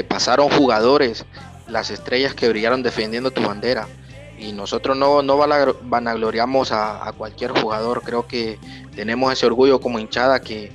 pasaron 0.09 0.49
jugadores, 0.49 1.27
las 1.69 1.91
estrellas 1.91 2.35
que 2.35 2.49
brillaron 2.49 2.83
defendiendo 2.83 3.31
tu 3.31 3.43
bandera. 3.43 3.87
Y 4.39 4.53
nosotros 4.53 4.97
no, 4.97 5.23
no 5.23 5.37
vanagloriamos 5.37 6.73
a, 6.73 7.07
a 7.07 7.13
cualquier 7.13 7.51
jugador. 7.51 8.03
Creo 8.03 8.27
que 8.27 8.59
tenemos 8.97 9.31
ese 9.33 9.45
orgullo 9.45 9.81
como 9.81 9.99
hinchada 9.99 10.41
que 10.41 10.73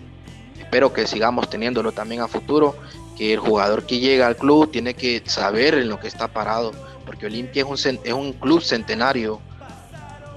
espero 0.59 0.93
que 0.93 1.07
sigamos 1.07 1.49
teniéndolo 1.49 1.91
también 1.91 2.21
a 2.21 2.27
futuro. 2.27 2.75
Que 3.17 3.33
el 3.33 3.39
jugador 3.39 3.85
que 3.85 3.99
llega 3.99 4.27
al 4.27 4.35
club 4.35 4.69
tiene 4.71 4.93
que 4.93 5.23
saber 5.25 5.73
en 5.75 5.89
lo 5.89 5.99
que 5.99 6.07
está 6.07 6.27
parado. 6.27 6.73
Porque 7.05 7.25
Olimpia 7.25 7.63
es 7.63 7.85
un, 7.85 7.99
es 8.03 8.13
un 8.13 8.33
club 8.33 8.61
centenario. 8.61 9.39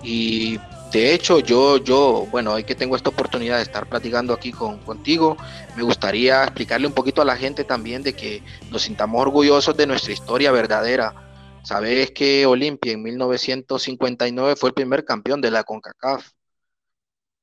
Y 0.03 0.59
de 0.93 1.12
hecho, 1.12 1.41
yo, 1.41 1.76
yo, 1.76 2.26
bueno, 2.30 2.55
hoy 2.55 2.64
que 2.64 2.74
tengo 2.74 2.97
esta 2.97 3.11
oportunidad 3.11 3.57
de 3.57 3.62
estar 3.62 3.86
platicando 3.89 4.32
aquí 4.32 4.53
con, 4.53 4.78
contigo, 4.78 5.36
me 5.76 5.82
gustaría 5.82 6.45
explicarle 6.45 6.86
un 6.86 6.95
poquito 6.95 7.20
a 7.20 7.26
la 7.26 7.36
gente 7.36 7.64
también 7.64 8.03
de 8.03 8.14
que 8.14 8.43
nos 8.70 8.82
sintamos 8.82 9.20
orgullosos 9.20 9.76
de 9.76 9.86
nuestra 9.86 10.12
historia 10.14 10.51
verdadera. 10.51 11.61
Sabes 11.62 12.11
que 12.12 12.47
Olimpia 12.47 12.93
en 12.93 13.03
1959 13.03 14.57
fue 14.57 14.70
el 14.70 14.74
primer 14.74 15.05
campeón 15.05 15.43
de 15.43 15.51
la 15.51 15.64
CONCACAF. 15.64 16.30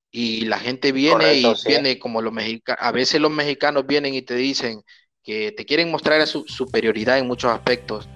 Y 0.09 0.45
la 0.45 0.57
gente 0.57 0.91
viene 0.91 1.35
y 1.35 1.45
viene 1.67 1.99
como 1.99 2.21
los 2.21 2.33
mexicanos, 2.33 2.79
a 2.81 2.91
veces 2.91 3.19
los 3.19 3.31
mexicanos 3.31 3.85
vienen 3.85 4.13
y 4.13 4.21
te 4.21 4.35
dicen 4.35 4.81
que 5.21 5.51
te 5.51 5.65
quieren 5.65 5.91
mostrar 5.91 6.25
su 6.25 6.45
superioridad 6.47 7.19
en 7.19 7.27
muchos 7.27 7.51
aspectos 7.51 8.07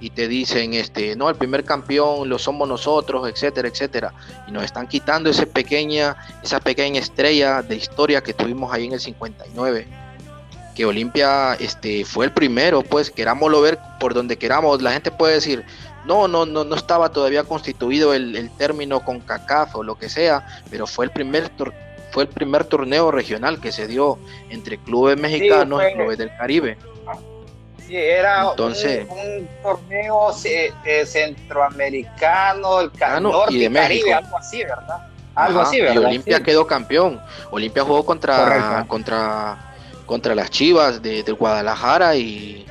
y 0.00 0.10
te 0.10 0.28
dicen, 0.28 0.72
este, 0.74 1.14
no, 1.14 1.28
el 1.28 1.36
primer 1.36 1.64
campeón 1.64 2.28
lo 2.28 2.38
somos 2.38 2.66
nosotros, 2.66 3.28
etcétera, 3.28 3.68
etcétera. 3.68 4.14
Y 4.48 4.52
nos 4.52 4.64
están 4.64 4.88
quitando 4.88 5.28
esa 5.28 5.44
pequeña, 5.44 6.16
esa 6.42 6.58
pequeña 6.58 7.00
estrella 7.00 7.62
de 7.62 7.76
historia 7.76 8.22
que 8.22 8.32
tuvimos 8.32 8.72
ahí 8.72 8.86
en 8.86 8.94
el 8.94 9.00
59. 9.00 9.86
Que 10.74 10.86
Olimpia 10.86 11.54
este, 11.54 12.06
fue 12.06 12.24
el 12.24 12.32
primero, 12.32 12.82
pues 12.82 13.10
querámoslo 13.10 13.60
ver 13.60 13.78
por 13.98 14.14
donde 14.14 14.38
queramos. 14.38 14.80
La 14.80 14.92
gente 14.92 15.10
puede 15.10 15.34
decir, 15.34 15.64
no, 16.06 16.26
no, 16.28 16.46
no, 16.46 16.64
no 16.64 16.74
estaba 16.76 17.12
todavía 17.12 17.44
constituido 17.44 18.14
el, 18.14 18.50
término 18.56 19.00
con 19.00 19.20
CACAF 19.20 19.76
o 19.76 19.82
lo 19.82 19.98
que 19.98 20.08
sea, 20.08 20.46
pero 20.70 20.86
fue 20.86 21.04
el 21.04 21.10
primer 21.10 21.50
fue 22.12 22.24
el 22.24 22.28
primer 22.28 22.64
torneo 22.64 23.12
regional 23.12 23.60
que 23.60 23.70
se 23.70 23.86
dio 23.86 24.18
entre 24.48 24.78
clubes 24.78 25.16
mexicanos 25.16 25.80
y 25.88 25.94
clubes 25.94 26.18
del 26.18 26.34
Caribe 26.36 26.76
era 27.96 28.50
Entonces, 28.50 29.06
un, 29.08 29.48
torneo 29.62 30.30
eh, 30.44 31.06
centroamericano, 31.06 32.80
el 32.80 32.90
norte 33.22 33.54
y 33.54 33.58
de 33.60 33.72
Caribe, 33.72 34.14
algo 34.14 34.38
así, 34.38 34.62
¿verdad? 34.62 35.06
Algo 35.34 35.60
así, 35.60 35.80
¿verdad? 35.80 35.94
Y 35.94 36.04
Olimpia 36.04 36.42
quedó 36.42 36.66
campeón. 36.66 37.20
Olimpia 37.50 37.84
jugó 37.84 38.04
contra, 38.04 38.84
contra, 38.86 39.56
contra 40.06 40.34
las 40.34 40.50
Chivas 40.50 41.02
de, 41.02 41.22
Guadalajara 41.22 42.16
y, 42.16 42.66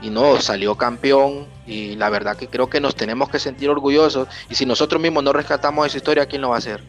y 0.00 0.10
no, 0.10 0.40
salió 0.40 0.76
campeón. 0.76 1.46
Y 1.66 1.96
la 1.96 2.10
verdad 2.10 2.36
que 2.36 2.46
creo 2.46 2.68
que 2.68 2.80
nos 2.80 2.94
tenemos 2.94 3.28
que 3.28 3.38
sentir 3.38 3.70
orgullosos. 3.70 4.28
Y 4.48 4.54
si 4.54 4.66
nosotros 4.66 5.00
mismos 5.00 5.24
no 5.24 5.32
rescatamos 5.32 5.86
esa 5.86 5.96
historia, 5.96 6.26
¿quién 6.26 6.42
lo 6.42 6.50
va 6.50 6.56
a 6.56 6.58
hacer? 6.58 6.82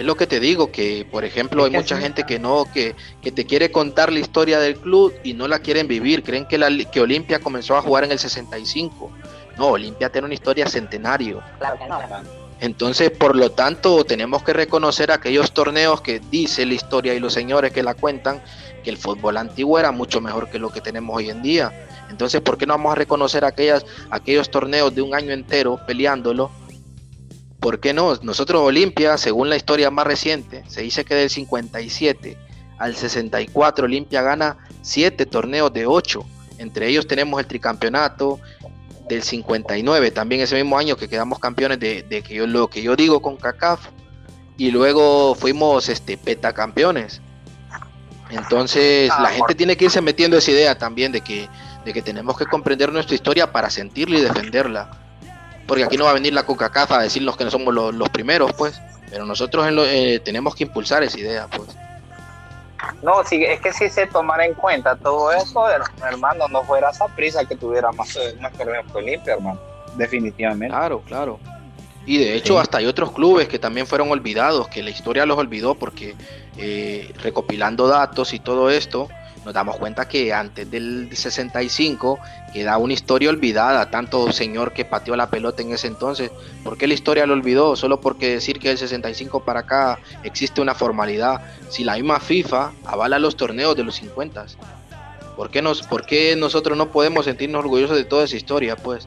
Es 0.00 0.06
lo 0.06 0.16
que 0.16 0.26
te 0.26 0.40
digo, 0.40 0.72
que 0.72 1.06
por 1.10 1.26
ejemplo 1.26 1.64
hay 1.64 1.70
mucha 1.72 1.98
gente 1.98 2.24
que 2.24 2.38
no, 2.38 2.64
que, 2.72 2.96
que, 3.20 3.30
te 3.30 3.44
quiere 3.44 3.70
contar 3.70 4.10
la 4.10 4.18
historia 4.18 4.58
del 4.58 4.78
club 4.78 5.12
y 5.22 5.34
no 5.34 5.46
la 5.46 5.58
quieren 5.58 5.88
vivir. 5.88 6.22
Creen 6.22 6.46
que, 6.46 6.56
la, 6.56 6.70
que 6.90 7.02
Olimpia 7.02 7.38
comenzó 7.38 7.76
a 7.76 7.82
jugar 7.82 8.04
en 8.04 8.12
el 8.12 8.18
65. 8.18 9.10
No, 9.58 9.66
Olimpia 9.66 10.08
tiene 10.08 10.24
una 10.24 10.32
historia 10.32 10.66
centenario. 10.66 11.42
Claro 11.58 11.78
que 11.78 11.86
no. 11.86 12.00
Entonces, 12.60 13.10
por 13.10 13.36
lo 13.36 13.50
tanto, 13.50 14.02
tenemos 14.04 14.42
que 14.42 14.54
reconocer 14.54 15.12
aquellos 15.12 15.52
torneos 15.52 16.00
que 16.00 16.18
dice 16.30 16.64
la 16.64 16.72
historia 16.72 17.12
y 17.12 17.20
los 17.20 17.34
señores 17.34 17.70
que 17.70 17.82
la 17.82 17.92
cuentan, 17.92 18.40
que 18.82 18.88
el 18.88 18.96
fútbol 18.96 19.36
antiguo 19.36 19.78
era 19.78 19.92
mucho 19.92 20.22
mejor 20.22 20.48
que 20.48 20.58
lo 20.58 20.70
que 20.70 20.80
tenemos 20.80 21.14
hoy 21.14 21.28
en 21.28 21.42
día. 21.42 21.86
Entonces, 22.08 22.40
¿por 22.40 22.56
qué 22.56 22.64
no 22.64 22.72
vamos 22.72 22.92
a 22.92 22.94
reconocer 22.94 23.44
aquellas, 23.44 23.84
aquellos 24.08 24.50
torneos 24.50 24.94
de 24.94 25.02
un 25.02 25.14
año 25.14 25.32
entero 25.32 25.78
peleándolo 25.86 26.50
¿Por 27.60 27.78
qué 27.78 27.92
no? 27.92 28.14
Nosotros 28.22 28.62
Olimpia, 28.62 29.18
según 29.18 29.50
la 29.50 29.56
historia 29.56 29.90
más 29.90 30.06
reciente, 30.06 30.64
se 30.66 30.80
dice 30.80 31.04
que 31.04 31.14
del 31.14 31.28
57 31.28 32.36
al 32.78 32.96
64 32.96 33.84
Olimpia 33.84 34.22
gana 34.22 34.56
7 34.80 35.26
torneos 35.26 35.70
de 35.72 35.84
8. 35.86 36.24
Entre 36.56 36.88
ellos 36.88 37.06
tenemos 37.06 37.38
el 37.38 37.46
tricampeonato 37.46 38.40
del 39.08 39.22
59, 39.22 40.10
también 40.10 40.40
ese 40.40 40.56
mismo 40.56 40.78
año 40.78 40.96
que 40.96 41.08
quedamos 41.08 41.38
campeones 41.38 41.78
de, 41.78 42.22
que 42.26 42.34
yo, 42.34 42.46
lo 42.46 42.68
que 42.68 42.80
yo 42.80 42.96
digo 42.96 43.20
con 43.20 43.36
CACAF. 43.36 43.88
Y 44.56 44.70
luego 44.70 45.34
fuimos 45.34 45.88
este, 45.88 46.16
petacampeones. 46.16 47.20
Entonces 48.30 49.08
la 49.08 49.30
gente 49.30 49.54
tiene 49.54 49.76
que 49.76 49.86
irse 49.86 50.00
metiendo 50.00 50.36
esa 50.38 50.50
idea 50.50 50.78
también 50.78 51.12
de 51.12 51.20
que, 51.20 51.48
de 51.84 51.92
que 51.92 52.00
tenemos 52.00 52.38
que 52.38 52.46
comprender 52.46 52.92
nuestra 52.92 53.14
historia 53.14 53.52
para 53.52 53.68
sentirla 53.68 54.18
y 54.18 54.22
defenderla 54.22 55.09
porque 55.70 55.84
aquí 55.84 55.96
no 55.96 56.06
va 56.06 56.10
a 56.10 56.14
venir 56.14 56.32
la 56.32 56.42
Coca-Cola 56.42 56.98
a 56.98 57.02
decirnos 57.04 57.36
que 57.36 57.44
no 57.44 57.50
somos 57.52 57.72
los, 57.72 58.08
primeros, 58.08 58.52
pues, 58.54 58.82
pero 59.08 59.24
nosotros 59.24 59.64
eh, 59.86 60.20
tenemos 60.24 60.56
que 60.56 60.64
impulsar 60.64 61.04
esa 61.04 61.16
idea, 61.16 61.46
pues. 61.46 61.68
No, 63.02 63.22
sí, 63.24 63.44
es 63.44 63.60
que 63.60 63.72
si 63.72 63.88
se 63.88 64.08
tomara 64.08 64.46
en 64.46 64.54
cuenta 64.54 64.96
todo 64.96 65.30
eso, 65.30 65.66
hermano, 66.04 66.48
no 66.48 66.64
fuera 66.64 66.90
esa 66.90 67.06
prisa 67.06 67.44
que 67.44 67.54
tuviera 67.54 67.92
más, 67.92 68.18
más 68.40 68.52
que 68.52 69.00
limpio, 69.00 69.34
hermano, 69.34 69.60
definitivamente. 69.94 70.74
Claro, 70.74 71.02
claro. 71.06 71.38
Y 72.04 72.18
de 72.18 72.34
hecho 72.34 72.58
hasta 72.58 72.78
hay 72.78 72.86
otros 72.86 73.12
clubes 73.12 73.46
que 73.46 73.60
también 73.60 73.86
fueron 73.86 74.10
olvidados, 74.10 74.66
que 74.66 74.82
la 74.82 74.90
historia 74.90 75.24
los 75.24 75.38
olvidó 75.38 75.76
porque 75.76 76.16
eh, 76.58 77.14
recopilando 77.22 77.86
datos 77.86 78.34
y 78.34 78.40
todo 78.40 78.70
esto, 78.70 79.08
nos 79.44 79.54
damos 79.54 79.76
cuenta 79.76 80.06
que 80.06 80.32
antes 80.32 80.70
del 80.70 81.08
65 81.12 82.18
queda 82.52 82.76
una 82.78 82.92
historia 82.92 83.30
olvidada, 83.30 83.90
tanto 83.90 84.30
señor 84.32 84.72
que 84.72 84.84
pateó 84.84 85.16
la 85.16 85.30
pelota 85.30 85.62
en 85.62 85.72
ese 85.72 85.86
entonces, 85.86 86.30
¿por 86.62 86.76
qué 86.76 86.86
la 86.86 86.94
historia 86.94 87.26
lo 87.26 87.32
olvidó? 87.32 87.76
Solo 87.76 88.00
porque 88.00 88.30
decir 88.30 88.58
que 88.58 88.68
del 88.68 88.78
65 88.78 89.44
para 89.44 89.60
acá 89.60 89.98
existe 90.24 90.60
una 90.60 90.74
formalidad, 90.74 91.40
si 91.70 91.84
la 91.84 91.94
misma 91.94 92.20
FIFA 92.20 92.72
avala 92.84 93.18
los 93.18 93.36
torneos 93.36 93.76
de 93.76 93.84
los 93.84 93.94
50, 93.96 94.46
¿por 95.36 95.50
qué, 95.50 95.62
nos, 95.62 95.82
por 95.82 96.04
qué 96.04 96.36
nosotros 96.36 96.76
no 96.76 96.90
podemos 96.90 97.24
sentirnos 97.24 97.60
orgullosos 97.60 97.96
de 97.96 98.04
toda 98.04 98.24
esa 98.24 98.36
historia? 98.36 98.76
Pues, 98.76 99.06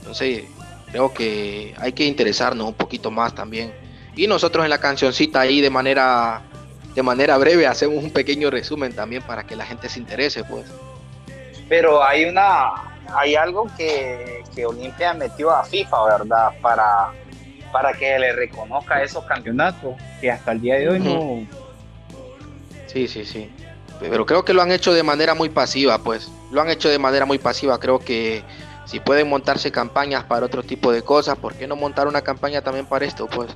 entonces 0.00 0.44
creo 0.90 1.12
que 1.12 1.74
hay 1.78 1.92
que 1.92 2.04
interesarnos 2.04 2.66
un 2.68 2.74
poquito 2.74 3.10
más 3.10 3.34
también. 3.34 3.72
Y 4.16 4.26
nosotros 4.26 4.64
en 4.64 4.70
la 4.70 4.78
cancioncita 4.78 5.40
ahí 5.40 5.60
de 5.60 5.70
manera 5.70 6.42
de 6.98 7.02
manera 7.04 7.38
breve 7.38 7.64
hacemos 7.64 8.02
un 8.02 8.10
pequeño 8.10 8.50
resumen 8.50 8.92
también 8.92 9.22
para 9.22 9.46
que 9.46 9.54
la 9.54 9.64
gente 9.64 9.88
se 9.88 10.00
interese, 10.00 10.42
pues. 10.42 10.66
Pero 11.68 12.02
hay 12.02 12.24
una, 12.24 12.72
hay 13.14 13.36
algo 13.36 13.68
que, 13.76 14.42
que 14.52 14.66
Olimpia 14.66 15.14
metió 15.14 15.52
a 15.52 15.62
FIFA, 15.62 16.04
¿verdad? 16.06 16.48
Para, 16.60 17.12
para 17.70 17.92
que 17.92 18.18
le 18.18 18.32
reconozca 18.32 19.00
esos 19.00 19.24
campeonatos 19.26 19.94
que 20.20 20.28
hasta 20.28 20.50
el 20.50 20.60
día 20.60 20.74
de 20.74 20.88
hoy 20.88 20.98
no. 20.98 21.46
Sí, 22.88 23.06
sí, 23.06 23.24
sí. 23.24 23.48
Pero 24.00 24.26
creo 24.26 24.44
que 24.44 24.52
lo 24.52 24.60
han 24.60 24.72
hecho 24.72 24.92
de 24.92 25.04
manera 25.04 25.36
muy 25.36 25.50
pasiva, 25.50 25.98
pues. 25.98 26.28
Lo 26.50 26.60
han 26.60 26.68
hecho 26.68 26.88
de 26.88 26.98
manera 26.98 27.26
muy 27.26 27.38
pasiva. 27.38 27.78
Creo 27.78 28.00
que 28.00 28.42
si 28.86 28.98
pueden 28.98 29.28
montarse 29.28 29.70
campañas 29.70 30.24
para 30.24 30.46
otro 30.46 30.64
tipo 30.64 30.90
de 30.90 31.02
cosas, 31.02 31.38
¿por 31.38 31.54
qué 31.54 31.68
no 31.68 31.76
montar 31.76 32.08
una 32.08 32.22
campaña 32.22 32.60
también 32.60 32.86
para 32.86 33.04
esto? 33.04 33.28
Pues 33.28 33.50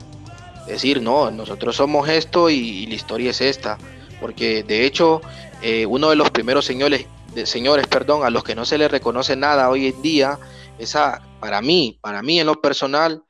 decir, 0.66 1.02
no, 1.02 1.30
nosotros 1.30 1.76
somos 1.76 2.08
esto 2.08 2.50
y, 2.50 2.86
la 2.86 2.94
historia 2.94 3.30
es 3.30 3.40
esta. 3.40 3.78
Porque 4.20 4.62
de 4.62 4.86
hecho, 4.86 5.20
eh, 5.62 5.86
uno 5.86 6.10
de 6.10 6.16
los 6.16 6.30
primeros 6.30 6.64
señores, 6.64 7.06
de, 7.34 7.46
señores 7.46 7.86
perdón, 7.86 8.24
a 8.24 8.30
los 8.30 8.44
que 8.44 8.54
no 8.54 8.64
se 8.64 8.78
les 8.78 8.90
reconoce 8.90 9.36
nada 9.36 9.68
hoy 9.68 9.88
en 9.88 10.02
día, 10.02 10.38
esa, 10.78 11.22
para 11.40 11.60
mí, 11.60 11.98
para 12.00 12.22
mí 12.22 12.40
en 12.40 12.46
lo 12.46 12.60
personal, 12.60 13.22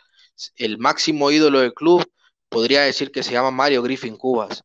el 0.57 0.79
máximo 0.79 1.31
ídolo 1.31 1.61
del 1.61 1.75
club, 1.75 2.05
podría 2.49 2.83
decir 2.83 3.11
que 3.11 3.23
se 3.23 3.33
llama 3.33 3.51
Mario 3.51 3.83
Griffin 3.83 4.17
Cubas. 4.17 4.65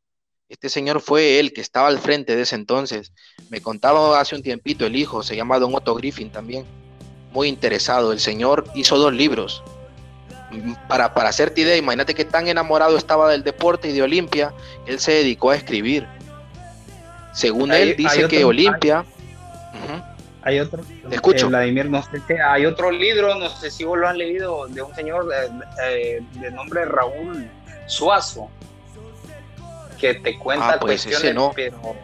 Este 0.49 0.69
señor 0.69 1.01
fue 1.01 1.39
él 1.39 1.51
que 1.51 1.61
estaba 1.61 1.87
al 1.87 1.99
frente 1.99 2.35
de 2.35 2.43
ese 2.43 2.55
entonces. 2.55 3.11
Me 3.49 3.61
contaba 3.61 4.19
hace 4.19 4.35
un 4.35 4.43
tiempito 4.43 4.85
el 4.85 4.95
hijo, 4.95 5.23
se 5.23 5.35
llama 5.35 5.59
Don 5.59 5.75
Otto 5.75 5.93
Griffin 5.95 6.29
también. 6.29 6.65
Muy 7.33 7.49
interesado. 7.49 8.13
El 8.13 8.19
señor 8.19 8.65
hizo 8.73 8.97
dos 8.97 9.13
libros. 9.13 9.61
Para, 10.87 11.13
para 11.13 11.29
hacerte 11.29 11.61
idea, 11.61 11.75
imagínate 11.75 12.15
que 12.15 12.23
tan 12.23 12.47
enamorado 12.47 12.97
estaba 12.97 13.29
del 13.29 13.43
deporte 13.43 13.89
y 13.89 13.93
de 13.93 14.01
Olimpia, 14.01 14.53
él 14.85 14.99
se 14.99 15.11
dedicó 15.11 15.51
a 15.51 15.55
escribir. 15.55 16.07
Según 17.33 17.71
él, 17.71 17.95
dice 17.97 18.27
que 18.27 18.45
Olimpia. 18.45 19.05
Hay 20.43 20.59
otro. 20.61 20.81
escucho. 21.11 21.47
Eh, 21.47 21.49
Vladimir, 21.49 21.89
no 21.89 22.01
sé 22.01 22.21
qué. 22.25 22.41
Hay 22.41 22.65
otro 22.65 22.89
libro, 22.89 23.35
no 23.35 23.49
sé 23.49 23.69
si 23.69 23.83
vos 23.83 23.97
lo 23.97 24.07
han 24.07 24.17
leído, 24.17 24.67
de 24.67 24.81
un 24.81 24.95
señor 24.95 25.27
de, 25.27 26.23
de 26.39 26.51
nombre 26.51 26.85
Raúl 26.85 27.49
Suazo 27.85 28.49
que 29.97 30.13
te 30.15 30.37
cuenta 30.37 30.73
ah, 30.73 30.79
pues 30.79 31.03
cuestiones, 31.03 31.35
no. 31.35 31.51
pero 31.55 31.95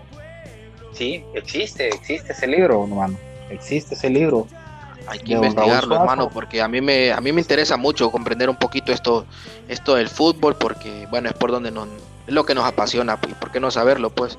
sí, 0.93 1.23
existe, 1.33 1.87
existe 1.87 2.33
ese 2.33 2.47
libro, 2.47 2.83
hermano, 2.83 3.17
existe 3.49 3.95
ese 3.95 4.09
libro. 4.09 4.47
Hay 5.07 5.19
que 5.19 5.33
investigarlo, 5.33 5.95
hermano, 5.95 6.29
porque 6.29 6.61
a 6.61 6.67
mí 6.67 6.81
me 6.81 7.11
a 7.11 7.19
mí 7.19 7.31
me 7.31 7.41
interesa 7.41 7.77
mucho 7.77 8.09
comprender 8.09 8.49
un 8.49 8.55
poquito 8.55 8.91
esto 8.91 9.25
esto 9.67 9.95
del 9.95 10.09
fútbol, 10.09 10.55
porque 10.55 11.07
bueno 11.09 11.29
es 11.29 11.35
por 11.35 11.51
donde 11.51 11.71
nos 11.71 11.87
es 12.27 12.33
lo 12.33 12.45
que 12.45 12.55
nos 12.55 12.65
apasiona, 12.65 13.19
pues, 13.19 13.35
¿por 13.35 13.51
qué 13.51 13.59
no 13.59 13.69
saberlo, 13.69 14.09
pues? 14.09 14.37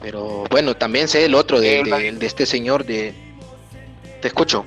Pero 0.00 0.44
bueno, 0.50 0.76
también 0.76 1.08
sé 1.08 1.24
el 1.24 1.34
otro 1.34 1.60
de, 1.60 1.82
de, 1.84 2.26
este 2.26 2.46
señor 2.46 2.84
de 2.84 3.14
te 4.20 4.28
escucho. 4.28 4.64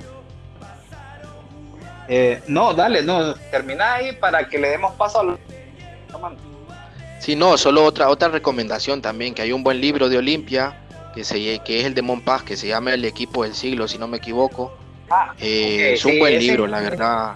Eh, 2.08 2.42
no, 2.46 2.74
dale, 2.74 3.02
no, 3.02 3.34
termina 3.50 3.94
ahí 3.94 4.12
para 4.12 4.48
que 4.48 4.58
le 4.58 4.70
demos 4.70 4.92
paso 4.94 5.20
al 5.20 5.38
Sí, 7.18 7.36
no, 7.36 7.56
solo 7.56 7.84
otra, 7.84 8.08
otra 8.08 8.28
recomendación 8.28 9.00
también, 9.00 9.32
que 9.32 9.42
hay 9.42 9.52
un 9.52 9.62
buen 9.62 9.80
libro 9.80 10.08
de 10.08 10.18
Olimpia, 10.18 10.81
que, 11.14 11.24
se, 11.24 11.58
que 11.60 11.80
es 11.80 11.86
el 11.86 11.94
de 11.94 12.02
Monpaz, 12.02 12.42
que 12.42 12.56
se 12.56 12.68
llama 12.68 12.94
El 12.94 13.04
equipo 13.04 13.44
del 13.44 13.54
siglo, 13.54 13.88
si 13.88 13.98
no 13.98 14.08
me 14.08 14.18
equivoco. 14.18 14.76
Ah, 15.10 15.34
eh, 15.38 15.92
es 15.94 16.04
un 16.04 16.18
buen 16.18 16.38
libro, 16.38 16.66
la 16.66 16.80
verdad. 16.80 17.34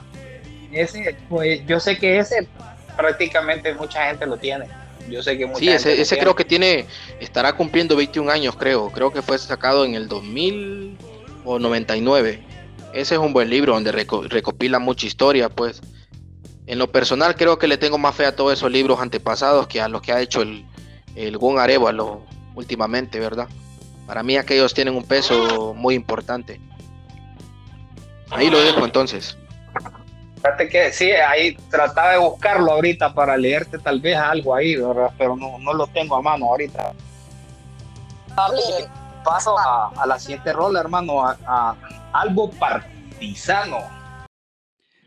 Ese, 0.72 1.16
pues, 1.28 1.64
yo 1.66 1.78
sé 1.78 1.98
que 1.98 2.18
ese 2.18 2.48
prácticamente 2.96 3.74
mucha 3.74 4.06
gente 4.08 4.26
lo 4.26 4.36
tiene. 4.36 4.66
Yo 5.08 5.22
sé 5.22 5.38
que 5.38 5.46
mucha 5.46 5.58
Sí, 5.58 5.68
ese, 5.68 6.00
ese 6.00 6.18
creo 6.18 6.34
que 6.34 6.44
tiene, 6.44 6.86
estará 7.20 7.52
cumpliendo 7.52 7.96
21 7.96 8.30
años, 8.30 8.56
creo. 8.56 8.90
Creo 8.90 9.12
que 9.12 9.22
fue 9.22 9.38
sacado 9.38 9.84
en 9.84 9.94
el 9.94 10.08
2000 10.08 10.96
o 11.44 11.58
99. 11.58 12.42
Ese 12.92 13.14
es 13.14 13.20
un 13.20 13.32
buen 13.32 13.50
libro 13.50 13.74
donde 13.74 13.92
recopila 13.92 14.78
mucha 14.78 15.06
historia, 15.06 15.48
pues. 15.48 15.82
En 16.66 16.78
lo 16.78 16.90
personal 16.90 17.36
creo 17.36 17.58
que 17.58 17.68
le 17.68 17.76
tengo 17.76 17.98
más 17.98 18.14
fe 18.16 18.26
a 18.26 18.34
todos 18.34 18.52
esos 18.52 18.72
libros 18.72 19.00
antepasados 19.00 19.68
que 19.68 19.80
a 19.80 19.86
los 19.86 20.02
que 20.02 20.12
ha 20.12 20.20
hecho 20.20 20.42
el, 20.42 20.64
el 21.14 21.38
Gon 21.38 21.60
Arevalo 21.60 22.22
últimamente, 22.56 23.20
¿verdad? 23.20 23.48
Para 24.06 24.22
mí 24.22 24.36
aquellos 24.36 24.72
tienen 24.72 24.94
un 24.94 25.04
peso 25.04 25.74
muy 25.74 25.94
importante. 25.94 26.60
Ahí 28.30 28.50
lo 28.50 28.60
dejo 28.60 28.84
entonces. 28.84 29.36
Fíjate 30.36 30.68
que 30.68 30.92
sí, 30.92 31.10
ahí 31.10 31.56
trataba 31.70 32.12
de 32.12 32.18
buscarlo 32.18 32.72
ahorita 32.72 33.12
para 33.14 33.36
leerte 33.36 33.78
tal 33.78 34.00
vez 34.00 34.16
algo 34.16 34.54
ahí, 34.54 34.76
¿verdad? 34.76 35.10
pero 35.18 35.34
no, 35.34 35.58
no 35.58 35.72
lo 35.72 35.86
tengo 35.88 36.16
a 36.16 36.22
mano 36.22 36.46
ahorita. 36.46 36.92
Paso 39.24 39.58
a, 39.58 39.90
a 39.96 40.06
la 40.06 40.18
siguiente 40.20 40.52
rola, 40.52 40.78
hermano, 40.78 41.26
a, 41.26 41.36
a 41.46 41.74
algo 42.12 42.50
partisano. 42.50 43.78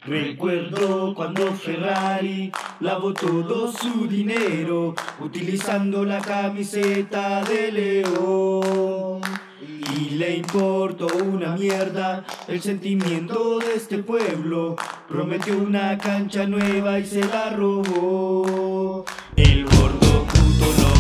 Recuerdo 0.02 1.14
cuando 1.14 1.54
Ferrari 1.54 2.52
lavó 2.80 3.14
todo 3.14 3.70
su 3.72 4.08
dinero 4.08 4.96
utilizando 5.20 6.06
la 6.06 6.20
camiseta 6.22 7.44
de 7.44 7.72
León. 7.72 9.22
Y 9.98 10.12
le 10.12 10.38
importó 10.38 11.08
una 11.22 11.58
mierda 11.58 12.26
el 12.48 12.62
sentimiento 12.62 13.60
de 13.60 13.74
este 13.76 13.98
pueblo. 13.98 14.78
Prometió 15.10 15.58
una 15.58 15.98
cancha 15.98 16.46
nueva 16.46 16.98
y 17.00 17.06
se 17.06 17.26
la 17.26 17.50
robó. 17.50 19.04
El 19.36 19.66
gordo 19.66 20.26
puto 20.26 20.66
no 20.78 20.99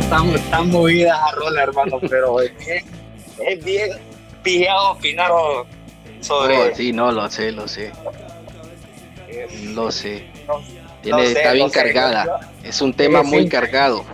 están, 0.00 0.70
movidas 0.70 1.18
a 1.18 1.32
rola, 1.32 1.62
hermano, 1.62 1.98
pero 2.08 2.40
es 2.40 2.56
bien, 2.58 2.84
es 3.46 3.64
bien 3.64 3.90
pillado 4.42 4.92
opinar 4.92 5.30
sobre. 6.20 6.74
sí, 6.74 6.92
no, 6.92 7.12
lo 7.12 7.28
sé, 7.30 7.52
lo 7.52 7.68
sé. 7.68 7.92
lo 9.74 9.90
sé. 9.90 10.26
está 11.04 11.52
bien 11.52 11.70
cargada. 11.70 12.40
es 12.62 12.80
un 12.80 12.94
tema 12.94 13.22
muy 13.22 13.48
cargado. 13.48 14.04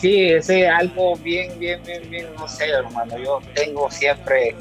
sí, 0.00 0.30
ese 0.30 0.62
es 0.62 0.70
algo 0.70 1.16
bien, 1.16 1.58
bien, 1.58 1.82
bien, 1.84 2.08
bien, 2.10 2.26
no 2.38 2.48
sé, 2.48 2.68
hermano. 2.68 3.18
Yo 3.18 3.40
tengo 3.54 3.90
siempre 3.90 4.54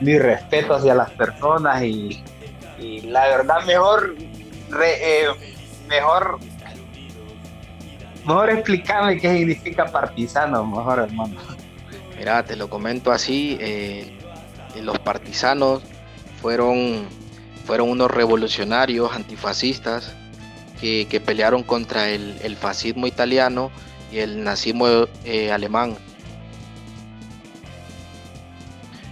mi 0.00 0.18
respeto 0.18 0.74
hacia 0.74 0.94
las 0.94 1.10
personas 1.12 1.82
y, 1.82 2.22
y 2.78 3.00
la 3.02 3.28
verdad 3.28 3.64
mejor, 3.64 4.14
eh, 4.84 5.26
mejor 5.88 6.38
Mejor 8.26 8.50
explícame 8.50 9.18
qué 9.18 9.38
significa 9.38 9.86
partisano, 9.86 10.66
mejor 10.66 10.98
hermano. 10.98 11.36
Mira, 12.18 12.42
te 12.44 12.56
lo 12.56 12.68
comento 12.68 13.12
así, 13.12 13.56
eh, 13.60 14.18
los 14.82 14.98
partisanos 14.98 15.82
fueron, 16.42 17.06
fueron 17.64 17.90
unos 17.90 18.10
revolucionarios 18.10 19.14
antifascistas 19.14 20.12
que, 20.80 21.22
pelearon 21.24 21.62
contra 21.62 22.10
el, 22.10 22.56
fascismo 22.56 23.06
italiano 23.06 23.70
y 24.12 24.18
el 24.18 24.42
nazismo 24.42 24.86
eh, 25.24 25.52
alemán. 25.52 25.96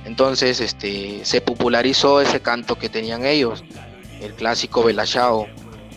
Entonces 0.04 0.60
este, 0.60 1.24
se 1.24 1.40
popularizó 1.40 2.20
ese 2.20 2.40
canto 2.40 2.76
que 2.76 2.88
tenían 2.88 3.24
ellos, 3.24 3.64
el 4.20 4.34
clásico 4.34 4.82
Belachao. 4.82 5.46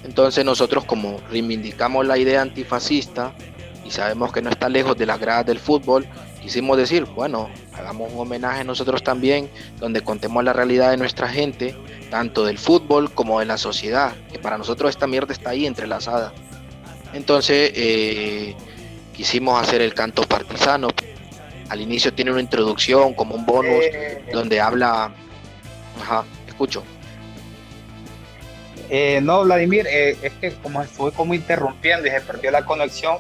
Entonces 0.07 0.45
nosotros 0.45 0.85
como 0.85 1.19
reivindicamos 1.29 2.07
la 2.07 2.17
idea 2.17 2.41
antifascista 2.41 3.33
y 3.85 3.91
sabemos 3.91 4.31
que 4.31 4.41
no 4.41 4.49
está 4.49 4.69
lejos 4.69 4.97
de 4.97 5.05
las 5.05 5.19
gradas 5.19 5.45
del 5.45 5.59
fútbol, 5.59 6.07
quisimos 6.41 6.77
decir, 6.77 7.03
bueno, 7.05 7.49
hagamos 7.73 8.11
un 8.13 8.19
homenaje 8.19 8.63
nosotros 8.63 9.03
también, 9.03 9.49
donde 9.79 10.01
contemos 10.01 10.43
la 10.43 10.53
realidad 10.53 10.91
de 10.91 10.97
nuestra 10.97 11.27
gente, 11.27 11.75
tanto 12.09 12.45
del 12.45 12.57
fútbol 12.57 13.11
como 13.11 13.39
de 13.39 13.45
la 13.45 13.57
sociedad, 13.57 14.15
que 14.31 14.39
para 14.39 14.57
nosotros 14.57 14.89
esta 14.89 15.07
mierda 15.07 15.33
está 15.33 15.51
ahí 15.51 15.65
entrelazada. 15.65 16.33
Entonces 17.13 17.71
eh, 17.75 18.55
quisimos 19.13 19.61
hacer 19.61 19.81
el 19.81 19.93
canto 19.93 20.23
partisano. 20.23 20.87
Al 21.69 21.81
inicio 21.81 22.13
tiene 22.13 22.31
una 22.31 22.41
introducción 22.41 23.13
como 23.13 23.35
un 23.35 23.45
bonus 23.45 23.83
Eh, 23.83 24.23
donde 24.31 24.61
habla... 24.61 25.11
Ajá, 26.01 26.23
escucho. 26.47 26.83
Eh, 28.89 29.19
no, 29.21 29.43
Vladimir, 29.43 29.85
eh, 29.89 30.17
es 30.21 30.33
que 30.33 30.53
como 30.55 30.81
estuve 30.81 31.11
como 31.11 31.33
interrumpiendo 31.33 32.07
y 32.07 32.11
se 32.11 32.21
perdió 32.21 32.51
la 32.51 32.65
conexión, 32.65 33.17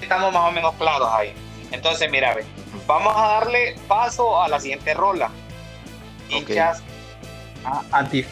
estamos 0.00 0.32
más 0.32 0.48
o 0.48 0.52
menos 0.52 0.74
claros 0.74 1.08
ahí. 1.12 1.32
Entonces, 1.72 2.10
mira, 2.10 2.34
ve, 2.34 2.44
vamos 2.86 3.12
a 3.16 3.26
darle 3.26 3.76
paso 3.88 4.40
a 4.40 4.48
la 4.48 4.60
siguiente 4.60 4.94
rola. 4.94 5.30
Ok. 6.28 6.48
Hinchas 6.48 6.82
ah, 7.64 7.82
anti, 7.90 8.24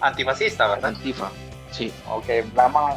antifascista, 0.00 0.68
¿verdad? 0.68 0.94
Antifa, 0.96 1.30
sí. 1.70 1.92
Ok, 2.08 2.26
vamos 2.54 2.92
a... 2.92 2.96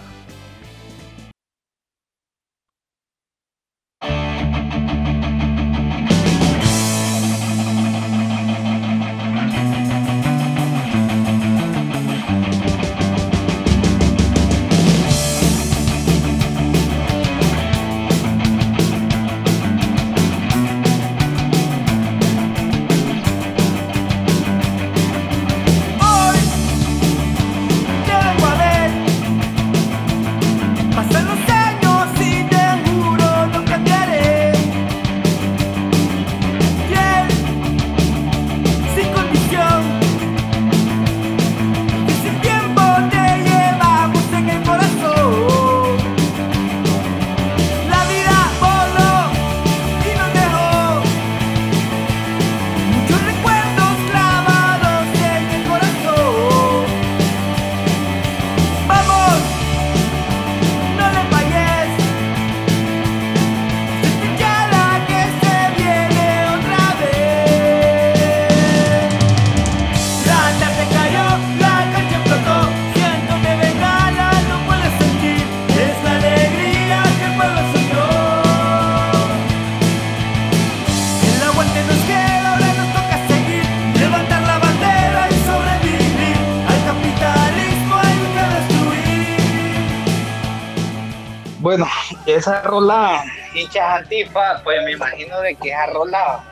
esa 92.39 92.61
rola, 92.61 93.23
hinchas 93.53 94.01
antifa, 94.01 94.61
pues 94.63 94.83
me 94.83 94.91
imagino 94.91 95.39
de 95.41 95.55
que 95.55 95.69
esa 95.69 95.87
rola, 95.87 96.43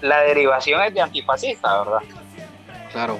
la 0.00 0.20
derivación 0.20 0.82
es 0.82 0.94
de 0.94 1.00
antifascista, 1.00 1.82
¿verdad? 1.82 2.02
Claro. 2.92 3.18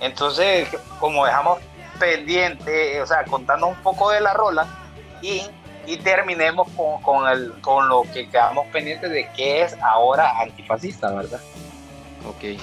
Entonces, 0.00 0.68
como 1.00 1.26
dejamos 1.26 1.58
pendiente, 1.98 3.00
o 3.00 3.06
sea, 3.06 3.24
contando 3.24 3.66
un 3.66 3.76
poco 3.76 4.10
de 4.10 4.20
la 4.20 4.32
rola 4.32 4.66
y, 5.20 5.42
y 5.86 5.96
terminemos 5.98 6.68
con, 6.76 7.02
con, 7.02 7.28
el, 7.28 7.52
con 7.60 7.88
lo 7.88 8.02
que 8.12 8.28
quedamos 8.28 8.66
pendientes 8.68 9.10
de 9.10 9.28
qué 9.34 9.62
es 9.62 9.76
ahora 9.82 10.40
antifascista, 10.40 11.10
¿verdad? 11.10 11.40
Ok, 12.28 12.60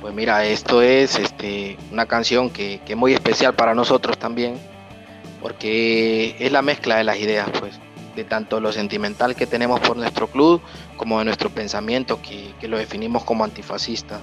pues 0.00 0.14
mira, 0.14 0.44
esto 0.44 0.82
es 0.82 1.18
este, 1.18 1.76
una 1.90 2.06
canción 2.06 2.50
que, 2.50 2.80
que 2.86 2.92
es 2.92 2.98
muy 2.98 3.14
especial 3.14 3.54
para 3.54 3.74
nosotros 3.74 4.18
también, 4.18 4.60
porque 5.46 6.34
es 6.40 6.50
la 6.50 6.60
mezcla 6.60 6.96
de 6.96 7.04
las 7.04 7.18
ideas, 7.20 7.48
pues, 7.60 7.78
de 8.16 8.24
tanto 8.24 8.58
lo 8.58 8.72
sentimental 8.72 9.36
que 9.36 9.46
tenemos 9.46 9.78
por 9.78 9.96
nuestro 9.96 10.26
club 10.26 10.60
como 10.96 11.20
de 11.20 11.24
nuestro 11.24 11.50
pensamiento 11.50 12.20
que, 12.20 12.52
que 12.58 12.66
lo 12.66 12.76
definimos 12.76 13.22
como 13.22 13.44
antifascista. 13.44 14.18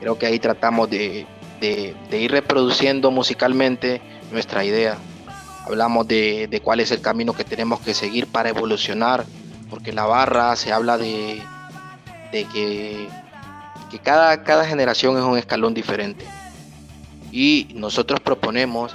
Creo 0.00 0.18
que 0.18 0.24
ahí 0.24 0.38
tratamos 0.38 0.88
de, 0.88 1.26
de- 1.60 1.94
de 2.08 2.18
ir 2.18 2.30
reproduciendo 2.30 3.10
musicalmente 3.10 4.00
nuestra 4.32 4.64
idea. 4.64 4.96
Hablamos 5.66 6.08
de, 6.08 6.48
de 6.48 6.60
cuál 6.60 6.80
es 6.80 6.90
el 6.90 7.02
camino 7.02 7.34
que 7.34 7.44
tenemos 7.44 7.78
que 7.80 7.92
seguir 7.92 8.26
para 8.26 8.48
evolucionar, 8.48 9.26
porque 9.68 9.92
la 9.92 10.06
barra 10.06 10.56
se 10.56 10.72
habla 10.72 10.96
de, 10.96 11.42
de 12.32 12.44
que 12.44 13.08
que 13.90 13.98
cada, 13.98 14.42
cada 14.42 14.64
generación 14.64 15.18
es 15.18 15.22
un 15.22 15.36
escalón 15.36 15.74
diferente. 15.74 16.24
Y 17.30 17.68
nosotros 17.74 18.20
proponemos 18.20 18.94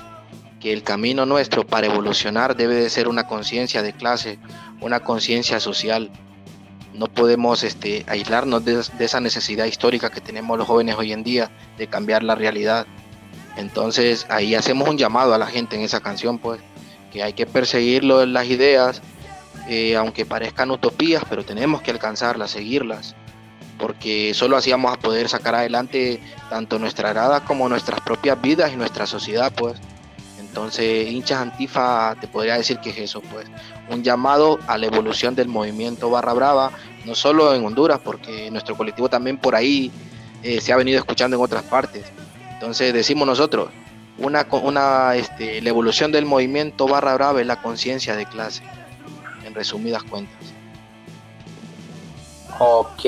que 0.60 0.74
el 0.74 0.84
camino 0.84 1.26
nuestro 1.26 1.66
para 1.66 1.88
evolucionar 1.88 2.55
debe 2.55 2.76
de 2.76 2.89
ser 2.89 3.08
una 3.08 3.28
conciencia 3.28 3.82
de 3.82 3.93
clase, 3.93 4.39
una 4.82 5.01
conciencia 5.01 5.60
social. 5.60 6.12
No 6.93 7.08
podemos 7.08 7.64
este, 7.64 8.05
aislarnos 8.08 8.66
de, 8.66 8.84
esa 8.99 9.20
necesidad 9.20 9.66
histórica 9.66 10.10
que 10.10 10.22
tenemos 10.22 10.58
los 10.58 10.68
jóvenes 10.68 10.95
hoy 10.95 11.14
en 11.14 11.24
día 11.24 11.51
de 11.78 11.88
cambiar 11.88 12.24
la 12.24 12.36
realidad. 12.36 12.88
Entonces 13.55 14.26
ahí 14.30 14.55
hacemos 14.55 14.89
un 14.89 14.97
llamado 14.97 15.34
a 15.34 15.38
la 15.38 15.47
gente 15.47 15.76
en 15.76 15.84
esa 15.84 15.99
canción, 15.99 16.39
pues, 16.39 16.60
que 17.12 17.24
hay 17.24 17.34
que 17.34 17.45
perseguir 17.45 18.03
las 18.03 18.47
ideas, 18.47 19.01
eh, 19.70 19.95
aunque 19.95 20.26
parezcan 20.26 20.72
utopías, 20.72 21.24
pero 21.30 21.45
tenemos 21.45 21.82
que 21.82 21.91
alcanzarlas, 21.91 22.51
seguirlas 22.51 23.16
porque 23.78 24.34
solo 24.34 24.58
así 24.58 24.72
vamos 24.72 24.93
a 24.93 24.99
poder 24.99 25.30
sacar 25.30 25.55
adelante 25.55 26.20
tanto 26.49 26.80
nuestra 26.80 27.10
grada 27.14 27.41
como 27.41 27.70
nuestras 27.70 28.01
propias 28.01 28.41
vidas 28.41 28.72
y 28.74 28.76
nuestra 28.76 29.05
sociedad, 29.05 29.53
pues. 29.55 29.78
Entonces, 30.47 31.11
hinchas 31.11 31.41
antifa, 31.41 32.15
te 32.19 32.27
podría 32.27 32.57
decir 32.57 32.79
que 32.79 32.89
es 32.89 32.97
eso, 32.97 33.21
pues, 33.21 33.45
un 33.89 34.03
llamado 34.03 34.57
a 34.67 34.77
la 34.77 34.87
evolución 34.87 35.35
del 35.35 35.47
movimiento 35.47 36.09
Barra 36.09 36.33
Brava, 36.33 36.71
no 37.05 37.15
solo 37.15 37.53
en 37.53 37.65
Honduras, 37.65 37.99
porque 38.03 38.49
nuestro 38.51 38.75
colectivo 38.75 39.09
también 39.09 39.37
por 39.37 39.55
ahí 39.55 39.91
eh, 40.43 40.59
se 40.59 40.73
ha 40.73 40.77
venido 40.77 40.99
escuchando 40.99 41.37
en 41.37 41.43
otras 41.43 41.63
partes. 41.63 42.05
Entonces, 42.53 42.93
decimos 42.93 43.27
nosotros, 43.27 43.69
una, 44.17 44.47
una, 44.63 45.15
este, 45.15 45.61
la 45.61 45.69
evolución 45.69 46.11
del 46.11 46.25
movimiento 46.25 46.87
Barra 46.87 47.13
Brava 47.13 47.39
es 47.39 47.47
la 47.47 47.61
conciencia 47.61 48.15
de 48.15 48.25
clase, 48.25 48.63
en 49.45 49.53
resumidas 49.53 50.03
cuentas. 50.03 50.53
Ok. 52.59 53.03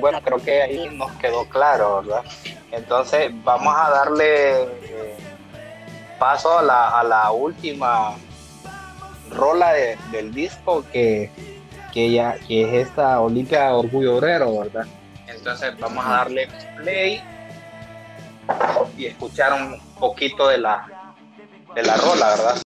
Bueno, 0.00 0.20
creo 0.22 0.38
que 0.38 0.62
ahí 0.62 0.88
nos 0.92 1.10
quedó 1.12 1.44
claro, 1.48 2.02
¿verdad? 2.02 2.24
Entonces 2.72 3.30
vamos 3.44 3.74
a 3.76 3.90
darle 3.90 4.62
eh, 4.62 5.16
paso 6.18 6.58
a 6.58 6.62
la, 6.62 6.98
a 6.98 7.04
la 7.04 7.30
última 7.30 8.14
rola 9.30 9.72
de- 9.72 9.96
del 10.10 10.32
disco 10.32 10.84
que, 10.92 11.30
que 11.92 12.10
ya 12.12 12.36
que 12.46 12.62
es 12.80 12.88
esta 12.88 13.20
Olimpia 13.20 13.74
Orgullo 13.74 14.16
Obrero, 14.16 14.58
¿verdad? 14.60 14.86
Entonces 15.26 15.78
vamos 15.78 16.04
a 16.06 16.10
darle 16.10 16.48
play 16.76 17.22
y 18.96 19.06
escuchar 19.06 19.52
un 19.52 19.78
poquito 19.98 20.48
de 20.48 20.58
la 20.58 20.86
de 21.74 21.82
la 21.82 21.96
rola, 21.96 22.28
¿verdad? 22.30 22.62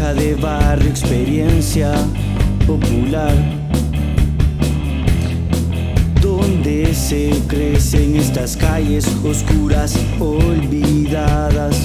De 0.00 0.34
barrio, 0.34 0.88
experiencia 0.88 1.92
popular. 2.66 3.34
Donde 6.22 6.94
se 6.94 7.30
crecen 7.46 8.16
estas 8.16 8.56
calles 8.56 9.06
oscuras, 9.22 9.94
olvidadas 10.18 11.76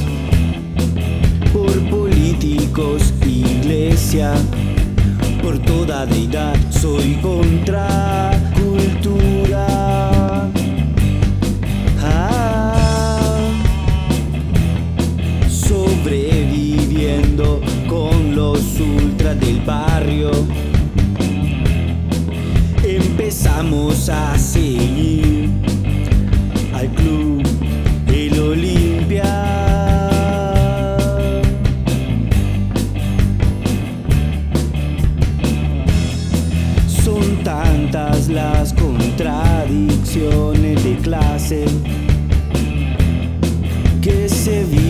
por 1.51 1.77
políticos, 1.89 3.13
iglesia, 3.25 4.33
por 5.43 5.59
toda 5.59 6.05
deidad. 6.05 6.55
Soy 6.71 7.15
contra 7.21 8.31
cultura. 8.55 10.14
Los 18.45 18.79
ultras 18.79 19.39
del 19.39 19.59
barrio. 19.61 20.29
Empezamos 22.83 24.07
a 24.07 24.37
seguir 24.37 25.49
al 26.71 26.87
club 26.89 27.41
El 28.07 28.39
Olimpia. 28.39 29.23
Son 37.03 37.43
tantas 37.43 38.29
las 38.29 38.73
contradicciones 38.73 40.83
de 40.83 40.97
clase 40.97 41.65
que 44.03 44.29
se 44.29 44.65
viven 44.65 44.84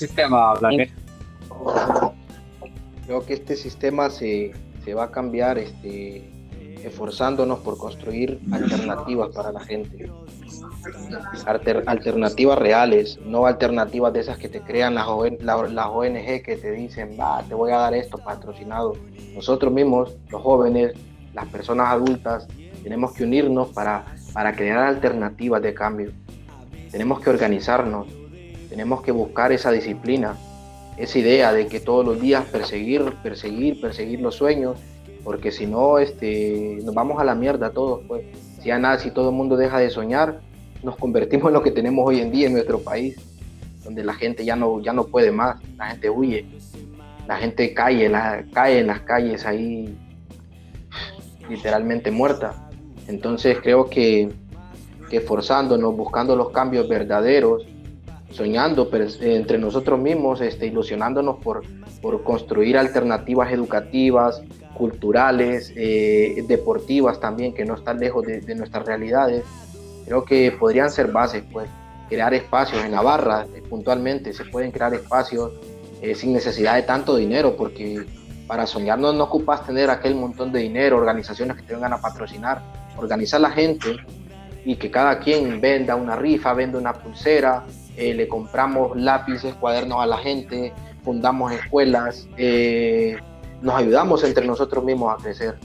sistema, 0.00 0.54
Vladimir. 0.54 0.90
Creo 3.06 3.24
que 3.26 3.34
este 3.34 3.56
sistema 3.56 4.08
se, 4.10 4.52
se 4.84 4.94
va 4.94 5.04
a 5.04 5.10
cambiar 5.10 5.58
este, 5.58 6.30
esforzándonos 6.82 7.58
por 7.60 7.76
construir 7.78 8.40
alternativas 8.52 9.30
para 9.34 9.52
la 9.52 9.60
gente. 9.60 10.10
Alter- 11.46 11.82
alternativas 11.86 12.58
reales, 12.58 13.18
no 13.24 13.46
alternativas 13.46 14.12
de 14.12 14.20
esas 14.20 14.38
que 14.38 14.48
te 14.48 14.60
crean 14.60 14.94
las, 14.94 15.06
la- 15.40 15.68
las 15.68 15.86
ONG 15.86 16.42
que 16.42 16.56
te 16.60 16.70
dicen, 16.72 17.16
va, 17.18 17.42
te 17.42 17.54
voy 17.54 17.72
a 17.72 17.78
dar 17.78 17.94
esto 17.94 18.18
patrocinado. 18.18 18.94
Nosotros 19.34 19.72
mismos, 19.72 20.16
los 20.30 20.42
jóvenes, 20.42 20.92
las 21.34 21.46
personas 21.46 21.88
adultas, 21.88 22.46
tenemos 22.82 23.12
que 23.12 23.24
unirnos 23.24 23.68
para, 23.68 24.04
para 24.32 24.54
crear 24.54 24.78
alternativas 24.78 25.60
de 25.62 25.74
cambio. 25.74 26.10
Tenemos 26.90 27.20
que 27.20 27.30
organizarnos, 27.30 28.06
tenemos 28.70 29.02
que 29.02 29.10
buscar 29.10 29.52
esa 29.52 29.72
disciplina, 29.72 30.36
esa 30.96 31.18
idea 31.18 31.52
de 31.52 31.66
que 31.66 31.80
todos 31.80 32.06
los 32.06 32.20
días 32.20 32.44
perseguir, 32.46 33.12
perseguir, 33.22 33.80
perseguir 33.80 34.20
los 34.20 34.36
sueños, 34.36 34.78
porque 35.24 35.50
si 35.50 35.66
no, 35.66 35.98
este, 35.98 36.78
nos 36.84 36.94
vamos 36.94 37.20
a 37.20 37.24
la 37.24 37.34
mierda 37.34 37.70
todos, 37.70 38.00
pues. 38.06 38.24
Si 38.60 38.68
ya 38.68 38.78
nada, 38.78 38.98
si 38.98 39.10
todo 39.10 39.30
el 39.30 39.34
mundo 39.34 39.56
deja 39.56 39.78
de 39.78 39.90
soñar, 39.90 40.40
nos 40.82 40.96
convertimos 40.96 41.48
en 41.48 41.54
lo 41.54 41.62
que 41.62 41.70
tenemos 41.70 42.06
hoy 42.06 42.20
en 42.20 42.30
día 42.30 42.46
en 42.46 42.52
nuestro 42.52 42.78
país, 42.80 43.16
donde 43.84 44.04
la 44.04 44.14
gente 44.14 44.44
ya 44.44 44.54
no, 44.54 44.80
ya 44.80 44.92
no 44.92 45.06
puede 45.06 45.32
más, 45.32 45.60
la 45.76 45.88
gente 45.88 46.10
huye, 46.10 46.46
la 47.26 47.38
gente 47.38 47.74
cae, 47.74 48.10
cae 48.52 48.80
en 48.80 48.86
las 48.86 49.00
calles 49.00 49.46
ahí 49.46 49.96
literalmente 51.48 52.10
muerta. 52.10 52.70
Entonces 53.08 53.58
creo 53.62 53.90
que, 53.90 54.30
que 55.08 55.16
esforzándonos, 55.16 55.96
buscando 55.96 56.36
los 56.36 56.50
cambios 56.50 56.88
verdaderos, 56.88 57.64
soñando 58.30 58.90
pers- 58.90 59.20
entre 59.20 59.58
nosotros 59.58 59.98
mismos, 59.98 60.40
este, 60.40 60.66
ilusionándonos 60.66 61.38
por, 61.42 61.62
por 62.00 62.22
construir 62.22 62.78
alternativas 62.78 63.52
educativas, 63.52 64.42
culturales, 64.74 65.72
eh, 65.76 66.44
deportivas 66.46 67.20
también, 67.20 67.52
que 67.52 67.64
no 67.64 67.74
están 67.74 67.98
lejos 67.98 68.24
de, 68.24 68.40
de 68.40 68.54
nuestras 68.54 68.86
realidades. 68.86 69.44
Creo 70.06 70.24
que 70.24 70.52
podrían 70.52 70.90
ser 70.90 71.08
bases, 71.08 71.42
pues, 71.52 71.68
crear 72.08 72.32
espacios 72.34 72.84
en 72.84 72.92
Navarra, 72.92 73.46
eh, 73.54 73.62
puntualmente, 73.68 74.32
se 74.32 74.44
pueden 74.44 74.70
crear 74.70 74.94
espacios 74.94 75.52
eh, 76.02 76.14
sin 76.14 76.32
necesidad 76.32 76.76
de 76.76 76.82
tanto 76.82 77.16
dinero, 77.16 77.56
porque 77.56 78.04
para 78.46 78.66
soñar 78.66 78.98
no, 78.98 79.12
no 79.12 79.24
ocupas 79.24 79.66
tener 79.66 79.90
aquel 79.90 80.14
montón 80.14 80.50
de 80.50 80.60
dinero, 80.60 80.96
organizaciones 80.96 81.56
que 81.56 81.62
te 81.62 81.74
vengan 81.74 81.92
a 81.92 82.00
patrocinar, 82.00 82.62
organizar 82.96 83.40
la 83.40 83.50
gente 83.50 83.96
y 84.64 84.76
que 84.76 84.90
cada 84.90 85.20
quien 85.20 85.60
venda 85.60 85.94
una 85.94 86.16
rifa, 86.16 86.52
venda 86.54 86.78
una 86.78 86.92
pulsera, 86.92 87.64
eh, 88.00 88.14
le 88.14 88.28
compramos 88.28 88.96
lápices, 88.96 89.52
cuadernos 89.54 90.00
a 90.00 90.06
la 90.06 90.16
gente, 90.16 90.72
fundamos 91.04 91.52
escuelas, 91.52 92.26
eh, 92.38 93.18
nos 93.60 93.74
ayudamos 93.74 94.24
entre 94.24 94.46
nosotros 94.46 94.82
mismos 94.82 95.12
a 95.12 95.22
crecer. 95.22 95.58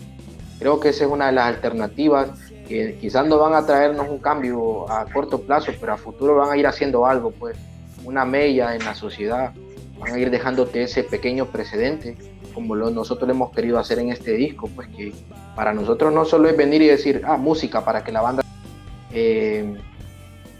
Creo 0.59 0.81
que 0.81 0.89
esa 0.89 1.05
es 1.05 1.09
una 1.09 1.27
de 1.27 1.31
las 1.31 1.47
alternativas 1.47 2.29
que 2.67 2.97
quizás 2.99 3.25
no 3.25 3.38
van 3.38 3.53
a 3.53 3.65
traernos 3.65 4.09
un 4.09 4.17
cambio 4.17 4.91
a 4.91 5.05
corto 5.05 5.39
plazo, 5.39 5.71
pero 5.79 5.93
a 5.93 5.97
futuro 5.97 6.36
van 6.36 6.51
a 6.51 6.57
ir 6.57 6.67
haciendo 6.67 7.05
algo, 7.05 7.31
pues, 7.31 7.57
una 8.03 8.25
mella 8.25 8.75
en 8.75 8.83
la 8.83 8.95
sociedad, 8.95 9.53
van 9.97 10.13
a 10.13 10.19
ir 10.19 10.29
dejándote 10.29 10.83
ese 10.83 11.05
pequeño 11.05 11.45
precedente, 11.45 12.17
como 12.53 12.75
lo, 12.75 12.89
nosotros 12.89 13.29
hemos 13.29 13.51
querido 13.51 13.79
hacer 13.79 13.99
en 13.99 14.09
este 14.09 14.31
disco, 14.31 14.69
pues 14.75 14.89
que 14.89 15.13
para 15.55 15.73
nosotros 15.73 16.11
no 16.13 16.25
solo 16.25 16.49
es 16.49 16.57
venir 16.57 16.81
y 16.81 16.88
decir, 16.88 17.21
ah, 17.25 17.38
música 17.38 17.86
para 17.86 18.03
que 18.03 18.11
la 18.11 18.19
banda 18.19 18.43
eh, 19.11 19.73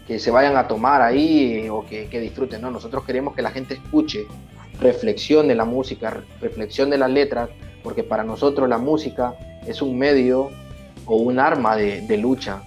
que 0.06 0.18
se 0.18 0.30
vayan 0.30 0.56
a 0.56 0.68
tomar 0.68 1.02
ahí 1.02 1.68
o 1.68 1.84
que, 1.84 2.06
que, 2.08 2.20
disfruten. 2.20 2.60
No, 2.62 2.70
nosotros 2.70 3.04
queremos 3.04 3.34
que 3.34 3.42
la 3.42 3.50
gente 3.50 3.74
escuche, 3.74 4.26
reflexione 4.80 5.54
la 5.54 5.64
música, 5.64 6.22
reflexione 6.40 6.96
las 6.96 7.10
letras, 7.10 7.50
porque 7.82 8.02
para 8.02 8.22
nosotros 8.22 8.68
la 8.68 8.78
música 8.78 9.34
es 9.66 9.82
un 9.82 9.98
medio 9.98 10.50
o 11.06 11.16
un 11.16 11.38
arma 11.38 11.76
de, 11.76 12.02
de 12.02 12.16
lucha, 12.18 12.62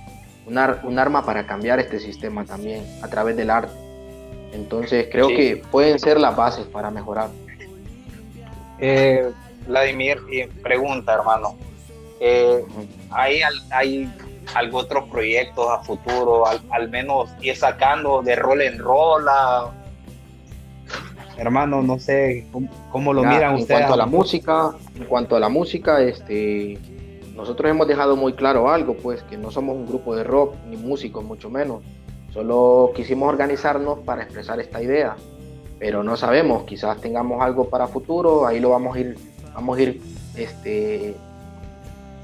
un, 0.45 0.57
ar, 0.57 0.81
un, 0.83 0.99
arma 0.99 1.25
para 1.25 1.45
cambiar 1.45 1.79
este 1.79 1.99
sistema 1.99 2.45
también 2.45 2.83
a 3.01 3.07
través 3.07 3.37
del 3.37 3.49
arte. 3.49 3.73
Entonces 4.53 5.07
creo 5.11 5.29
sí. 5.29 5.35
que 5.35 5.63
pueden 5.71 5.99
ser 5.99 6.19
las 6.19 6.35
bases 6.35 6.65
para 6.65 6.89
mejorar. 6.91 7.29
Eh, 8.79 9.29
Vladimir, 9.67 10.17
pregunta 10.63 11.13
hermano, 11.13 11.55
eh, 12.19 12.63
¿hay, 13.11 13.41
¿hay 13.71 14.11
algo 14.55 14.79
otros 14.79 15.09
proyectos 15.09 15.67
a 15.69 15.79
futuro, 15.79 16.45
al, 16.47 16.61
al, 16.71 16.89
menos 16.89 17.29
ir 17.41 17.55
sacando 17.55 18.21
de 18.21 18.35
rol 18.35 18.61
en 18.61 18.79
rol 18.79 19.27
a... 19.29 19.71
Hermano, 21.37 21.81
no 21.81 21.99
sé 21.99 22.45
cómo, 22.51 22.69
cómo 22.91 23.13
lo 23.13 23.23
ya, 23.23 23.29
miran 23.29 23.55
en 23.55 23.61
ustedes. 23.61 23.81
En 23.81 23.87
cuanto 23.87 23.93
a 23.93 23.97
la 23.97 24.05
música, 24.05 24.71
en 24.95 25.05
cuanto 25.05 25.35
a 25.35 25.39
la 25.39 25.49
música, 25.49 26.01
este, 26.01 26.77
nosotros 27.39 27.71
hemos 27.71 27.87
dejado 27.87 28.17
muy 28.17 28.33
claro 28.33 28.69
algo, 28.69 28.95
pues 28.95 29.23
que 29.23 29.37
no 29.37 29.49
somos 29.49 29.77
un 29.77 29.85
grupo 29.85 30.13
de 30.13 30.25
rock 30.25 30.55
ni 30.67 30.75
músicos, 30.75 31.23
mucho 31.23 31.49
menos. 31.49 31.81
Solo 32.33 32.91
quisimos 32.93 33.29
organizarnos 33.29 33.99
para 33.99 34.23
expresar 34.23 34.59
esta 34.59 34.81
idea, 34.83 35.15
pero 35.79 36.03
no 36.03 36.17
sabemos, 36.17 36.63
quizás 36.63 36.99
tengamos 36.99 37.41
algo 37.41 37.69
para 37.69 37.87
futuro, 37.87 38.45
ahí 38.45 38.59
lo 38.59 38.71
vamos 38.71 38.97
a 38.97 38.99
ir, 38.99 39.17
vamos 39.53 39.77
a 39.77 39.81
ir, 39.81 40.01
este, 40.35 41.15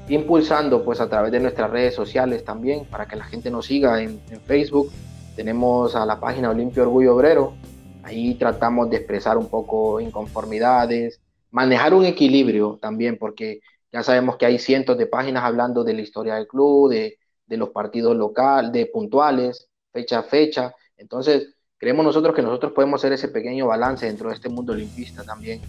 impulsando 0.08 0.84
pues 0.84 1.00
a 1.00 1.08
través 1.08 1.32
de 1.32 1.40
nuestras 1.40 1.70
redes 1.70 1.94
sociales 1.94 2.44
también 2.44 2.84
para 2.84 3.06
que 3.06 3.16
la 3.16 3.24
gente 3.24 3.50
nos 3.50 3.66
siga 3.66 4.02
en, 4.02 4.20
Facebook. 4.46 4.90
Tenemos 5.34 5.94
a 5.96 6.06
la 6.06 6.20
página 6.20 6.50
Olimpio 6.50 6.84
Orgullo 6.84 7.14
Obrero. 7.14 7.54
Ahí 8.02 8.34
tratamos 8.34 8.88
de 8.88 8.98
expresar 8.98 9.36
un 9.36 9.48
poco 9.48 10.00
inconformidades, 10.00 11.20
manejar 11.50 11.92
un 11.92 12.04
equilibrio 12.04 12.78
también, 12.80 13.18
porque 13.18 13.60
ya 13.92 14.02
sabemos 14.02 14.36
que 14.36 14.46
hay 14.46 14.58
cientos 14.58 14.96
de 14.96 15.06
páginas 15.06 15.44
hablando 15.44 15.82
de 15.82 15.94
la 15.94 16.02
historia 16.02 16.36
del 16.36 16.46
club, 16.46 16.90
de, 16.90 17.18
de 17.46 17.56
los 17.56 17.70
partidos 17.70 18.16
locales, 18.16 18.72
de 18.72 18.86
puntuales, 18.86 19.68
fecha 19.92 20.20
a 20.20 20.22
fecha. 20.22 20.72
Entonces, 20.96 21.54
creemos 21.78 22.04
nosotros 22.04 22.34
que 22.34 22.42
nosotros 22.42 22.72
podemos 22.72 23.00
hacer 23.00 23.12
ese 23.12 23.28
pequeño 23.28 23.66
balance 23.66 24.06
dentro 24.06 24.28
de 24.28 24.36
este 24.36 24.48
mundo 24.48 24.72
olimpista 24.72 25.24
también 25.24 25.60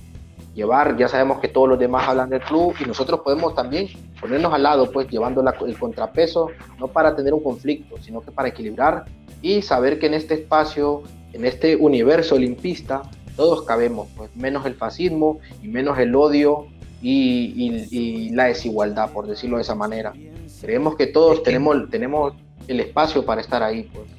llevar, 0.57 0.97
ya 0.97 1.07
sabemos 1.07 1.39
que 1.39 1.47
todos 1.47 1.69
los 1.69 1.79
demás 1.79 2.09
hablan 2.09 2.29
del 2.31 2.41
club 2.41 2.73
y 2.79 2.85
nosotros 2.85 3.19
podemos 3.21 3.53
también 3.53 3.87
ponernos 4.19 4.51
al 4.51 4.63
lado, 4.63 4.91
pues 4.91 5.07
llevando 5.07 5.45
el 5.65 5.77
contrapeso, 5.77 6.49
no 6.79 6.87
para 6.87 7.15
tener 7.15 7.33
un 7.33 7.43
conflicto, 7.43 7.95
sino 8.01 8.21
que 8.21 8.31
para 8.31 8.49
equilibrar 8.49 9.05
y 9.43 9.61
saber 9.61 9.99
que 9.99 10.07
en 10.07 10.15
este 10.15 10.33
espacio, 10.33 11.03
en 11.31 11.45
este 11.45 11.75
universo 11.75 12.35
olimpista, 12.35 13.03
todos 13.35 13.61
cabemos, 13.61 14.07
pues 14.17 14.35
menos 14.35 14.65
el 14.65 14.73
fascismo 14.73 15.39
y 15.61 15.67
menos 15.67 15.99
el 15.99 16.15
odio 16.15 16.65
y, 17.03 18.31
la 18.31 18.45
desigualdad, 18.45 19.11
por 19.11 19.27
decirlo 19.27 19.57
de 19.57 19.61
esa 19.61 19.75
manera. 19.75 20.13
Creemos 20.59 20.95
que 20.95 21.05
todos 21.05 21.43
tenemos, 21.43 21.87
tenemos 21.91 22.33
el 22.67 22.79
espacio 22.79 23.23
para 23.23 23.41
estar 23.41 23.61
ahí, 23.61 23.83
pues. 23.93 24.16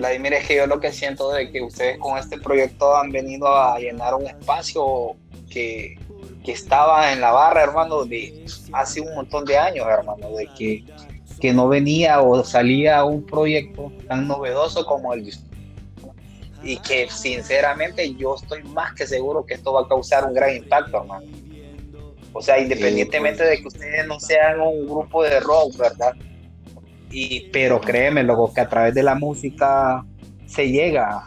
Vladimir, 0.00 0.32
es 0.32 0.46
que 0.46 0.56
yo 0.56 0.66
lo 0.66 0.80
que 0.80 0.92
siento 0.92 1.30
de 1.30 1.50
que 1.50 1.60
ustedes 1.60 1.98
con 1.98 2.16
este 2.16 2.38
proyecto 2.38 2.96
han 2.96 3.10
venido 3.10 3.46
a 3.46 3.78
llenar 3.78 4.14
un 4.14 4.26
espacio 4.26 5.14
que, 5.50 5.98
que 6.42 6.52
estaba 6.52 7.12
en 7.12 7.20
la 7.20 7.32
barra, 7.32 7.62
hermano, 7.62 8.06
de 8.06 8.46
hace 8.72 9.02
un 9.02 9.14
montón 9.14 9.44
de 9.44 9.58
años, 9.58 9.86
hermano, 9.86 10.30
de 10.30 10.48
que, 10.56 10.84
que 11.38 11.52
no 11.52 11.68
venía 11.68 12.22
o 12.22 12.42
salía 12.42 13.04
un 13.04 13.26
proyecto 13.26 13.92
tan 14.08 14.26
novedoso 14.26 14.86
como 14.86 15.12
el 15.12 15.26
de 15.26 15.32
y 16.62 16.76
que 16.78 17.08
sinceramente 17.10 18.14
yo 18.14 18.34
estoy 18.34 18.62
más 18.64 18.94
que 18.94 19.06
seguro 19.06 19.44
que 19.44 19.54
esto 19.54 19.72
va 19.72 19.82
a 19.82 19.88
causar 19.88 20.24
un 20.24 20.34
gran 20.34 20.56
impacto, 20.56 20.98
hermano. 20.98 21.26
O 22.32 22.40
sea, 22.42 22.58
independientemente 22.58 23.44
de 23.44 23.60
que 23.60 23.68
ustedes 23.68 24.06
no 24.06 24.18
sean 24.20 24.60
un 24.60 24.86
grupo 24.86 25.22
de 25.22 25.40
rock, 25.40 25.76
¿verdad? 25.76 26.14
Y, 27.10 27.48
pero 27.50 27.80
créeme, 27.80 28.22
luego 28.22 28.52
que 28.52 28.60
a 28.60 28.68
través 28.68 28.94
de 28.94 29.02
la 29.02 29.14
música 29.14 30.04
se 30.46 30.70
llega 30.70 31.26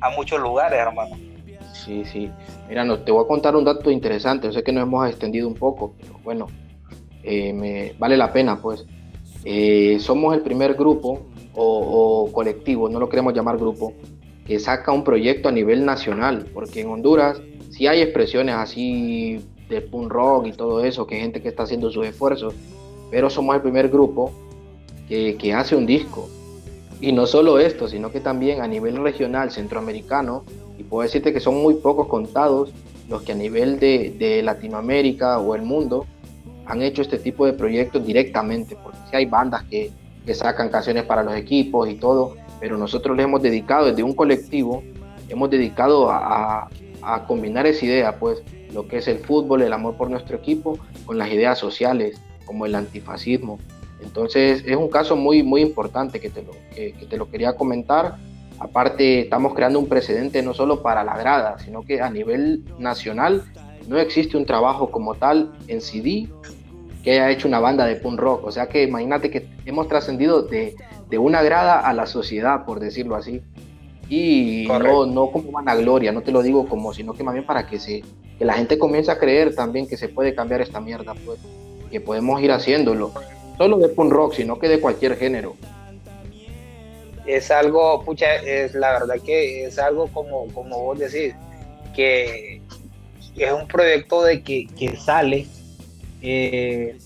a 0.00 0.10
muchos 0.10 0.40
lugares, 0.40 0.78
hermano. 0.78 1.16
Sí, 1.72 2.04
sí. 2.04 2.30
Mira, 2.68 2.84
te 3.04 3.12
voy 3.12 3.24
a 3.24 3.28
contar 3.28 3.56
un 3.56 3.64
dato 3.64 3.90
interesante. 3.90 4.46
Yo 4.46 4.52
sé 4.52 4.62
que 4.62 4.72
nos 4.72 4.82
hemos 4.82 5.08
extendido 5.08 5.48
un 5.48 5.54
poco, 5.54 5.94
pero 6.00 6.18
bueno, 6.22 6.46
eh, 7.22 7.52
me, 7.52 7.94
vale 7.98 8.16
la 8.16 8.32
pena, 8.32 8.60
pues. 8.60 8.84
Eh, 9.44 9.98
somos 9.98 10.34
el 10.34 10.42
primer 10.42 10.74
grupo 10.74 11.26
o, 11.54 12.24
o, 12.26 12.32
colectivo, 12.32 12.88
no 12.88 13.00
lo 13.00 13.08
queremos 13.08 13.34
llamar 13.34 13.56
grupo, 13.56 13.92
que 14.46 14.60
saca 14.60 14.92
un 14.92 15.02
proyecto 15.02 15.48
a 15.48 15.52
nivel 15.52 15.84
nacional, 15.84 16.46
porque 16.54 16.80
en 16.80 16.90
Honduras 16.90 17.40
sí 17.70 17.86
hay 17.86 18.02
expresiones 18.02 18.54
así 18.54 19.44
de 19.68 19.80
punk 19.80 20.12
rock 20.12 20.46
y 20.46 20.52
todo 20.52 20.84
eso, 20.84 21.06
que 21.06 21.16
hay 21.16 21.22
gente 21.22 21.42
que 21.42 21.48
está 21.48 21.64
haciendo 21.64 21.90
sus 21.90 22.06
esfuerzos, 22.06 22.54
pero 23.10 23.30
somos 23.30 23.56
el 23.56 23.62
primer 23.62 23.88
grupo 23.88 24.30
que, 25.08 25.54
hace 25.54 25.76
un 25.76 25.86
disco. 25.86 26.28
Y 27.00 27.12
no 27.12 27.26
solo 27.26 27.58
esto, 27.58 27.88
sino 27.88 28.12
que 28.12 28.20
también 28.20 28.62
a 28.62 28.68
nivel 28.68 28.96
regional 28.96 29.50
centroamericano, 29.50 30.44
y 30.78 30.84
puedo 30.84 31.02
decirte 31.02 31.32
que 31.32 31.40
son 31.40 31.62
muy 31.62 31.74
pocos 31.74 32.06
contados 32.06 32.72
los 33.08 33.22
que 33.22 33.32
a 33.32 33.34
nivel 33.34 33.78
de, 33.78 34.14
de 34.18 34.42
Latinoamérica 34.42 35.38
o 35.38 35.54
el 35.54 35.62
mundo 35.62 36.06
han 36.66 36.82
hecho 36.82 37.02
este 37.02 37.18
tipo 37.18 37.44
de 37.44 37.52
proyectos 37.52 38.06
directamente, 38.06 38.76
porque 38.82 39.16
hay 39.16 39.26
bandas 39.26 39.64
que, 39.64 39.90
que 40.24 40.34
sacan 40.34 40.68
canciones 40.68 41.04
para 41.04 41.22
los 41.22 41.34
equipos 41.34 41.88
y 41.88 41.94
todo, 41.94 42.36
pero 42.60 42.78
nosotros 42.78 43.16
le 43.16 43.24
hemos 43.24 43.42
dedicado 43.42 43.86
desde 43.86 44.02
un 44.02 44.14
colectivo, 44.14 44.82
hemos 45.28 45.50
dedicado 45.50 46.10
a, 46.10 46.68
a, 47.02 47.26
combinar 47.26 47.66
esa 47.66 47.84
idea, 47.84 48.18
pues 48.18 48.42
lo 48.72 48.86
que 48.86 48.98
es 48.98 49.08
el 49.08 49.18
fútbol, 49.18 49.62
el 49.62 49.72
amor 49.72 49.96
por 49.96 50.08
nuestro 50.10 50.36
equipo, 50.36 50.78
con 51.04 51.18
las 51.18 51.30
ideas 51.30 51.58
sociales, 51.58 52.20
como 52.44 52.66
el 52.66 52.74
antifascismo. 52.74 53.58
Entonces 54.02 54.62
es 54.66 54.76
un 54.76 54.88
caso 54.88 55.16
muy, 55.16 55.42
muy 55.42 55.60
importante 55.60 56.20
que 56.20 56.30
te, 56.30 56.42
lo, 56.42 56.52
que, 56.74 56.94
te 57.08 57.16
lo 57.16 57.30
quería 57.30 57.54
comentar. 57.54 58.16
Aparte, 58.58 59.20
estamos 59.20 59.54
creando 59.54 59.78
un 59.78 59.88
precedente 59.88 60.42
no 60.42 60.54
solo 60.54 60.82
para 60.82 61.02
la 61.04 61.16
grada, 61.16 61.58
sino 61.58 61.82
que 61.82 62.00
a 62.00 62.10
nivel 62.10 62.64
nacional 62.78 63.44
no 63.88 63.98
existe 63.98 64.36
un 64.36 64.46
trabajo 64.46 64.90
como 64.90 65.14
tal 65.14 65.52
en 65.68 65.80
CD 65.80 66.28
que 67.02 67.12
haya 67.12 67.30
hecho 67.30 67.48
una 67.48 67.58
banda 67.58 67.84
de 67.86 67.96
punk 67.96 68.18
rock. 68.18 68.46
O 68.46 68.52
sea 68.52 68.68
que 68.68 68.84
imagínate 68.84 69.30
que 69.30 69.48
hemos 69.64 69.88
trascendido 69.88 70.42
de, 70.42 70.76
de 71.10 71.18
una 71.18 71.42
grada 71.42 71.80
a 71.80 71.92
la 71.92 72.06
sociedad, 72.06 72.64
por 72.64 72.80
decirlo 72.80 73.16
así. 73.16 73.42
Y 74.08 74.66
no, 74.68 75.06
no 75.06 75.30
como 75.30 75.52
vanagloria, 75.52 76.12
no 76.12 76.22
te 76.22 76.32
lo 76.32 76.42
digo 76.42 76.68
como, 76.68 76.92
sino 76.92 77.14
que 77.14 77.24
más 77.24 77.34
bien 77.34 77.46
para 77.46 77.66
que, 77.66 77.78
se, 77.78 78.02
que 78.38 78.44
la 78.44 78.54
gente 78.54 78.78
comience 78.78 79.10
a 79.10 79.18
creer 79.18 79.54
también 79.54 79.86
que 79.88 79.96
se 79.96 80.08
puede 80.08 80.34
cambiar 80.34 80.60
esta 80.60 80.80
mierda, 80.80 81.14
pues, 81.24 81.38
que 81.90 82.00
podemos 82.00 82.42
ir 82.42 82.52
haciéndolo. 82.52 83.12
Solo 83.56 83.78
de 83.78 83.88
punk 83.88 84.12
rock, 84.12 84.34
sino 84.34 84.58
que 84.58 84.68
de 84.68 84.80
cualquier 84.80 85.16
género. 85.16 85.56
Es 87.26 87.50
algo, 87.50 88.04
pucha, 88.04 88.34
es 88.36 88.74
la 88.74 88.92
verdad 88.92 89.16
que 89.24 89.66
es 89.66 89.78
algo 89.78 90.08
como, 90.08 90.48
como 90.48 90.82
vos 90.82 90.98
decís, 90.98 91.34
que 91.94 92.60
es 93.36 93.52
un 93.52 93.68
proyecto 93.68 94.22
de 94.22 94.42
que, 94.42 94.66
que 94.66 94.96
sale, 94.96 95.46
eh, 96.20 96.98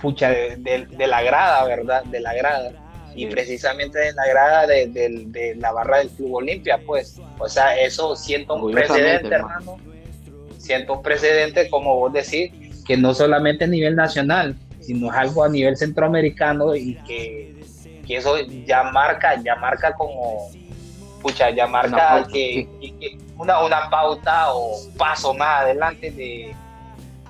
pucha, 0.00 0.30
de, 0.30 0.86
de, 0.90 1.06
la 1.06 1.22
grada, 1.22 1.64
¿verdad? 1.64 2.04
De 2.04 2.20
la 2.20 2.34
grada 2.34 2.72
y 3.16 3.26
precisamente 3.26 4.08
en 4.08 4.14
la 4.14 4.26
grada 4.26 4.66
de, 4.66 5.56
la 5.58 5.72
barra 5.72 5.98
del 5.98 6.10
Club 6.10 6.34
Olimpia, 6.34 6.78
pues. 6.86 7.18
O 7.38 7.48
sea, 7.48 7.80
eso 7.80 8.14
siento 8.14 8.54
un 8.54 8.72
precedente, 8.72 9.34
hermano. 9.34 9.78
Siento 10.58 10.94
un 10.94 11.02
precedente, 11.02 11.70
como 11.70 11.96
vos 11.96 12.12
decís, 12.12 12.52
que 12.86 12.96
no 12.96 13.14
solamente 13.14 13.64
a 13.64 13.68
nivel 13.68 13.96
nacional, 13.96 14.54
sino 14.86 15.10
es 15.10 15.16
algo 15.16 15.44
a 15.44 15.48
nivel 15.48 15.76
centroamericano 15.76 16.74
y 16.74 16.94
que, 17.06 17.54
eso 18.08 18.36
ya 18.64 18.84
marca, 18.84 19.40
ya 19.42 19.56
marca 19.56 19.92
como, 19.94 20.48
pucha, 21.20 21.50
ya 21.50 21.66
marca 21.66 22.18
una 22.18 22.26
que, 22.28 22.68
una, 23.36 23.64
una 23.64 23.90
pauta 23.90 24.54
o 24.54 24.76
paso 24.96 25.34
más 25.34 25.62
adelante 25.62 26.10
de 26.12 26.54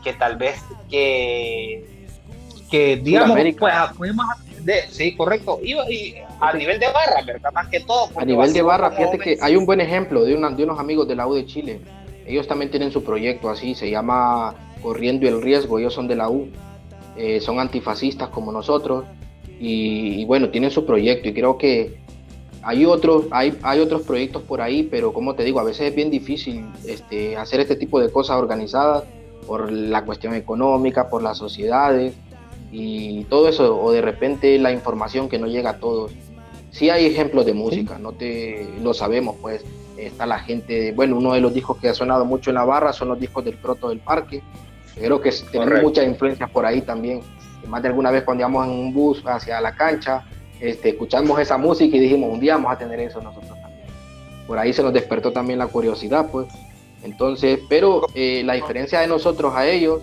que 0.04 0.12
tal 0.12 0.36
vez 0.36 0.62
que 0.90 1.96
que 2.70 2.96
digamos 2.96 3.38
pues, 3.58 3.74
podemos 3.96 4.26
sí, 4.90 5.16
correcto. 5.16 5.60
Y, 5.62 6.14
a 6.40 6.52
nivel 6.52 6.78
de 6.78 6.86
barra, 6.86 7.22
¿verdad? 7.24 7.52
Más 7.52 7.68
que 7.68 7.80
todo. 7.80 8.08
A 8.16 8.24
nivel 8.24 8.52
de 8.52 8.62
barra, 8.62 8.90
fíjate 8.90 9.18
que 9.18 9.38
hay 9.40 9.56
un 9.56 9.64
buen 9.64 9.80
ejemplo 9.80 10.24
de, 10.24 10.34
una, 10.34 10.50
de 10.50 10.64
unos 10.64 10.78
amigos 10.78 11.08
de 11.08 11.16
la 11.16 11.26
U 11.26 11.34
de 11.34 11.46
Chile. 11.46 11.80
Ellos 12.26 12.46
también 12.46 12.70
tienen 12.70 12.90
su 12.90 13.04
proyecto 13.04 13.48
así, 13.48 13.74
se 13.74 13.88
llama 13.88 14.54
Corriendo 14.82 15.28
el 15.28 15.40
Riesgo, 15.40 15.78
ellos 15.78 15.94
son 15.94 16.08
de 16.08 16.16
la 16.16 16.28
U, 16.28 16.48
eh, 17.16 17.40
son 17.40 17.58
antifascistas 17.58 18.28
como 18.28 18.52
nosotros 18.52 19.04
y, 19.58 20.24
bueno, 20.26 20.50
tienen 20.50 20.70
su 20.70 20.84
proyecto 20.84 21.28
y 21.28 21.34
creo 21.34 21.56
que 21.56 21.96
hay 22.62 22.84
otros, 22.84 23.24
hay, 23.30 23.56
hay 23.62 23.80
otros 23.80 24.02
proyectos 24.02 24.42
por 24.42 24.60
ahí, 24.60 24.82
pero 24.82 25.12
como 25.12 25.34
te 25.34 25.44
digo, 25.44 25.60
a 25.60 25.64
veces 25.64 25.88
es 25.88 25.94
bien 25.94 26.10
difícil 26.10 26.66
este, 26.86 27.36
hacer 27.36 27.60
este 27.60 27.76
tipo 27.76 28.00
de 28.00 28.10
cosas 28.10 28.36
organizadas 28.36 29.04
por 29.46 29.70
la 29.70 30.04
cuestión 30.04 30.34
económica, 30.34 31.08
por 31.08 31.22
las 31.22 31.38
sociedades 31.38 32.14
y 32.72 33.24
todo 33.24 33.48
eso, 33.48 33.80
o 33.80 33.92
de 33.92 34.02
repente 34.02 34.58
la 34.58 34.72
información 34.72 35.28
que 35.28 35.38
no 35.38 35.46
llega 35.46 35.70
a 35.70 35.78
todos. 35.78 36.12
Sí 36.70 36.90
hay 36.90 37.06
ejemplos 37.06 37.46
de 37.46 37.54
música, 37.54 37.98
no 37.98 38.12
te 38.12 38.68
lo 38.82 38.92
sabemos, 38.92 39.36
pues 39.40 39.64
está 39.96 40.26
la 40.26 40.40
gente, 40.40 40.92
bueno, 40.92 41.16
uno 41.16 41.32
de 41.32 41.40
los 41.40 41.54
discos 41.54 41.78
que 41.78 41.88
ha 41.88 41.94
sonado 41.94 42.24
mucho 42.24 42.50
en 42.50 42.56
la 42.56 42.64
barra 42.64 42.92
son 42.92 43.08
los 43.08 43.18
discos 43.18 43.44
del 43.44 43.56
Proto 43.56 43.88
del 43.88 44.00
Parque, 44.00 44.42
creo 44.96 45.20
que 45.20 45.30
tenemos 45.50 45.82
muchas 45.82 46.06
influencias 46.06 46.50
por 46.50 46.66
ahí 46.66 46.80
también. 46.80 47.20
Más 47.66 47.82
de 47.82 47.88
alguna 47.88 48.10
vez 48.10 48.22
cuando 48.22 48.42
íbamos 48.42 48.66
en 48.66 48.72
un 48.72 48.94
bus 48.94 49.22
hacia 49.26 49.60
la 49.60 49.74
cancha, 49.74 50.24
este, 50.60 50.90
escuchamos 50.90 51.38
esa 51.40 51.58
música 51.58 51.96
y 51.96 52.00
dijimos, 52.00 52.32
un 52.32 52.40
día 52.40 52.54
vamos 52.54 52.72
a 52.72 52.78
tener 52.78 53.00
eso 53.00 53.20
nosotros 53.20 53.60
también. 53.60 53.86
Por 54.46 54.58
ahí 54.58 54.72
se 54.72 54.82
nos 54.82 54.92
despertó 54.92 55.32
también 55.32 55.58
la 55.58 55.66
curiosidad, 55.66 56.28
pues. 56.30 56.46
Entonces, 57.02 57.60
pero 57.68 58.06
eh, 58.14 58.42
la 58.44 58.54
diferencia 58.54 59.00
de 59.00 59.06
nosotros 59.06 59.54
a 59.54 59.66
ellos 59.66 60.00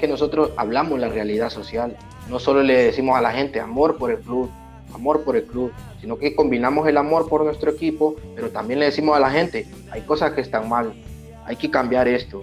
que 0.00 0.08
nosotros 0.08 0.50
hablamos 0.56 0.98
la 0.98 1.08
realidad 1.08 1.50
social. 1.50 1.96
No 2.28 2.40
solo 2.40 2.62
le 2.62 2.84
decimos 2.84 3.16
a 3.16 3.20
la 3.20 3.30
gente 3.30 3.60
amor 3.60 3.98
por 3.98 4.10
el 4.10 4.18
club, 4.18 4.50
amor 4.92 5.22
por 5.22 5.36
el 5.36 5.44
club, 5.44 5.72
sino 6.00 6.18
que 6.18 6.34
combinamos 6.34 6.88
el 6.88 6.96
amor 6.96 7.28
por 7.28 7.44
nuestro 7.44 7.70
equipo, 7.70 8.16
pero 8.34 8.50
también 8.50 8.80
le 8.80 8.86
decimos 8.86 9.16
a 9.16 9.20
la 9.20 9.30
gente, 9.30 9.68
hay 9.90 10.00
cosas 10.02 10.32
que 10.32 10.40
están 10.40 10.68
mal, 10.68 10.92
hay 11.44 11.56
que 11.56 11.70
cambiar 11.70 12.08
esto, 12.08 12.42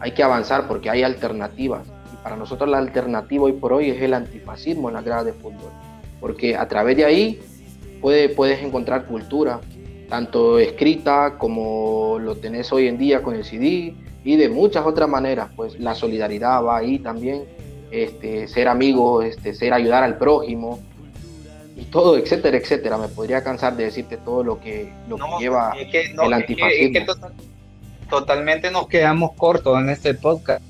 hay 0.00 0.12
que 0.12 0.22
avanzar 0.22 0.68
porque 0.68 0.90
hay 0.90 1.02
alternativas. 1.02 1.86
Y 2.12 2.16
para 2.22 2.36
nosotros 2.36 2.68
la 2.68 2.78
alternativa 2.78 3.44
hoy 3.44 3.52
por 3.52 3.72
hoy 3.72 3.90
es 3.90 4.00
el 4.02 4.14
antifascismo 4.14 4.88
en 4.88 4.94
la 4.94 5.02
grada 5.02 5.24
de 5.24 5.32
fútbol, 5.32 5.70
porque 6.20 6.56
a 6.56 6.68
través 6.68 6.96
de 6.96 7.04
ahí 7.04 7.40
puede, 8.00 8.28
puedes 8.28 8.62
encontrar 8.62 9.06
cultura, 9.06 9.60
tanto 10.08 10.58
escrita 10.58 11.36
como 11.38 12.18
lo 12.20 12.36
tenés 12.36 12.72
hoy 12.72 12.88
en 12.88 12.98
día 12.98 13.22
con 13.22 13.34
el 13.34 13.44
CD, 13.44 13.94
y 14.24 14.36
de 14.36 14.48
muchas 14.48 14.84
otras 14.84 15.08
maneras, 15.08 15.50
pues 15.54 15.78
la 15.78 15.94
solidaridad 15.94 16.62
va 16.64 16.78
ahí 16.78 16.98
también, 16.98 17.44
este, 17.92 18.48
ser 18.48 18.66
amigos, 18.66 19.24
este, 19.24 19.54
ser 19.54 19.72
ayudar 19.72 20.02
al 20.02 20.18
prójimo 20.18 20.80
y 21.76 21.84
todo, 21.84 22.16
etcétera, 22.16 22.56
etcétera. 22.56 22.98
Me 22.98 23.06
podría 23.06 23.44
cansar 23.44 23.76
de 23.76 23.84
decirte 23.84 24.16
todo 24.16 24.42
lo 24.42 24.58
que, 24.58 24.92
lo 25.08 25.16
que 25.16 25.24
lleva 25.38 25.72
el 25.76 26.32
antifascismo. 26.32 27.06
Totalmente 28.08 28.70
nos 28.70 28.88
quedamos 28.88 29.32
cortos 29.34 29.78
en 29.78 29.90
este 29.90 30.14
podcast. 30.14 30.62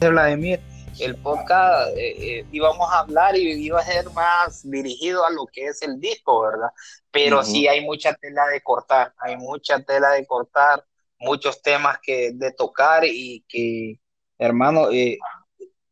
Vladimir, 0.00 0.60
el 0.98 1.16
podcast 1.16 1.96
eh, 1.96 2.38
eh, 2.38 2.46
íbamos 2.52 2.92
a 2.92 3.00
hablar 3.00 3.36
y 3.36 3.52
iba 3.52 3.80
a 3.80 3.84
ser 3.84 4.10
más 4.10 4.68
dirigido 4.68 5.24
a 5.24 5.30
lo 5.30 5.46
que 5.46 5.66
es 5.66 5.80
el 5.82 5.98
disco, 5.98 6.42
¿verdad? 6.42 6.68
Pero 7.10 7.42
sí 7.42 7.66
hay 7.66 7.80
mucha 7.84 8.12
tela 8.14 8.46
de 8.48 8.60
cortar, 8.60 9.14
hay 9.18 9.36
mucha 9.36 9.80
tela 9.80 10.10
de 10.10 10.26
cortar 10.26 10.84
muchos 11.18 11.62
temas 11.62 11.98
que 12.02 12.32
de 12.34 12.52
tocar 12.52 13.04
y 13.04 13.44
que, 13.48 13.98
hermano, 14.38 14.90
eh, 14.90 15.18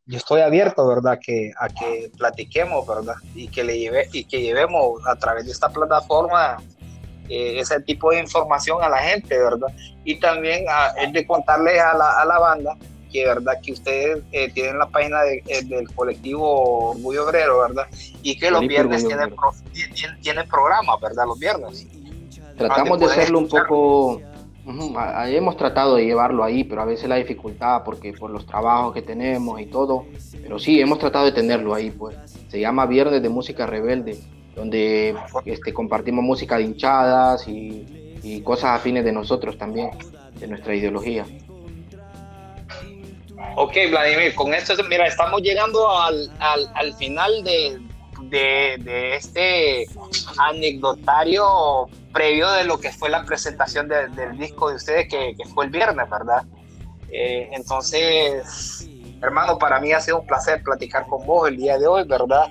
yo 0.05 0.19
estoy 0.19 0.43
abierto, 0.43 0.87
¿verdad? 0.87 1.19
Que, 1.25 1.53
a 1.59 1.69
que 1.69 2.11
platiquemos, 2.19 2.87
¿verdad? 2.87 3.15
Y 3.35 3.49
que, 3.49 3.65
le 3.65 3.79
lleve, 3.79 4.09
y 4.13 4.25
que 4.25 4.43
llevemos 4.43 5.01
a 5.07 5.17
través 5.17 5.47
de 5.47 5.53
esta 5.53 5.71
plataforma 5.71 6.59
eh, 7.33 7.61
ese 7.61 7.81
tipo 7.81 8.11
de 8.11 8.21
información 8.21 8.83
a 8.83 8.91
la 8.91 8.99
gente, 8.99 9.39
¿verdad? 9.39 9.69
Y 10.05 10.17
también 10.17 10.67
es 11.01 11.13
de 11.15 11.27
contarles 11.27 11.81
a 11.81 11.97
la, 11.97 12.21
a 12.21 12.27
la 12.27 12.39
banda 12.39 12.77
que 13.11 13.27
verdad 13.27 13.55
que 13.63 13.73
ustedes 13.73 14.23
eh, 14.33 14.51
tienen 14.53 14.79
la 14.79 14.87
página 14.87 15.23
de, 15.23 15.43
eh, 15.47 15.63
del 15.65 15.91
colectivo 15.95 16.91
Orgullo 16.91 17.27
Obrero, 17.27 17.61
¿verdad? 17.61 17.87
Y 18.23 18.39
que 18.39 18.51
los 18.51 18.61
viernes 18.67 19.07
tienen, 19.07 19.35
tienen, 20.21 20.47
programas, 20.47 21.01
¿verdad? 21.01 21.25
Los 21.27 21.39
viernes. 21.39 21.87
Tratamos 22.59 22.99
de 23.01 23.07
hacerlo 23.07 23.39
un 23.39 23.49
poco, 23.49 24.21
hemos 25.27 25.57
tratado 25.57 25.97
de 25.97 26.05
llevarlo 26.05 26.45
ahí, 26.45 26.65
pero 26.65 26.83
a 26.83 26.85
veces 26.85 27.09
la 27.09 27.17
dificultad 27.17 27.83
porque 27.83 28.13
por 28.13 28.31
los 28.31 28.45
trabajos 28.45 28.93
que 28.93 29.01
tenemos 29.01 29.59
y 29.59 29.67
todo, 29.67 30.05
pero 30.43 30.59
sí, 30.59 30.81
hemos 30.81 30.99
tratado 30.99 31.25
de 31.25 31.33
tenerlo 31.33 31.75
ahí, 31.75 31.91
pues. 31.91 32.17
Se 32.49 32.61
llama 32.61 32.85
Viernes 32.85 33.23
de 33.23 33.29
Música 33.31 33.67
Rebelde, 33.67 34.19
donde 34.55 35.15
este, 35.45 35.73
compartimos 35.73 36.25
música 36.25 36.57
de 36.57 36.65
hinchadas 36.65 37.47
y, 37.49 37.99
cosas 38.45 38.77
afines 38.77 39.05
de 39.05 39.13
nosotros 39.13 39.59
también, 39.59 39.91
de 40.39 40.47
nuestra 40.47 40.75
ideología. 40.75 41.27
Ok, 43.57 43.73
Vladimir, 43.91 44.35
con 44.35 44.55
esto, 44.55 44.75
mira, 44.89 45.07
estamos 45.07 45.43
llegando 45.43 45.91
al, 45.91 46.31
al, 46.39 46.71
al 46.75 46.95
final 46.95 47.43
de, 47.43 47.81
de, 48.31 49.17
este 49.17 49.87
anecdotario 50.39 51.89
previo 52.13 52.51
de 52.53 52.65
lo 52.65 52.79
que 52.79 52.93
fue 52.93 53.11
la 53.11 53.25
presentación 53.25 53.89
del 53.89 54.39
disco 54.39 54.71
de 54.71 54.77
ustedes, 54.77 55.09
que, 55.09 55.35
que, 55.37 55.49
fue 55.49 55.67
el 55.67 55.71
viernes, 55.71 56.09
¿verdad? 56.09 56.45
Eh, 57.11 57.51
entonces, 57.53 58.89
hermano, 59.21 59.59
para 59.59 59.81
mí 59.81 59.93
ha 59.93 60.01
sido 60.01 60.21
un 60.21 60.27
placer 60.27 60.63
platicar 60.63 61.07
con 61.07 61.27
vos 61.27 61.49
el 61.49 61.57
día 61.57 61.79
de 61.79 61.87
hoy, 61.87 62.05
¿verdad? 62.05 62.47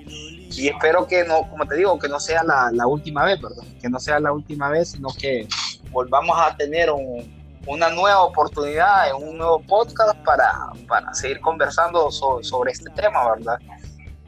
Y 0.54 0.68
espero 0.68 1.06
que 1.06 1.24
no, 1.24 1.48
como 1.50 1.66
te 1.66 1.76
digo, 1.76 1.98
que 1.98 2.08
no 2.08 2.20
sea 2.20 2.42
la, 2.42 2.70
la 2.72 2.86
última 2.86 3.24
vez, 3.24 3.40
¿verdad? 3.40 3.64
Que 3.80 3.88
no 3.88 3.98
sea 3.98 4.20
la 4.20 4.32
última 4.32 4.68
vez, 4.68 4.92
sino 4.92 5.08
que 5.18 5.46
volvamos 5.90 6.36
a 6.38 6.56
tener 6.56 6.90
un, 6.90 7.42
una 7.66 7.90
nueva 7.90 8.22
oportunidad 8.22 9.08
en 9.10 9.28
un 9.28 9.38
nuevo 9.38 9.60
podcast 9.62 10.16
para, 10.24 10.52
para 10.88 11.12
seguir 11.14 11.40
conversando 11.40 12.10
sobre 12.10 12.72
este 12.72 12.90
tema, 12.90 13.30
¿verdad? 13.30 13.58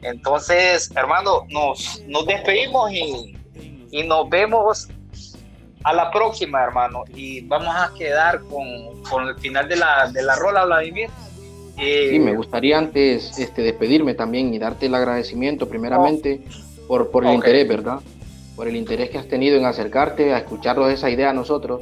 Entonces, 0.01 0.91
hermano, 0.95 1.45
nos, 1.49 2.01
nos 2.07 2.25
despedimos 2.25 2.91
y, 2.91 3.37
y, 3.91 4.03
nos 4.03 4.29
vemos 4.29 4.87
a 5.83 5.93
la 5.93 6.11
próxima, 6.11 6.63
hermano. 6.63 7.03
Y 7.13 7.41
vamos 7.41 7.75
a 7.75 7.91
quedar 7.97 8.41
con, 8.41 9.01
con 9.03 9.27
el 9.27 9.35
final 9.39 9.67
de 9.67 9.77
la, 9.77 10.09
de 10.11 10.21
la 10.21 10.35
rola, 10.35 10.65
Vladimir. 10.65 11.09
Eh, 11.77 12.07
sí, 12.11 12.19
me 12.19 12.35
gustaría 12.35 12.77
antes 12.77 13.37
este, 13.37 13.61
despedirme 13.61 14.13
también 14.13 14.53
y 14.53 14.59
darte 14.59 14.85
el 14.85 14.95
agradecimiento 14.95 15.67
primeramente 15.67 16.41
por, 16.87 17.11
por 17.11 17.25
el 17.25 17.33
interés, 17.33 17.67
¿verdad? 17.67 17.99
Por 18.55 18.67
el 18.67 18.75
interés 18.75 19.09
que 19.09 19.17
has 19.17 19.27
tenido 19.27 19.57
en 19.57 19.65
acercarte 19.65 20.33
a 20.33 20.37
escucharnos 20.37 20.91
esa 20.91 21.09
idea 21.09 21.31
a 21.31 21.33
nosotros 21.33 21.81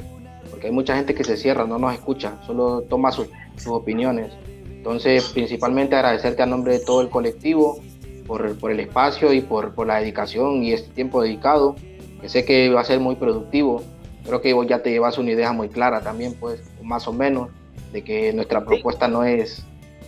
hay 0.66 0.72
mucha 0.72 0.96
gente 0.96 1.14
que 1.14 1.24
se 1.24 1.36
cierra, 1.36 1.66
no 1.66 1.78
nos 1.78 1.92
escucha, 1.92 2.38
solo 2.46 2.82
toma 2.82 3.12
sus, 3.12 3.28
opiniones. 3.66 4.32
Entonces, 4.68 5.24
principalmente 5.32 5.94
agradecerte 5.94 6.42
a 6.42 6.46
nombre 6.46 6.78
de 6.78 6.84
todo 6.84 7.00
el 7.00 7.08
colectivo 7.08 7.80
por, 8.26 8.58
por 8.58 8.70
el 8.70 8.80
espacio 8.80 9.32
y 9.32 9.40
por, 9.40 9.74
por, 9.74 9.86
la 9.86 9.96
dedicación 9.96 10.62
y 10.62 10.72
este 10.72 10.90
tiempo 10.92 11.22
dedicado, 11.22 11.76
que 12.20 12.28
sé 12.28 12.44
que 12.44 12.70
va 12.70 12.80
a 12.80 12.84
ser 12.84 13.00
muy 13.00 13.14
productivo. 13.16 13.82
Creo 14.24 14.40
que 14.40 14.52
vos 14.52 14.66
ya 14.66 14.82
te 14.82 14.90
llevas 14.90 15.18
una 15.18 15.30
idea 15.30 15.52
muy 15.52 15.68
clara 15.68 16.00
también, 16.00 16.34
pues, 16.38 16.62
más 16.82 17.06
o 17.06 17.12
menos, 17.12 17.50
de 17.92 18.02
que 18.02 18.32
nuestra 18.32 18.64
propuesta 18.64 19.06
no 19.06 19.24
es, 19.24 19.64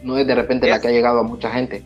no 0.07 0.17
es 0.17 0.27
de 0.27 0.35
repente 0.35 0.69
la 0.69 0.81
que 0.81 0.89
ha 0.89 0.93
llegado 0.93 1.21
a 1.21 1.23
mucha 1.25 1.51
gente. 1.51 1.83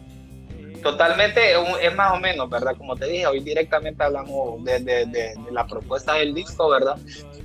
Totalmente, 0.82 1.40
es 1.82 1.94
más 1.94 2.12
o 2.12 2.16
menos, 2.18 2.48
¿verdad? 2.48 2.74
Como 2.76 2.96
te 2.96 3.06
dije, 3.06 3.26
hoy 3.26 3.40
directamente 3.40 4.02
hablamos 4.02 4.64
de, 4.64 4.78
de, 4.80 5.06
de, 5.06 5.34
la 5.50 5.66
propuesta 5.66 6.14
del 6.14 6.32
disco, 6.32 6.70
¿verdad? 6.70 6.96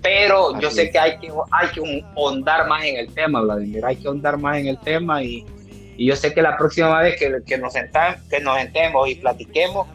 Pero 0.02 0.58
yo 0.60 0.72
sé 0.72 0.90
que 0.90 0.98
hay 0.98 1.18
que, 1.18 1.32
hay 1.52 1.68
que 1.70 2.06
ahondar 2.16 2.68
más 2.68 2.86
en 2.86 2.96
el 2.98 3.14
tema, 3.14 3.42
Vladimir, 3.42 3.86
hay 3.86 3.98
que 3.98 4.08
ahondar 4.08 4.38
más 4.38 4.58
en 4.58 4.68
el 4.68 4.80
tema 4.80 5.22
y, 5.22 5.46
y 5.98 6.08
yo 6.08 6.16
sé 6.16 6.34
que 6.34 6.42
la 6.42 6.58
próxima 6.58 7.02
vez 7.02 7.20
que, 7.20 7.42
que 7.46 7.58
nos, 7.58 7.74
sentamos, 7.74 8.22
que 8.30 8.40
nos 8.40 8.58
sentemos 8.58 9.10
y 9.10 9.16
platiquemos, 9.16 9.88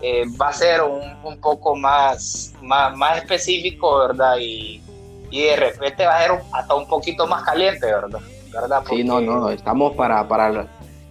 eh, 0.00 0.24
va 0.40 0.48
a 0.48 0.52
ser 0.54 0.80
un, 0.80 1.02
un 1.24 1.40
poco 1.40 1.76
más, 1.76 2.54
más, 2.62 2.96
más, 2.96 3.18
específico, 3.18 3.98
¿verdad? 3.98 4.36
Y, 4.40 4.82
y 5.30 5.42
de 5.42 5.56
repente 5.56 6.06
va 6.06 6.16
a 6.16 6.22
ser 6.22 6.30
hasta 6.52 6.74
un 6.74 6.88
poquito 6.88 7.26
más 7.26 7.42
caliente, 7.42 7.84
¿verdad? 7.84 8.20
¿Verdad? 8.52 8.82
Sí, 8.88 9.04
no, 9.04 9.20
no, 9.20 9.50
estamos 9.50 9.94
para, 9.94 10.26
para 10.26 10.68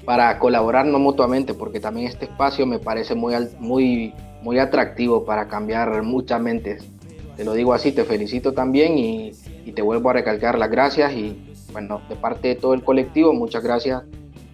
para 0.08 0.40
colaborarnos 0.40 1.02
mutuamente, 1.02 1.54
porque 1.54 1.82
también 1.82 2.08
este 2.08 2.24
espacio 2.24 2.66
me 2.66 2.80
parece 2.80 3.14
muy, 3.14 3.34
muy, 3.60 4.14
muy 4.42 4.58
atractivo 4.58 5.26
para 5.26 5.50
cambiar 5.50 6.02
muchas 6.02 6.40
mentes. 6.40 6.88
Te 7.36 7.44
lo 7.44 7.52
digo 7.52 7.74
así, 7.74 7.92
te 7.92 8.06
felicito 8.06 8.54
también 8.54 8.98
y, 8.98 9.34
y 9.66 9.74
te 9.74 9.82
vuelvo 9.82 10.10
a 10.10 10.14
recalcar 10.14 10.58
las 10.58 10.72
gracias 10.72 11.12
y 11.12 11.54
bueno, 11.74 12.00
de 12.08 12.16
parte 12.16 12.48
de 12.48 12.56
todo 12.56 12.74
el 12.74 12.86
colectivo, 12.86 13.34
muchas 13.34 13.62
gracias 13.62 14.04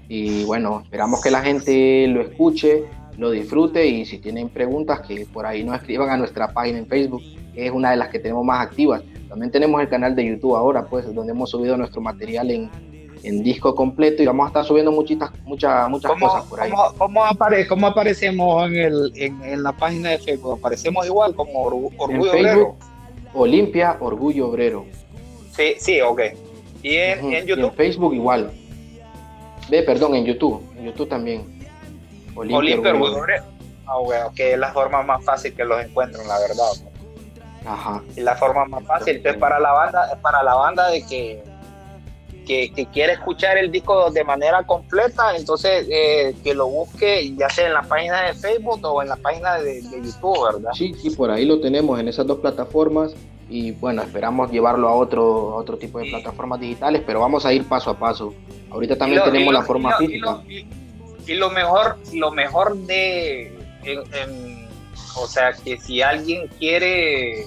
y 0.10 0.44
bueno, 0.46 0.82
esperamos 0.86 1.22
que 1.22 1.30
la 1.30 1.44
gente 1.44 2.08
lo 2.08 2.22
escuche, 2.22 2.86
lo 3.20 3.30
disfrute 3.30 3.86
y 3.86 4.08
si 4.08 4.18
tienen 4.18 4.50
preguntas 4.50 5.02
que 5.02 5.28
por 5.32 5.46
ahí 5.46 5.64
nos 5.64 5.76
escriban 5.76 6.10
a 6.10 6.18
nuestra 6.18 6.52
página 6.52 6.80
en 6.80 6.88
Facebook, 6.88 7.22
que 7.54 7.68
es 7.68 7.72
una 7.72 7.92
de 7.92 7.98
las 7.98 8.10
que 8.10 8.18
tenemos 8.18 8.44
más 8.44 8.66
activas. 8.66 9.04
También 9.30 9.52
tenemos 9.52 9.82
el 9.82 9.90
canal 9.90 10.16
de 10.16 10.26
YouTube 10.26 10.56
ahora, 10.56 10.86
pues, 10.86 11.14
donde 11.14 11.32
hemos 11.32 11.50
subido 11.50 11.76
nuestro 11.78 12.02
material 12.02 12.52
en, 12.52 12.70
en 13.24 13.42
disco 13.42 13.74
completo 13.74 14.22
y 14.22 14.26
vamos 14.26 14.46
a 14.46 14.48
estar 14.50 14.66
subiendo 14.66 14.92
muchitas, 14.92 15.32
muchas, 15.46 15.90
muchas 15.90 16.12
cosas 16.20 16.46
por 16.46 16.60
ahí. 16.60 16.72
¿Cómo, 16.98 17.24
apare, 17.24 17.66
cómo 17.68 17.88
aparecemos 17.88 18.66
en, 18.68 18.76
el, 18.76 19.12
en, 19.16 19.44
en, 19.44 19.64
la 19.64 19.72
página 19.72 20.10
de 20.10 20.20
Facebook? 20.20 20.60
¿Aparecemos 20.60 21.06
igual 21.06 21.34
como 21.34 21.64
Orgullo 21.64 22.32
Obrero? 22.32 22.76
Olimpia 23.34 23.98
Orgullo 24.00 24.50
Obrero. 24.50 24.86
Sí, 25.52 25.76
sí, 25.80 26.02
ok. 26.02 26.22
¿Y 26.84 26.96
en, 26.96 27.46
YouTube? 27.46 27.66
en 27.66 27.74
Facebook 27.74 28.14
igual. 28.14 28.52
Ve, 29.70 29.84
perdón, 29.84 30.16
en 30.16 30.26
YouTube. 30.26 30.62
En 30.78 30.86
YouTube 30.86 31.08
también. 31.08 31.60
Olimpia, 32.36 32.92
Orgullo 32.92 33.18
Obrero. 33.18 33.44
Ah, 33.86 33.98
bueno, 34.00 34.32
que 34.36 34.54
es 34.54 34.60
la 34.60 34.72
forma 34.72 35.02
más 35.04 35.24
fácil 35.24 35.54
que 35.54 35.64
los 35.64 35.84
encuentren, 35.84 36.28
la 36.28 36.40
verdad. 36.40 36.93
Ajá. 37.66 38.02
La 38.18 38.36
forma 38.36 38.66
más 38.66 38.84
fácil. 38.86 39.18
Entonces, 39.18 39.40
para 39.40 39.60
la 39.60 39.72
banda, 39.72 40.20
para 40.22 40.44
la 40.44 40.56
banda 40.56 40.90
de 40.90 41.06
que 41.06 41.44
que, 42.46 42.88
quiere 42.92 43.14
escuchar 43.14 43.58
el 43.58 43.72
disco 43.72 44.12
de 44.12 44.24
manera 44.24 44.64
completa, 44.64 45.36
entonces 45.36 45.88
eh, 45.90 46.36
que 46.44 46.54
lo 46.54 46.68
busque 46.68 47.34
ya 47.36 47.50
sea 47.50 47.68
en 47.68 47.74
la 47.74 47.84
página 47.84 48.24
de 48.24 48.34
Facebook 48.34 48.80
o 48.84 49.02
en 49.02 49.10
la 49.10 49.16
página 49.16 49.58
de, 49.60 49.82
YouTube, 49.82 50.54
¿verdad? 50.54 50.72
Sí, 50.74 50.94
sí, 50.94 51.10
por 51.12 51.32
ahí 51.32 51.46
lo 51.46 51.60
tenemos 51.60 52.00
en 52.00 52.08
esas 52.08 52.28
dos 52.28 52.40
plataformas 52.40 53.16
y 53.50 53.72
bueno, 53.72 54.02
esperamos 54.02 54.52
llevarlo 54.52 54.88
a 54.90 54.94
otro, 54.94 55.56
otro 55.56 55.78
tipo 55.78 56.00
de 56.00 56.10
plataformas 56.10 56.60
digitales, 56.60 57.02
pero 57.06 57.20
vamos 57.20 57.46
a 57.46 57.54
ir 57.54 57.66
paso 57.66 57.90
a 57.92 57.98
paso. 57.98 58.34
Ahorita 58.72 58.98
también 58.98 59.24
tenemos 59.24 59.54
la 59.54 59.62
forma 59.62 59.96
física. 59.98 60.42
Y 61.26 61.36
lo, 61.36 61.52
mejor, 61.52 61.98
lo 62.14 62.32
mejor 62.32 62.76
de, 62.80 63.54
o 65.16 65.28
sea, 65.28 65.54
que 65.54 65.78
si 65.78 66.02
alguien 66.02 66.48
quiere 66.60 67.46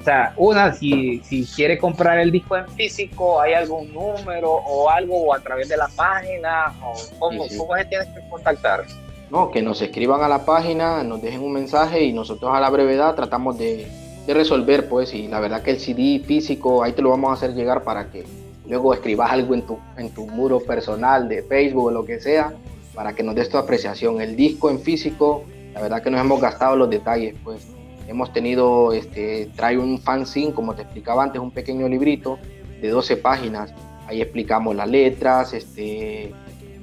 o 0.00 0.04
sea, 0.04 0.34
una, 0.36 0.72
si, 0.72 1.20
si 1.24 1.44
quiere 1.44 1.78
comprar 1.78 2.18
el 2.20 2.30
disco 2.30 2.56
en 2.56 2.68
físico, 2.68 3.40
¿hay 3.40 3.54
algún 3.54 3.92
número 3.92 4.52
o 4.52 4.88
algo 4.88 5.26
o 5.26 5.34
a 5.34 5.40
través 5.40 5.68
de 5.68 5.76
la 5.76 5.88
página? 5.88 6.72
O 6.80 6.94
¿cómo, 7.18 7.44
¿Cómo 7.58 7.76
se 7.76 7.84
tiene 7.86 8.04
que 8.14 8.28
contactar? 8.30 8.84
No, 9.30 9.50
que 9.50 9.62
nos 9.62 9.82
escriban 9.82 10.22
a 10.22 10.28
la 10.28 10.44
página, 10.44 11.02
nos 11.02 11.20
dejen 11.20 11.42
un 11.42 11.52
mensaje 11.52 12.04
y 12.04 12.12
nosotros 12.12 12.52
a 12.54 12.60
la 12.60 12.70
brevedad 12.70 13.16
tratamos 13.16 13.58
de, 13.58 13.88
de 14.26 14.34
resolver, 14.34 14.88
pues, 14.88 15.12
y 15.12 15.26
la 15.26 15.40
verdad 15.40 15.62
que 15.62 15.72
el 15.72 15.80
CD 15.80 16.20
físico, 16.24 16.84
ahí 16.84 16.92
te 16.92 17.02
lo 17.02 17.10
vamos 17.10 17.30
a 17.30 17.32
hacer 17.32 17.54
llegar 17.54 17.82
para 17.82 18.10
que 18.10 18.24
luego 18.68 18.94
escribas 18.94 19.30
algo 19.32 19.54
en 19.54 19.62
tu, 19.62 19.78
en 19.96 20.10
tu 20.10 20.26
muro 20.26 20.60
personal 20.60 21.28
de 21.28 21.42
Facebook 21.42 21.86
o 21.86 21.90
lo 21.90 22.04
que 22.04 22.20
sea, 22.20 22.52
para 22.94 23.14
que 23.14 23.22
nos 23.22 23.34
des 23.34 23.48
tu 23.48 23.58
apreciación. 23.58 24.20
El 24.20 24.36
disco 24.36 24.70
en 24.70 24.80
físico, 24.80 25.44
la 25.76 25.82
verdad 25.82 26.02
que 26.02 26.10
nos 26.10 26.20
hemos 26.20 26.40
gastado 26.40 26.74
los 26.74 26.90
detalles, 26.90 27.36
pues 27.44 27.68
Hemos 28.08 28.32
tenido, 28.32 28.92
este, 28.92 29.50
trae 29.56 29.76
un 29.78 29.98
fanzine, 30.00 30.52
como 30.52 30.74
te 30.74 30.82
explicaba 30.82 31.24
antes, 31.24 31.40
un 31.40 31.50
pequeño 31.50 31.88
librito 31.88 32.38
de 32.80 32.88
12 32.88 33.16
páginas. 33.16 33.74
Ahí 34.06 34.22
explicamos 34.22 34.76
las 34.76 34.88
letras, 34.88 35.52
este, 35.52 36.32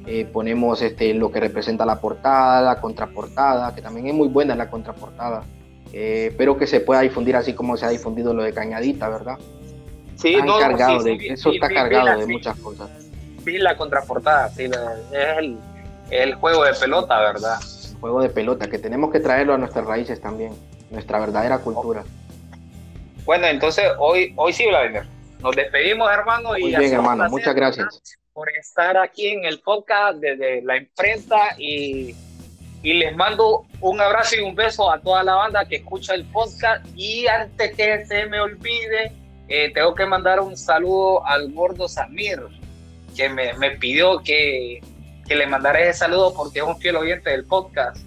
eh, 0.05 0.25
ponemos 0.33 0.81
este, 0.81 1.13
lo 1.13 1.31
que 1.31 1.39
representa 1.39 1.85
la 1.85 2.01
portada, 2.01 2.61
la 2.61 2.81
contraportada, 2.81 3.73
que 3.73 3.81
también 3.81 4.07
es 4.07 4.13
muy 4.13 4.27
buena 4.27 4.53
la 4.55 4.69
contraportada. 4.69 5.43
Eh, 5.93 6.27
espero 6.31 6.57
que 6.57 6.67
se 6.67 6.81
pueda 6.81 6.99
difundir 7.01 7.37
así 7.37 7.53
como 7.53 7.77
se 7.77 7.85
ha 7.85 7.89
difundido 7.89 8.33
lo 8.33 8.43
de 8.43 8.51
Cañadita, 8.51 9.07
¿verdad? 9.07 9.37
Sí, 10.15 10.35
no, 10.43 10.59
cargado 10.59 11.03
de, 11.03 11.15
eso 11.27 11.51
está 11.51 11.69
cargado 11.69 12.19
de 12.19 12.27
muchas 12.27 12.57
cosas. 12.59 12.89
Sí, 13.45 13.57
la 13.59 13.77
contraportada, 13.77 14.49
sí, 14.49 14.65
es 14.65 15.37
el, 15.37 15.57
el 16.09 16.35
juego 16.35 16.65
de 16.65 16.73
pelota, 16.73 17.17
¿verdad? 17.19 17.59
Juego 18.03 18.21
de 18.21 18.27
pelota, 18.27 18.69
que 18.69 18.79
tenemos 18.79 19.13
que 19.13 19.21
traerlo 19.21 19.53
a 19.53 19.57
nuestras 19.57 19.85
raíces 19.85 20.19
también 20.19 20.51
nuestra 20.89 21.19
verdadera 21.19 21.59
cultura. 21.59 22.03
Bueno, 23.23 23.47
entonces 23.47 23.85
hoy, 23.97 24.33
hoy 24.35 24.51
sí, 24.51 24.67
Vladimir. 24.67 25.03
nos 25.39 25.55
despedimos, 25.55 26.11
hermano. 26.11 26.49
Muy 26.49 26.65
y 26.65 26.75
bien, 26.75 26.95
hermano. 26.95 27.29
Muchas 27.29 27.55
gracias. 27.55 28.01
Por 28.33 28.49
estar 28.59 28.97
aquí 28.97 29.27
en 29.29 29.45
el 29.45 29.61
podcast 29.61 30.17
desde 30.17 30.61
la 30.63 30.75
imprenta 30.75 31.55
y, 31.57 32.13
y 32.81 32.93
les 32.93 33.15
mando 33.15 33.65
un 33.79 34.01
abrazo 34.01 34.35
y 34.35 34.41
un 34.41 34.53
beso 34.53 34.91
a 34.91 34.99
toda 34.99 35.23
la 35.23 35.35
banda 35.35 35.65
que 35.65 35.77
escucha 35.77 36.13
el 36.13 36.25
podcast. 36.25 36.85
Y 36.97 37.25
antes 37.27 37.73
que 37.73 38.05
se 38.05 38.25
me 38.25 38.41
olvide, 38.41 39.13
eh, 39.47 39.71
tengo 39.73 39.95
que 39.95 40.05
mandar 40.05 40.41
un 40.41 40.57
saludo 40.57 41.25
al 41.25 41.53
gordo 41.53 41.87
Samir, 41.87 42.41
que 43.15 43.29
me, 43.29 43.53
me 43.53 43.71
pidió 43.77 44.19
que, 44.19 44.81
que, 45.27 45.35
le 45.35 45.47
mandara 45.47 45.79
ese 45.79 45.99
saludo 45.99 46.33
porque 46.33 46.59
es 46.59 46.65
un 46.65 46.77
fiel 46.77 46.95
oyente 46.97 47.29
del 47.29 47.45
podcast. 47.45 47.97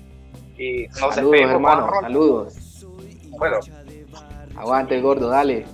Y 0.58 0.86
nos 1.00 1.14
saludos, 1.14 1.40
hermano, 1.40 1.90
saludos. 2.00 2.54
Bueno. 3.30 3.58
Aguante, 4.56 5.00
gordo, 5.00 5.28
dale. 5.28 5.66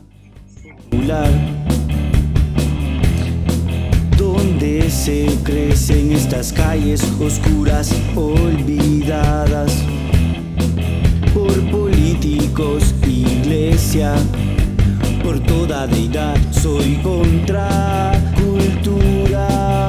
Donde 4.16 4.90
se 4.90 5.26
crecen 5.44 6.12
estas 6.12 6.52
calles 6.52 7.02
oscuras 7.20 7.94
olvidadas 8.16 9.72
por 11.32 11.70
políticos, 11.70 12.94
iglesia, 13.06 14.14
por 15.22 15.40
toda 15.40 15.86
deidad, 15.86 16.36
soy 16.50 16.96
contra 17.02 18.12
cultura. 18.34 19.81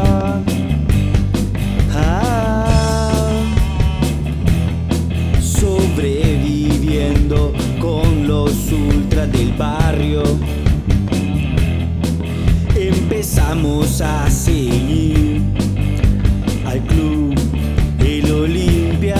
Con 7.84 8.28
los 8.30 8.72
ultras 8.72 9.30
del 9.34 9.52
barrio 9.58 10.24
empezamos 12.78 14.00
a 14.00 14.30
seguir 14.30 15.42
al 16.66 16.80
club 16.84 17.36
El 18.00 18.32
Olimpia. 18.32 19.18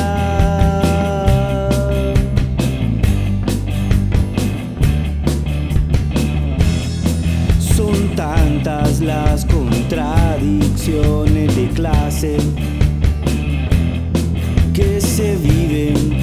Son 7.60 8.16
tantas 8.16 9.02
las 9.02 9.44
contradicciones 9.44 11.54
de 11.54 11.68
clase 11.68 12.38
que 14.74 15.02
se 15.02 15.36
viven 15.36 16.23